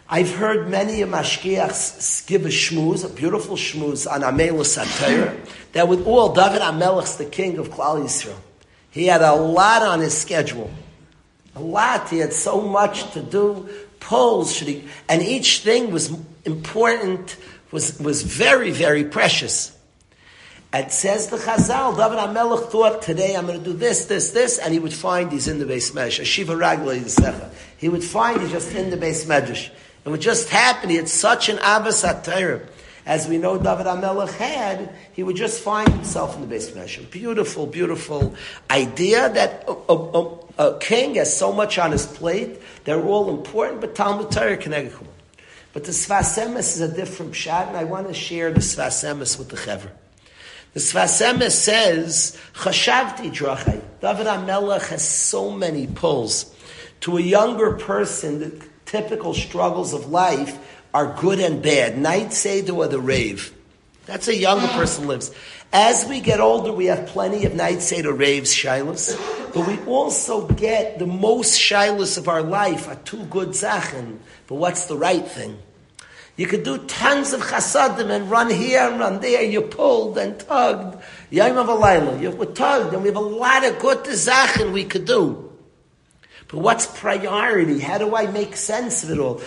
I've 0.09 0.32
heard 0.37 0.68
many 0.68 1.02
of 1.02 1.11
mashkiachs 1.11 2.26
give 2.28 2.46
a 2.46 2.48
shmooze, 2.48 3.04
a 3.04 3.09
beautiful 3.12 3.56
shmooze 3.56 4.11
on 4.11 4.20
Amela 4.20 4.62
Satira, 4.62 5.37
that 5.72 5.88
with 5.88 6.06
all 6.06 6.32
David 6.32 6.62
Amelech's 6.62 7.16
the 7.16 7.24
king 7.24 7.59
of 7.59 7.70
Klal 7.70 8.02
Yisrael. 8.04 8.37
He 8.90 9.06
had 9.06 9.20
a 9.20 9.35
lot 9.35 9.82
on 9.82 10.00
his 10.00 10.16
schedule. 10.16 10.70
A 11.56 11.61
lot. 11.61 12.09
He 12.09 12.18
had 12.18 12.32
so 12.32 12.61
much 12.61 13.12
to 13.12 13.22
do. 13.22 13.68
Polls 13.98 14.62
and 15.09 15.22
each 15.22 15.61
thing 15.61 15.90
was 15.90 16.16
important, 16.44 17.37
was, 17.72 17.98
was 17.98 18.22
very, 18.22 18.70
very 18.70 19.04
precious. 19.04 19.75
It 20.72 20.92
says 20.92 21.29
the 21.29 21.37
Chazal, 21.37 21.96
David 21.96 22.18
HaMelech 22.18 22.70
thought, 22.70 23.00
today 23.00 23.37
I'm 23.37 23.46
going 23.46 23.59
to 23.59 23.64
do 23.64 23.72
this, 23.72 24.07
this, 24.07 24.33
this, 24.33 24.59
and 24.59 24.72
he 24.72 24.79
would 24.79 24.92
find 24.92 25.31
he's 25.31 25.48
in 25.48 25.59
the 25.59 25.64
beis 25.64 25.92
medrash. 25.92 26.24
Shiva 26.24 26.55
Ragla 26.55 26.98
Yisecha. 26.98 27.50
He 27.79 27.88
would 27.88 28.02
find 28.02 28.40
he's 28.40 28.50
just 28.50 28.74
in 28.74 28.90
the 28.90 28.96
beis 28.96 29.24
medrash. 29.26 29.70
It 30.05 30.09
would 30.09 30.20
just 30.20 30.48
happen, 30.48 30.90
he 30.90 30.96
had 30.96 31.09
such 31.09 31.48
an 31.48 31.59
Ahavas 31.59 32.05
HaTorah. 32.05 32.66
As 33.07 33.29
we 33.29 33.38
know 33.38 33.57
David 33.57 33.87
HaMelech 33.87 34.33
had, 34.33 34.92
he 35.12 35.22
would 35.22 35.37
just 35.37 35.62
find 35.62 35.88
himself 35.88 36.35
in 36.37 36.46
the 36.46 36.52
beis 36.52 36.72
medrash. 36.72 37.11
Beautiful, 37.11 37.66
beautiful 37.66 38.35
idea 38.68 39.29
that 39.31 39.64
a, 39.68 39.92
a, 39.92 40.38
a, 40.59 40.79
king 40.81 41.14
has 41.14 41.35
so 41.35 41.52
much 41.52 41.79
on 41.79 41.92
his 41.92 42.05
plate. 42.05 42.61
They're 42.85 43.02
all 43.02 43.31
important, 43.31 43.81
but 43.81 43.94
Talmud 43.94 44.33
Torah 44.33 44.57
connected. 44.57 44.98
But 45.72 45.85
the 45.85 45.92
Sfas 45.92 46.42
Emes 46.42 46.59
is 46.59 46.81
a 46.81 46.92
different 46.92 47.37
shot, 47.37 47.68
and 47.68 47.76
I 47.76 47.85
want 47.85 48.09
to 48.09 48.14
share 48.14 48.52
the 48.52 48.61
Sfas 48.61 49.05
Emes 49.05 49.38
with 49.38 49.48
the 49.48 49.57
Chevra. 49.57 49.90
The 50.76 50.82
Sfas 50.82 51.24
Emes 51.24 51.52
says, 51.52 52.36
Chashavti 52.52 53.34
drachai. 53.34 53.80
David 54.02 54.26
HaMelech 54.26 54.88
has 54.88 55.08
so 55.08 55.50
many 55.50 55.86
pulls. 55.86 56.54
To 57.00 57.16
a 57.16 57.22
younger 57.22 57.78
person, 57.78 58.40
the 58.40 58.66
typical 58.84 59.32
struggles 59.32 59.94
of 59.94 60.10
life 60.10 60.84
are 60.92 61.18
good 61.18 61.38
and 61.38 61.62
bad. 61.62 61.96
Night 61.96 62.34
Seder 62.34 62.74
or 62.74 62.88
the 62.88 63.00
rave. 63.00 63.54
That's 64.04 64.28
a 64.28 64.36
younger 64.36 64.68
person 64.68 65.06
lives. 65.06 65.30
As 65.72 66.04
we 66.10 66.20
get 66.20 66.40
older, 66.40 66.72
we 66.72 66.84
have 66.84 67.06
plenty 67.06 67.46
of 67.46 67.54
night 67.54 67.80
Seder 67.80 68.12
raves, 68.12 68.54
shilas. 68.54 69.16
But 69.54 69.66
we 69.66 69.78
also 69.86 70.46
get 70.46 70.98
the 70.98 71.06
most 71.06 71.58
shilas 71.58 72.18
of 72.18 72.28
our 72.28 72.42
life 72.42 72.86
are 72.86 72.96
two 72.96 73.24
good 73.24 73.54
zachen. 73.54 74.18
But 74.46 74.56
what's 74.56 74.84
the 74.84 74.98
right 74.98 75.26
thing? 75.26 75.56
You 76.37 76.46
could 76.46 76.64
do 76.64 76.79
tons 76.87 77.33
of 77.33 77.40
chasadim 77.40 78.11
and 78.11 78.31
run 78.31 78.51
here 78.51 78.81
and 78.81 79.01
run 79.01 79.20
there. 79.20 79.42
You're 79.42 79.62
pulled 79.62 80.18
and 80.18 80.38
tugged. 80.38 81.03
Yom 81.31 81.57
of 81.57 82.22
you 82.22 82.31
were 82.31 82.46
tugged, 82.46 82.92
and 82.92 83.03
we 83.03 83.09
have 83.09 83.16
a 83.16 83.20
lot 83.20 83.64
of 83.64 83.79
good 83.79 84.05
zachen 84.05 84.72
we 84.72 84.85
could 84.85 85.07
do. 85.07 85.51
But 86.49 86.59
what's 86.59 86.87
priority? 86.87 87.81
How 87.81 87.99
do 87.99 88.14
I 88.14 88.27
make 88.27 88.57
sense 88.57 89.03
of 89.03 89.11
it 89.11 89.18
all? 89.18 89.40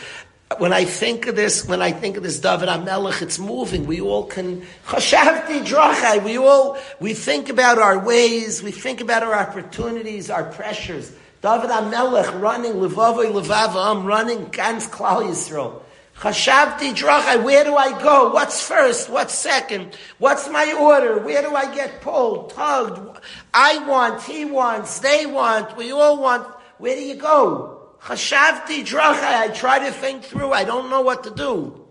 When 0.58 0.74
I 0.74 0.84
think 0.84 1.28
of 1.28 1.36
this, 1.36 1.64
when 1.68 1.80
I 1.80 1.92
think 1.92 2.18
of 2.18 2.24
this 2.24 2.40
David 2.40 2.70
Amelech, 2.70 3.22
it's 3.22 3.38
moving. 3.38 3.86
We 3.86 4.02
all 4.02 4.26
can 4.26 4.64
chashavti 4.88 5.64
drachai. 5.64 6.24
We 6.24 6.40
all 6.40 6.80
we 7.00 7.14
think 7.14 7.50
about 7.50 7.78
our 7.78 8.04
ways. 8.04 8.64
We 8.64 8.72
think 8.72 9.00
about 9.00 9.22
our 9.22 9.36
opportunities, 9.36 10.32
our 10.32 10.46
pressures. 10.46 11.12
David 11.42 11.70
Amelech 11.70 12.42
running 12.42 12.74
levavoi 12.74 13.32
levava. 13.32 13.96
I'm 13.96 14.06
running 14.06 14.46
ganz 14.46 14.90
Klal 14.90 15.24
Yisrael. 15.24 15.84
Chashavti 16.20 16.94
drachai, 16.94 17.42
where 17.42 17.64
do 17.64 17.78
I 17.78 17.98
go? 18.04 18.32
What's 18.34 18.62
first? 18.62 19.10
What's 19.10 19.34
second? 19.34 19.96
What's 20.18 20.50
my 20.50 20.74
order? 20.74 21.20
Where 21.20 21.42
do 21.42 21.56
I 21.56 21.74
get 21.74 22.02
pulled, 22.02 22.50
tugged? 22.50 23.22
I 23.54 23.88
want, 23.88 24.22
he 24.24 24.44
wants, 24.44 25.00
they 25.00 25.26
want, 25.26 25.78
we 25.78 25.94
all 25.94 26.22
want. 26.22 26.46
Where 26.78 26.94
do 26.94 27.02
you 27.02 27.16
go? 27.16 27.94
Chashavti 28.02 28.82
drachai, 28.82 29.40
I 29.40 29.48
try 29.48 29.80
to 29.80 29.92
think 29.92 30.26
through, 30.26 30.52
I 30.52 30.66
don't 30.66 30.90
know 30.90 31.02
what 31.02 31.24
to 31.24 31.32
do. 31.32 31.88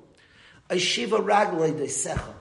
Ashiva 0.69 1.25
raglei 1.25 1.73
desecha. 1.73 2.35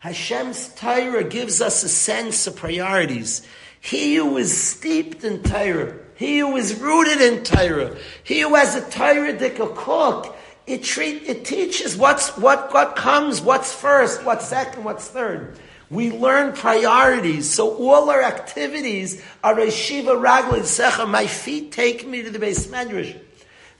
Hashem's 0.00 0.74
Torah 0.74 1.22
gives 1.22 1.60
us 1.60 1.84
a 1.84 1.88
sense 1.88 2.48
of 2.48 2.56
priorities. 2.56 3.46
He 3.80 4.16
who 4.16 4.36
is 4.38 4.60
steeped 4.60 5.22
in 5.22 5.44
Torah, 5.44 5.96
he 6.16 6.40
who 6.40 6.56
is 6.56 6.80
rooted 6.80 7.20
in 7.20 7.44
Torah, 7.44 7.96
he 8.24 8.40
who 8.40 8.56
has 8.56 8.74
a 8.74 8.90
Torah 8.90 9.32
that 9.32 9.54
cook, 9.54 10.36
it, 10.72 10.82
treat, 10.82 11.24
it 11.24 11.44
teaches 11.44 11.96
what's, 11.96 12.36
what, 12.38 12.72
what 12.72 12.96
comes, 12.96 13.40
what's 13.42 13.72
first, 13.72 14.24
what's 14.24 14.48
second, 14.48 14.84
what's 14.84 15.06
third. 15.06 15.58
We 15.90 16.10
learn 16.10 16.54
priorities. 16.54 17.50
So 17.50 17.76
all 17.76 18.08
our 18.08 18.22
activities 18.22 19.22
are 19.44 19.58
a 19.60 19.70
Shiva 19.70 20.12
Ragli 20.12 20.60
Secha. 20.60 21.06
My 21.06 21.26
feet 21.26 21.72
take 21.72 22.06
me 22.06 22.22
to 22.22 22.30
the 22.30 22.38
beis 22.38 22.68
medrash. 22.68 23.18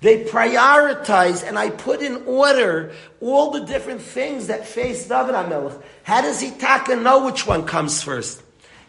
They 0.02 0.24
prioritize 0.24 1.46
and 1.46 1.58
I 1.58 1.70
put 1.70 2.02
in 2.02 2.24
order 2.26 2.92
all 3.20 3.52
the 3.52 3.64
different 3.64 4.02
things 4.02 4.48
that 4.48 4.66
face 4.66 5.08
David 5.08 5.34
HaMelech. 5.34 5.80
How 6.02 6.20
does 6.20 6.40
he 6.40 6.50
taka 6.50 6.96
know 6.96 7.24
which 7.24 7.46
one 7.46 7.64
comes 7.64 8.02
first? 8.02 8.42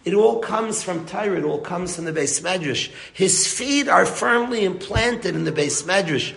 It 0.04 0.14
all 0.14 0.40
comes 0.40 0.84
from 0.84 1.06
Torah. 1.06 1.38
It 1.38 1.46
all 1.46 1.62
comes 1.62 1.96
from 1.96 2.04
the 2.04 2.12
beis 2.12 2.42
medrash. 2.42 2.92
His 3.14 3.48
feet 3.48 3.88
are 3.88 4.06
firmly 4.06 4.66
implanted 4.66 5.36
in 5.36 5.46
the 5.46 5.52
beis 5.54 5.84
medrash. 5.84 6.34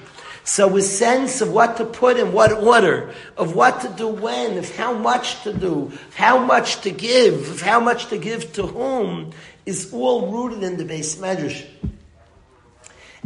So 0.47 0.77
a 0.77 0.81
sense 0.81 1.41
of 1.41 1.51
what 1.51 1.77
to 1.79 1.85
put 1.85 2.19
in 2.19 2.33
what 2.33 2.53
order, 2.53 3.13
of 3.37 3.57
what 3.57 3.81
to 3.81 3.89
do 3.89 4.07
when, 4.07 4.57
of 4.59 4.77
how 4.77 4.93
much 4.93 5.43
to 5.43 5.53
do, 5.53 5.91
how 6.15 6.39
much 6.39 6.83
to 6.83 6.93
give, 6.93 7.51
of 7.51 7.61
how 7.61 7.81
much 7.81 8.07
to 8.11 8.17
give 8.17 8.53
to 8.53 8.65
whom, 8.65 9.33
is 9.67 9.93
all 9.93 10.31
rooted 10.31 10.63
in 10.63 10.77
the 10.77 10.85
beis 10.85 11.17
medrash. 11.17 11.67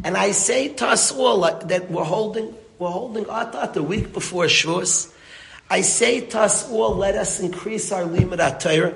And 0.02 0.16
I 0.16 0.30
say 0.30 0.68
to 0.68 0.86
us 0.86 1.12
all 1.12 1.42
that 1.42 1.90
we're 1.90 2.04
holding, 2.04 2.54
we're 2.78 2.88
holding 2.88 3.26
Atat 3.26 3.74
the 3.74 3.82
week 3.82 4.14
before 4.14 4.46
Shavuos. 4.46 5.12
I 5.68 5.82
say 5.82 6.22
to 6.22 6.40
us 6.40 6.70
all, 6.70 6.94
let 6.94 7.16
us 7.16 7.38
increase 7.38 7.92
our 7.92 8.06
limit 8.06 8.40
at 8.40 8.60
Torah, 8.60 8.94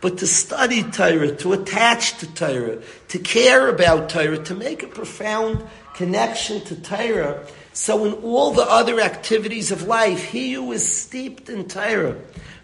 but 0.00 0.18
to 0.18 0.26
study 0.28 0.84
Torah, 0.84 1.34
to 1.34 1.52
attach 1.54 2.18
to 2.18 2.32
Torah, 2.32 2.78
to 3.08 3.18
care 3.18 3.68
about 3.68 4.08
Torah, 4.08 4.38
to 4.44 4.54
make 4.54 4.84
a 4.84 4.86
profound 4.86 5.66
connection 5.96 6.60
to 6.60 6.76
Torah. 6.76 7.44
So 7.72 8.04
in 8.04 8.12
all 8.22 8.52
the 8.52 8.62
other 8.62 9.00
activities 9.00 9.72
of 9.72 9.82
life, 9.82 10.24
he 10.24 10.52
who 10.52 10.72
is 10.72 10.86
steeped 10.86 11.48
in 11.48 11.68
Torah, 11.68 12.16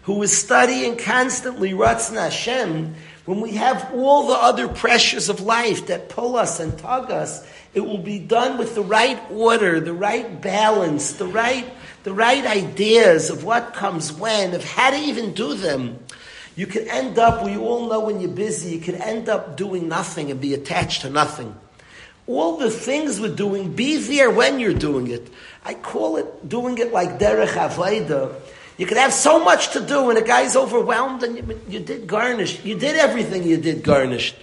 who 0.03 0.21
is 0.23 0.35
studying 0.35 0.97
constantly 0.97 1.71
Ratzon 1.71 2.15
Hashem, 2.15 2.95
when 3.25 3.41
we 3.41 3.51
have 3.51 3.91
all 3.93 4.27
the 4.27 4.33
other 4.33 4.67
pressures 4.67 5.29
of 5.29 5.41
life 5.41 5.87
that 5.87 6.09
pull 6.09 6.35
us 6.35 6.59
and 6.59 6.77
tug 6.77 7.09
us, 7.09 7.47
it 7.73 7.79
will 7.79 7.99
be 7.99 8.19
done 8.19 8.57
with 8.57 8.75
the 8.75 8.83
right 8.83 9.19
order, 9.31 9.79
the 9.79 9.93
right 9.93 10.41
balance, 10.41 11.13
the 11.13 11.27
right, 11.27 11.65
the 12.03 12.13
right 12.13 12.45
ideas 12.45 13.29
of 13.29 13.43
what 13.43 13.73
comes 13.73 14.11
when, 14.11 14.53
of 14.53 14.63
how 14.63 14.91
to 14.91 14.97
even 14.97 15.33
do 15.33 15.53
them. 15.53 15.99
You 16.55 16.67
can 16.67 16.87
end 16.87 17.17
up, 17.17 17.43
we 17.43 17.57
all 17.57 17.89
know 17.89 18.01
when 18.01 18.19
you're 18.19 18.29
busy, 18.29 18.75
you 18.75 18.81
can 18.81 18.95
end 18.95 19.29
up 19.29 19.57
doing 19.57 19.87
nothing 19.87 20.29
and 20.29 20.39
be 20.39 20.53
attached 20.53 21.01
to 21.01 21.09
nothing. 21.09 21.55
All 22.25 22.57
the 22.57 22.69
things 22.69 23.19
we're 23.19 23.35
doing, 23.35 23.73
be 23.73 23.97
there 23.97 24.31
when 24.31 24.59
you're 24.59 24.73
doing 24.73 25.07
it. 25.07 25.27
I 25.65 25.73
call 25.73 26.17
it 26.17 26.47
doing 26.47 26.77
it 26.77 26.93
like 26.93 27.19
derech 27.19 27.49
avodah. 27.49 28.33
You 28.77 28.85
could 28.85 28.97
have 28.97 29.13
so 29.13 29.43
much 29.43 29.73
to 29.73 29.81
do 29.81 30.09
and 30.09 30.17
a 30.17 30.21
guy's 30.21 30.55
overwhelmed 30.55 31.23
and 31.23 31.37
you, 31.37 31.59
you 31.67 31.79
did 31.79 32.07
garnished. 32.07 32.65
You 32.65 32.77
did 32.77 32.95
everything 32.95 33.43
you 33.43 33.57
did 33.57 33.83
garnished. 33.83 34.35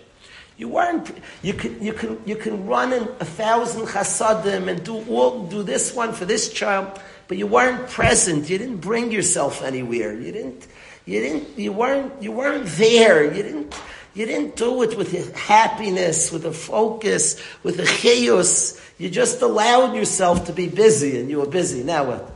You 0.61 0.69
weren't. 0.69 1.11
You 1.41 1.55
can. 1.55 1.83
You 1.83 1.95
can. 1.95 2.21
You 2.27 2.37
can 2.37 2.67
run 2.67 2.93
in 2.93 3.05
a 3.19 3.25
thousand 3.25 3.87
chasadim 3.87 4.69
and 4.69 4.85
do 4.85 5.03
all. 5.09 5.47
Do 5.47 5.63
this 5.63 5.95
one 5.95 6.13
for 6.13 6.27
this 6.27 6.53
child, 6.53 7.01
but 7.29 7.39
you 7.39 7.47
weren't 7.47 7.89
present. 7.89 8.51
You 8.51 8.59
didn't 8.59 8.77
bring 8.77 9.11
yourself 9.11 9.63
anywhere. 9.63 10.13
You 10.13 10.31
didn't. 10.31 10.67
You 11.07 11.21
didn't. 11.21 11.59
You 11.59 11.73
weren't. 11.73 12.23
You 12.23 12.33
weren't 12.33 12.67
there. 12.67 13.25
You 13.25 13.43
didn't. 13.43 13.75
You 14.15 14.27
didn't 14.27 14.57
do 14.57 14.83
it 14.83 14.97
with 14.99 15.35
happiness, 15.37 16.33
with 16.33 16.45
a 16.45 16.53
focus, 16.53 17.41
with 17.63 17.79
a 17.79 17.85
chiyus. 17.85 18.81
You 18.99 19.09
just 19.09 19.41
allowed 19.41 19.95
yourself 19.95 20.47
to 20.47 20.53
be 20.53 20.69
busy, 20.69 21.21
and 21.21 21.31
you 21.31 21.39
were 21.39 21.47
busy. 21.47 21.85
Now 21.85 22.05
what? 22.05 22.31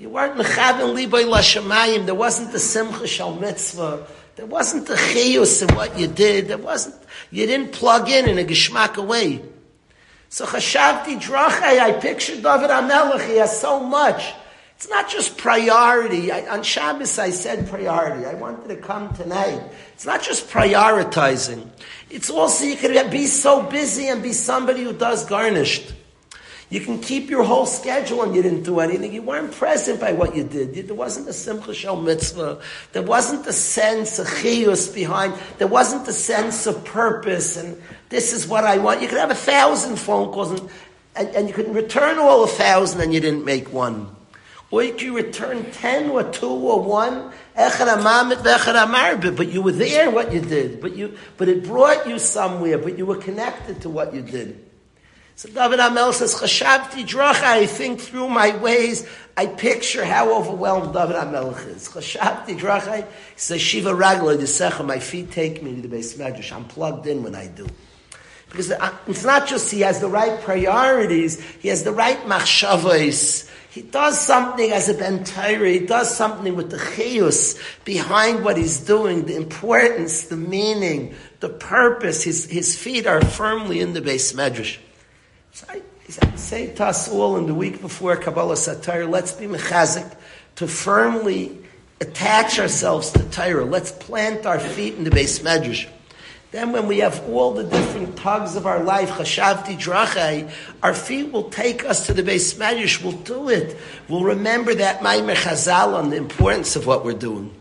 You 0.00 0.08
weren't 0.08 0.36
mechavin 0.36 0.94
libay 0.96 1.24
lashamayim. 1.24 2.06
There 2.06 2.14
wasn't 2.14 2.52
the 2.52 2.58
simcha 2.58 3.06
shal 3.06 3.34
mitzvah. 3.34 4.06
There 4.36 4.46
wasn't 4.46 4.86
the 4.86 4.94
chiyus 4.94 5.68
in 5.68 5.74
what 5.74 5.98
you 5.98 6.06
did. 6.06 6.48
There 6.48 6.56
wasn't, 6.56 6.96
you 7.30 7.46
didn't 7.46 7.72
plug 7.72 8.08
in 8.08 8.26
in 8.26 8.38
a 8.38 8.44
geschmack 8.44 8.96
way. 9.06 9.42
So 10.30 10.46
chashavti 10.46 11.20
drachai, 11.20 11.80
I 11.80 11.92
pictured 12.00 12.42
David 12.42 12.70
HaMelech, 12.70 13.28
he 13.28 13.36
has 13.36 13.60
so 13.60 13.80
much. 13.80 14.32
It's 14.80 14.88
not 14.88 15.10
just 15.10 15.36
priority. 15.36 16.32
I, 16.32 16.48
on 16.48 16.62
Shabbos 16.62 17.18
I 17.18 17.28
said 17.28 17.68
priority. 17.68 18.24
I 18.24 18.32
wanted 18.32 18.66
to 18.68 18.76
come 18.76 19.12
tonight. 19.12 19.60
It's 19.92 20.06
not 20.06 20.22
just 20.22 20.48
prioritizing. 20.48 21.68
It's 22.08 22.30
also 22.30 22.64
you 22.64 22.76
can 22.76 23.10
be 23.10 23.26
so 23.26 23.62
busy 23.62 24.08
and 24.08 24.22
be 24.22 24.32
somebody 24.32 24.82
who 24.82 24.94
does 24.94 25.26
garnished. 25.26 25.92
You 26.70 26.80
can 26.80 26.98
keep 26.98 27.28
your 27.28 27.44
whole 27.44 27.66
schedule 27.66 28.22
and 28.22 28.34
you 28.34 28.42
didn't 28.42 28.62
do 28.62 28.80
anything. 28.80 29.12
You 29.12 29.20
weren't 29.20 29.52
present 29.52 30.00
by 30.00 30.14
what 30.14 30.34
you 30.34 30.44
did. 30.44 30.72
There 30.72 30.96
wasn't 30.96 31.28
a 31.28 31.34
simcha 31.34 31.74
shel 31.74 32.00
mitzvah. 32.00 32.62
There 32.92 33.02
wasn't 33.02 33.44
the 33.44 33.52
sense 33.52 34.18
of 34.18 34.26
chiyus 34.28 34.94
behind. 34.94 35.34
There 35.58 35.68
wasn't 35.68 36.06
the 36.06 36.14
sense 36.14 36.66
of 36.66 36.86
purpose 36.86 37.58
and 37.58 37.76
this 38.08 38.32
is 38.32 38.48
what 38.48 38.64
I 38.64 38.78
want. 38.78 39.02
You 39.02 39.08
could 39.08 39.18
have 39.18 39.30
a 39.30 39.34
thousand 39.34 39.96
phone 39.96 40.32
calls 40.32 40.58
and, 40.58 40.70
and, 41.16 41.28
and 41.36 41.48
you 41.48 41.52
could 41.52 41.68
return 41.74 42.18
all 42.18 42.44
a 42.44 42.46
thousand 42.46 43.02
and 43.02 43.12
you 43.12 43.20
didn't 43.20 43.44
make 43.44 43.74
one. 43.74 44.16
Or 44.70 44.84
you 44.84 45.16
return 45.16 45.70
ten 45.72 46.10
or 46.10 46.24
two 46.30 46.48
or 46.48 46.82
one. 46.82 47.32
But 47.56 49.48
you 49.48 49.62
were 49.62 49.72
there 49.72 50.10
what 50.10 50.32
you 50.32 50.40
did. 50.40 50.80
But 50.80 50.94
you 50.94 51.16
but 51.36 51.48
it 51.48 51.64
brought 51.64 52.06
you 52.06 52.18
somewhere, 52.18 52.78
but 52.78 52.96
you 52.96 53.04
were 53.04 53.16
connected 53.16 53.82
to 53.82 53.90
what 53.90 54.14
you 54.14 54.22
did. 54.22 54.70
So 55.40 55.48
David 55.48 55.80
Amel 55.80 56.12
says, 56.12 56.34
Chashavti 56.34 57.06
dracha, 57.06 57.44
I 57.44 57.64
think 57.64 57.98
through 57.98 58.28
my 58.28 58.54
ways, 58.58 59.08
I 59.38 59.46
picture 59.46 60.04
how 60.04 60.36
overwhelmed 60.36 60.92
David 60.92 61.16
Amel 61.16 61.54
is. 61.54 61.88
Chashavti 61.88 62.58
dracha, 62.58 62.98
he 62.98 63.04
says, 63.36 63.58
Shiva 63.58 63.92
Ragla 63.92 64.36
Yisecha, 64.36 64.84
my 64.84 64.98
feet 64.98 65.30
take 65.30 65.62
me 65.62 65.80
to 65.80 65.88
the 65.88 65.96
beis 65.96 66.14
medrash. 66.18 66.52
I'm 66.52 66.66
plugged 66.66 67.06
in 67.06 67.22
when 67.22 67.34
I 67.34 67.46
do. 67.46 67.66
Because 68.50 68.70
uh, 68.70 68.94
it's 69.06 69.24
not 69.24 69.48
just 69.48 69.70
he 69.70 69.80
has 69.80 69.98
the 69.98 70.08
right 70.08 70.38
priorities, 70.42 71.40
he 71.60 71.68
has 71.68 71.84
the 71.84 71.92
right 71.92 72.18
machshavos. 72.26 73.50
He 73.70 73.82
does 73.82 74.18
something 74.20 74.72
as 74.72 74.88
a 74.88 74.94
ben 74.94 75.24
he 75.24 75.78
does 75.86 76.12
something 76.12 76.56
with 76.56 76.70
the 76.72 76.76
chiyus 76.76 77.56
behind 77.84 78.44
what 78.44 78.56
he's 78.56 78.80
doing, 78.80 79.26
the 79.26 79.36
importance, 79.36 80.24
the 80.24 80.36
meaning, 80.36 81.14
the 81.38 81.50
purpose. 81.50 82.24
His, 82.24 82.46
his 82.46 82.76
feet 82.76 83.06
are 83.06 83.20
firmly 83.20 83.78
in 83.78 83.92
the 83.92 84.00
beis 84.00 84.34
medrash. 84.34 84.78
So 85.52 85.66
I 85.70 85.82
say 86.34 86.74
to 86.74 86.86
us 86.86 87.08
all 87.08 87.36
in 87.36 87.46
the 87.46 87.54
week 87.54 87.80
before 87.80 88.16
Kabbalah 88.16 88.56
Satir, 88.56 89.08
let's 89.08 89.32
be 89.32 89.46
mechazik 89.46 90.16
to 90.56 90.66
firmly 90.66 91.56
attach 92.00 92.58
ourselves 92.58 93.10
to 93.12 93.22
Torah. 93.30 93.64
Let's 93.64 93.92
plant 93.92 94.46
our 94.46 94.58
feet 94.58 94.94
in 94.94 95.04
the 95.04 95.10
beis 95.10 95.42
medrash. 95.42 95.88
Then 96.52 96.72
when 96.72 96.88
we 96.88 96.98
have 96.98 97.28
all 97.28 97.54
the 97.54 97.62
different 97.62 98.16
tugs 98.16 98.56
of 98.56 98.66
our 98.66 98.82
life, 98.82 99.10
chashavti 99.10 99.78
drachai, 99.78 100.50
our 100.82 100.94
feet 100.94 101.30
will 101.30 101.48
take 101.48 101.84
us 101.84 102.06
to 102.06 102.12
the 102.12 102.24
beis 102.24 102.56
medrash. 102.56 103.02
We'll 103.02 103.12
do 103.12 103.48
it. 103.48 103.76
We'll 104.08 104.24
remember 104.24 104.74
that 104.74 105.00
Maimer 105.00 105.36
Chazal 105.36 105.94
on 105.94 106.10
the 106.10 106.16
importance 106.16 106.74
of 106.74 106.86
what 106.86 107.04
we're 107.04 107.12
doing. 107.12 107.54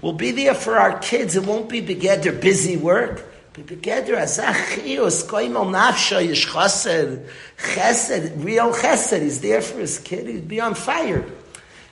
We'll 0.00 0.14
be 0.14 0.30
there 0.30 0.54
for 0.54 0.78
our 0.78 0.98
kids. 0.98 1.36
It 1.36 1.44
won't 1.44 1.68
be 1.68 1.82
begeder 1.82 2.40
busy 2.40 2.78
work. 2.78 3.22
Be 3.52 3.62
begeder 3.62 4.16
azachios 4.16 5.26
koimel 5.26 5.66
nafsha 5.70 6.26
yish 6.26 6.46
chesed, 6.46 7.28
chesed, 7.58 8.42
real 8.42 8.72
chesed. 8.72 9.20
He's 9.20 9.42
there 9.42 9.60
for 9.60 9.78
his 9.78 9.98
kid. 9.98 10.26
He'd 10.26 10.48
be 10.48 10.60
on 10.60 10.74
fire. 10.74 11.26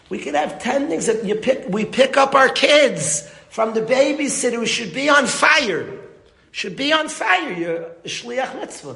We 0.08 0.18
could 0.20 0.34
have 0.34 0.58
ten 0.62 0.88
things 0.88 1.04
that 1.04 1.24
you 1.24 1.34
pick. 1.34 1.66
We 1.68 1.84
pick 1.84 2.16
up 2.16 2.34
our 2.34 2.48
kids 2.48 3.28
from 3.50 3.74
the 3.74 3.82
babysitter 3.82 4.54
who 4.54 4.66
should 4.66 4.94
be 4.94 5.10
on 5.10 5.26
fire. 5.26 6.00
Should 6.55 6.76
be 6.76 6.92
on 6.92 7.09
fire. 7.09 7.52
You're 7.52 7.82
a 7.82 8.07
shliach 8.07 8.55
mitzvah. 8.61 8.94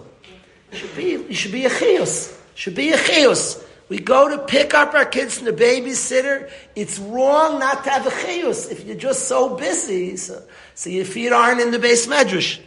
Should 0.70 0.94
be. 0.94 1.02
You 1.10 1.34
should 1.34 1.50
be 1.50 1.64
a 1.64 1.68
chios. 1.68 2.40
Should 2.54 2.76
be 2.76 2.90
a 2.90 2.96
chios. 2.96 3.64
We 3.88 3.98
go 3.98 4.28
to 4.28 4.38
pick 4.44 4.74
up 4.74 4.94
our 4.94 5.04
kids 5.04 5.38
from 5.38 5.46
the 5.46 5.52
babysitter. 5.52 6.48
It's 6.76 7.00
wrong 7.00 7.58
not 7.58 7.82
to 7.82 7.90
have 7.90 8.06
a 8.06 8.10
chiyus 8.10 8.70
if 8.70 8.84
you're 8.84 8.94
just 8.94 9.26
so 9.26 9.56
busy. 9.56 10.16
So, 10.16 10.40
so 10.76 10.88
your 10.88 11.04
feet 11.04 11.32
aren't 11.32 11.60
in 11.60 11.72
the 11.72 11.78
beis 11.78 12.06
medrash. 12.06 12.60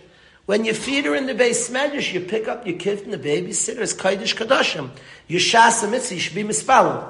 When 0.46 0.66
your 0.66 0.76
feet 0.76 1.08
are 1.08 1.16
in 1.16 1.26
the 1.26 1.36
beis 1.36 1.72
medrash, 1.72 2.12
you 2.12 2.20
pick 2.20 2.50
up 2.50 2.68
your 2.68 2.78
kid 2.78 3.00
from 3.00 3.12
the 3.12 3.18
babysitter. 3.18 3.78
It's 3.78 3.94
kaidish 3.94 4.36
kadashim. 4.36 4.90
Your 5.30 5.40
shas 5.40 5.90
mitzvah, 5.90 6.16
you 6.16 6.20
should 6.20 6.36
be 6.36 6.44
mispalim. 6.44 7.02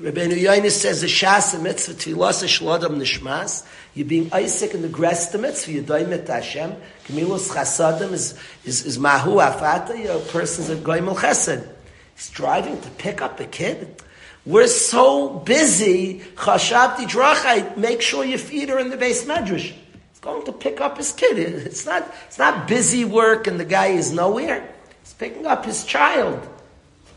Rabbeinu 0.00 0.40
Yonis 0.40 0.78
says 0.78 1.00
the 1.00 1.08
shas 1.08 1.60
mitzvah 1.60 1.94
tfilas 1.94 2.44
shlodam 2.44 2.98
nishmas. 2.98 3.66
You're 3.94 4.06
being 4.06 4.32
Isaac 4.32 4.72
in 4.72 4.82
the 4.82 4.88
gresta 4.88 5.40
mitzvah. 5.40 5.72
You're 5.72 5.82
doing 5.82 6.12
it 6.12 6.28
Hashem. 6.28 6.76
Gemilus 7.08 7.52
chasadim 7.52 8.12
is, 8.12 8.38
is, 8.64 8.86
is 8.86 8.96
mahu 8.96 9.38
afata. 9.38 10.00
You're 10.00 10.18
a 10.18 10.20
person's 10.20 10.70
a 10.70 10.76
goymel 10.76 11.16
chesed. 11.16 11.68
He's 12.14 12.30
driving 12.30 12.80
to 12.80 12.90
pick 12.90 13.20
up 13.20 13.40
a 13.40 13.44
kid. 13.44 14.00
We're 14.46 14.68
so 14.68 15.30
busy. 15.40 16.20
Chashabti 16.36 17.08
drachai. 17.08 17.76
Make 17.76 18.00
sure 18.00 18.24
your 18.24 18.38
feet 18.38 18.70
are 18.70 18.78
in 18.78 18.90
the 18.90 18.96
beis 18.96 19.26
medrash. 19.26 19.72
He's 19.72 20.20
going 20.20 20.44
to 20.44 20.52
pick 20.52 20.80
up 20.80 20.98
his 20.98 21.12
kid. 21.12 21.38
It's 21.40 21.84
not. 21.84 22.08
It's 22.28 22.38
not 22.38 22.68
busy 22.68 23.04
work, 23.04 23.48
and 23.48 23.58
the 23.58 23.64
guy 23.64 23.88
is 23.88 24.12
nowhere. 24.12 24.72
He's 25.02 25.14
picking 25.14 25.44
up 25.44 25.64
his 25.64 25.84
child. 25.84 26.48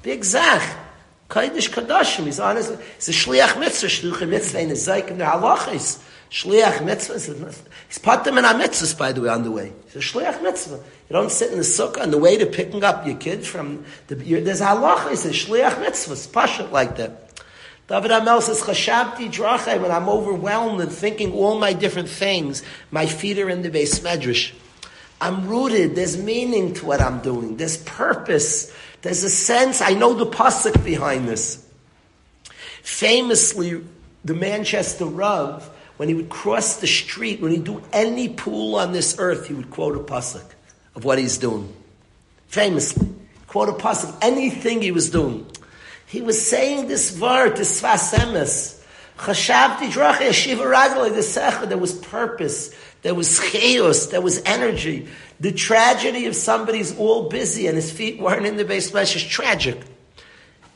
Big 0.01 0.23
zach. 0.23 0.80
Kaidish 1.31 1.69
kadashim. 1.69 2.25
He's 2.25 2.41
on 2.41 2.57
his. 2.57 2.67
He's 2.97 3.07
a 3.07 3.11
shliach 3.13 3.57
mitzvah. 3.57 3.87
Shliach 3.87 4.27
mitzvah 4.27 4.59
in 4.59 4.69
his 4.69 4.85
zayk 4.85 5.07
in 5.07 5.17
the 5.17 5.23
halachis. 5.23 6.03
Shliach 6.29 6.83
mitzvah. 6.83 7.13
He's 7.87 7.99
patim 7.99 8.37
in 8.37 8.43
mitzvahs, 8.43 8.97
by 8.97 9.13
the 9.13 9.21
way, 9.21 9.29
on 9.29 9.43
the 9.43 9.51
way. 9.51 9.71
He's 9.85 9.95
a 9.95 9.99
shliach 9.99 10.43
mitzvah. 10.43 10.75
You 10.75 11.13
don't 11.13 11.31
sit 11.31 11.51
in 11.51 11.57
the 11.57 11.63
sukkah 11.63 12.01
on 12.01 12.11
the 12.11 12.17
way 12.17 12.37
to 12.37 12.45
picking 12.45 12.83
up 12.83 13.07
your 13.07 13.15
kid 13.15 13.45
from 13.45 13.85
the. 14.07 14.15
There's 14.15 14.59
halacha. 14.59 15.11
He 15.11 15.15
says 15.15 15.31
shliach 15.31 15.79
mitzvah. 15.79 16.13
It's 16.13 16.27
pashut 16.27 16.69
like 16.71 16.97
that. 16.97 17.29
David 17.87 18.11
Amel 18.11 18.39
says, 18.39 18.61
Chashabti 18.61 19.29
drachai, 19.29 19.81
when 19.81 19.91
I'm 19.91 20.07
overwhelmed 20.07 20.79
and 20.79 20.89
thinking 20.89 21.33
all 21.33 21.59
my 21.59 21.73
different 21.73 22.07
things, 22.07 22.63
my 22.89 23.05
feet 23.05 23.37
are 23.37 23.49
in 23.49 23.63
the 23.63 23.69
beis 23.69 23.99
medrash. 23.99 24.53
I'm 25.21 25.47
rooted. 25.47 25.95
There's 25.95 26.17
meaning 26.17 26.73
to 26.75 26.85
what 26.85 26.99
I'm 26.99 27.21
doing. 27.21 27.55
There's 27.55 27.77
purpose. 27.77 28.75
There's 29.03 29.23
a 29.23 29.29
sense. 29.29 29.79
I 29.81 29.93
know 29.93 30.13
the 30.13 30.25
pasuk 30.25 30.83
behind 30.83 31.27
this. 31.29 31.65
Famously, 32.81 33.83
the 34.25 34.33
Manchester 34.33 35.05
Rav 35.05 35.69
when 36.01 36.09
he 36.09 36.15
would 36.15 36.29
cross 36.29 36.77
the 36.77 36.87
street, 36.87 37.41
when 37.41 37.51
he'd 37.51 37.63
do 37.63 37.79
any 37.93 38.27
pool 38.27 38.75
on 38.75 38.91
this 38.91 39.17
earth, 39.19 39.47
he 39.47 39.53
would 39.53 39.69
quote 39.69 39.95
a 39.95 39.99
pasuk 39.99 40.43
of 40.95 41.05
what 41.05 41.19
he's 41.19 41.37
doing. 41.37 41.71
Famously. 42.47 43.07
Quote 43.45 43.69
a 43.69 43.73
pasuk, 43.73 44.17
anything 44.19 44.81
he 44.81 44.91
was 44.91 45.11
doing. 45.11 45.45
He 46.07 46.23
was 46.23 46.43
saying 46.49 46.87
this 46.87 47.15
word, 47.19 47.55
ragli 50.73 51.11
desecha. 51.11 51.69
There 51.69 51.77
was 51.77 51.93
purpose. 51.93 52.73
There 53.01 53.15
was 53.15 53.39
chiyus. 53.39 54.11
There 54.11 54.21
was 54.21 54.41
energy. 54.45 55.07
The 55.39 55.51
tragedy 55.51 56.27
of 56.27 56.35
somebody's 56.35 56.97
all 56.97 57.29
busy 57.29 57.67
and 57.67 57.75
his 57.75 57.91
feet 57.91 58.19
weren't 58.19 58.45
in 58.45 58.57
the 58.57 58.65
base 58.65 58.93
is 58.93 59.23
tragic. 59.23 59.81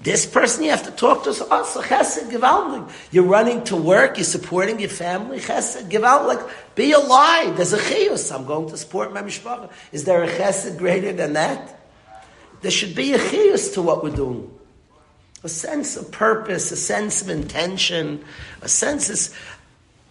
This 0.01 0.25
person 0.25 0.63
you 0.63 0.71
have 0.71 0.83
to 0.83 0.91
talk 0.91 1.23
to 1.23 1.29
is 1.29 1.41
also 1.41 1.79
oh, 1.79 1.83
chesed 1.83 2.29
gewaldig. 2.29 2.91
You're 3.11 3.23
running 3.23 3.63
to 3.65 3.75
work, 3.75 4.17
you're 4.17 4.25
supporting 4.25 4.79
your 4.79 4.89
family, 4.89 5.39
chesed 5.39 5.89
gewaldig. 5.89 6.27
Like, 6.27 6.75
be 6.75 6.91
alive. 6.91 7.55
There's 7.55 7.73
a 7.73 7.79
chiyus. 7.79 8.33
I'm 8.35 8.45
going 8.45 8.69
to 8.69 8.77
support 8.77 9.13
my 9.13 9.21
mishpacha. 9.21 9.71
Is 9.91 10.03
there 10.03 10.23
a 10.23 10.27
chesed 10.27 10.77
greater 10.77 11.13
than 11.13 11.33
that? 11.33 11.79
There 12.61 12.71
should 12.71 12.95
be 12.95 13.13
a 13.13 13.17
chiyus 13.17 13.73
to 13.75 13.81
what 13.81 14.03
we're 14.03 14.15
doing. 14.15 14.51
A 15.43 15.49
sense 15.49 15.95
of 15.95 16.11
purpose, 16.11 16.71
a 16.71 16.77
sense 16.77 17.21
of 17.21 17.29
intention, 17.29 18.23
a 18.61 18.67
sense 18.67 19.09
of... 19.09 19.35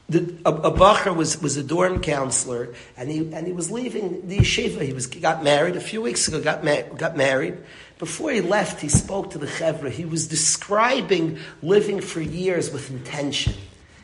The, 0.09 0.37
a, 0.45 0.53
a 0.53 0.71
bacher 0.71 1.17
was, 1.17 1.41
was 1.41 1.57
a 1.57 1.63
dorm 1.63 2.01
counselor, 2.03 2.75
and 2.97 3.11
he, 3.11 3.19
and 3.33 3.47
he 3.47 3.53
was 3.53 3.71
leaving 3.71 4.29
the 4.29 4.39
yeshiva. 4.39 4.83
He 4.83 4.93
was, 4.93 5.07
got 5.07 5.43
married 5.43 5.77
a 5.77 5.81
few 5.81 6.03
weeks 6.03 6.29
ago, 6.29 6.43
got, 6.43 6.63
ma- 6.63 6.83
got 6.97 7.17
married, 7.17 7.57
before 7.99 8.33
he 8.33 8.41
left, 8.41 8.81
he 8.81 8.89
spoke 8.89 9.31
to 9.31 9.39
the 9.39 9.47
Chevra. 9.47 9.91
He 9.91 10.05
was 10.05 10.27
describing 10.27 11.39
living 11.63 12.01
for 12.01 12.21
years 12.21 12.73
with 12.73 12.91
intention. 12.91 13.53
He 13.53 13.61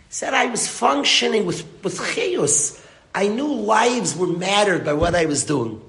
said, 0.09 0.33
I 0.33 0.47
was 0.47 0.69
functioning 0.69 1.45
with, 1.45 1.67
with 1.83 1.99
chiyus. 1.99 2.83
I 3.15 3.27
knew 3.29 3.53
lives 3.53 4.17
were 4.17 4.29
mattered 4.29 4.85
by 4.85 4.93
what 4.93 5.15
I 5.15 5.27
was 5.27 5.45
doing. 5.45 5.83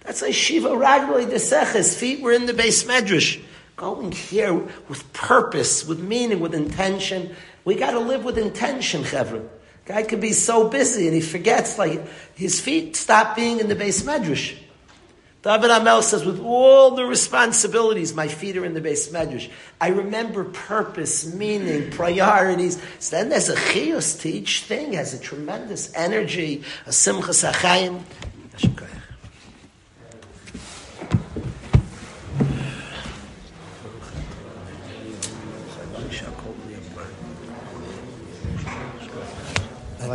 That's 0.00 0.22
why 0.22 0.32
Shiva 0.32 0.68
Ragloi 0.68 1.72
his 1.72 1.96
feet 1.96 2.20
were 2.20 2.32
in 2.32 2.46
the 2.46 2.52
beis 2.52 2.84
medrash. 2.84 3.40
Going 3.76 4.10
here 4.10 4.54
with 4.88 5.12
purpose, 5.12 5.86
with 5.86 6.00
meaning, 6.00 6.40
with 6.40 6.54
intention. 6.54 7.34
We 7.66 7.74
got 7.74 7.90
to 7.90 7.98
live 7.98 8.24
with 8.24 8.38
intention, 8.38 9.02
Chevra. 9.02 9.46
Guy 9.86 10.04
could 10.04 10.20
be 10.20 10.32
so 10.32 10.68
busy 10.68 11.06
and 11.06 11.14
he 11.14 11.20
forgets, 11.20 11.78
like, 11.78 12.00
his 12.36 12.60
feet 12.60 12.94
stop 12.94 13.34
being 13.34 13.58
in 13.58 13.68
the 13.68 13.74
beis 13.74 14.04
medrash. 14.04 14.56
David 15.42 15.70
Amel 15.70 16.02
says, 16.02 16.24
with 16.24 16.40
all 16.40 16.92
the 16.92 17.04
responsibilities, 17.04 18.14
my 18.14 18.28
feet 18.28 18.56
are 18.56 18.64
in 18.64 18.74
the 18.74 18.80
beis 18.80 19.10
medrash. 19.10 19.50
I 19.80 19.88
remember 19.88 20.44
purpose, 20.44 21.34
meaning, 21.34 21.90
priorities. 21.90 22.80
So 23.00 23.16
then 23.16 23.30
there's 23.30 23.48
a 23.48 23.56
chiyus 23.56 24.20
to 24.20 24.28
each 24.28 24.62
thing, 24.62 24.92
has 24.92 25.12
a 25.12 25.18
tremendous 25.18 25.92
energy, 25.94 26.62
a 26.86 26.90
simchas 26.90 27.48
achayim. 27.50 28.02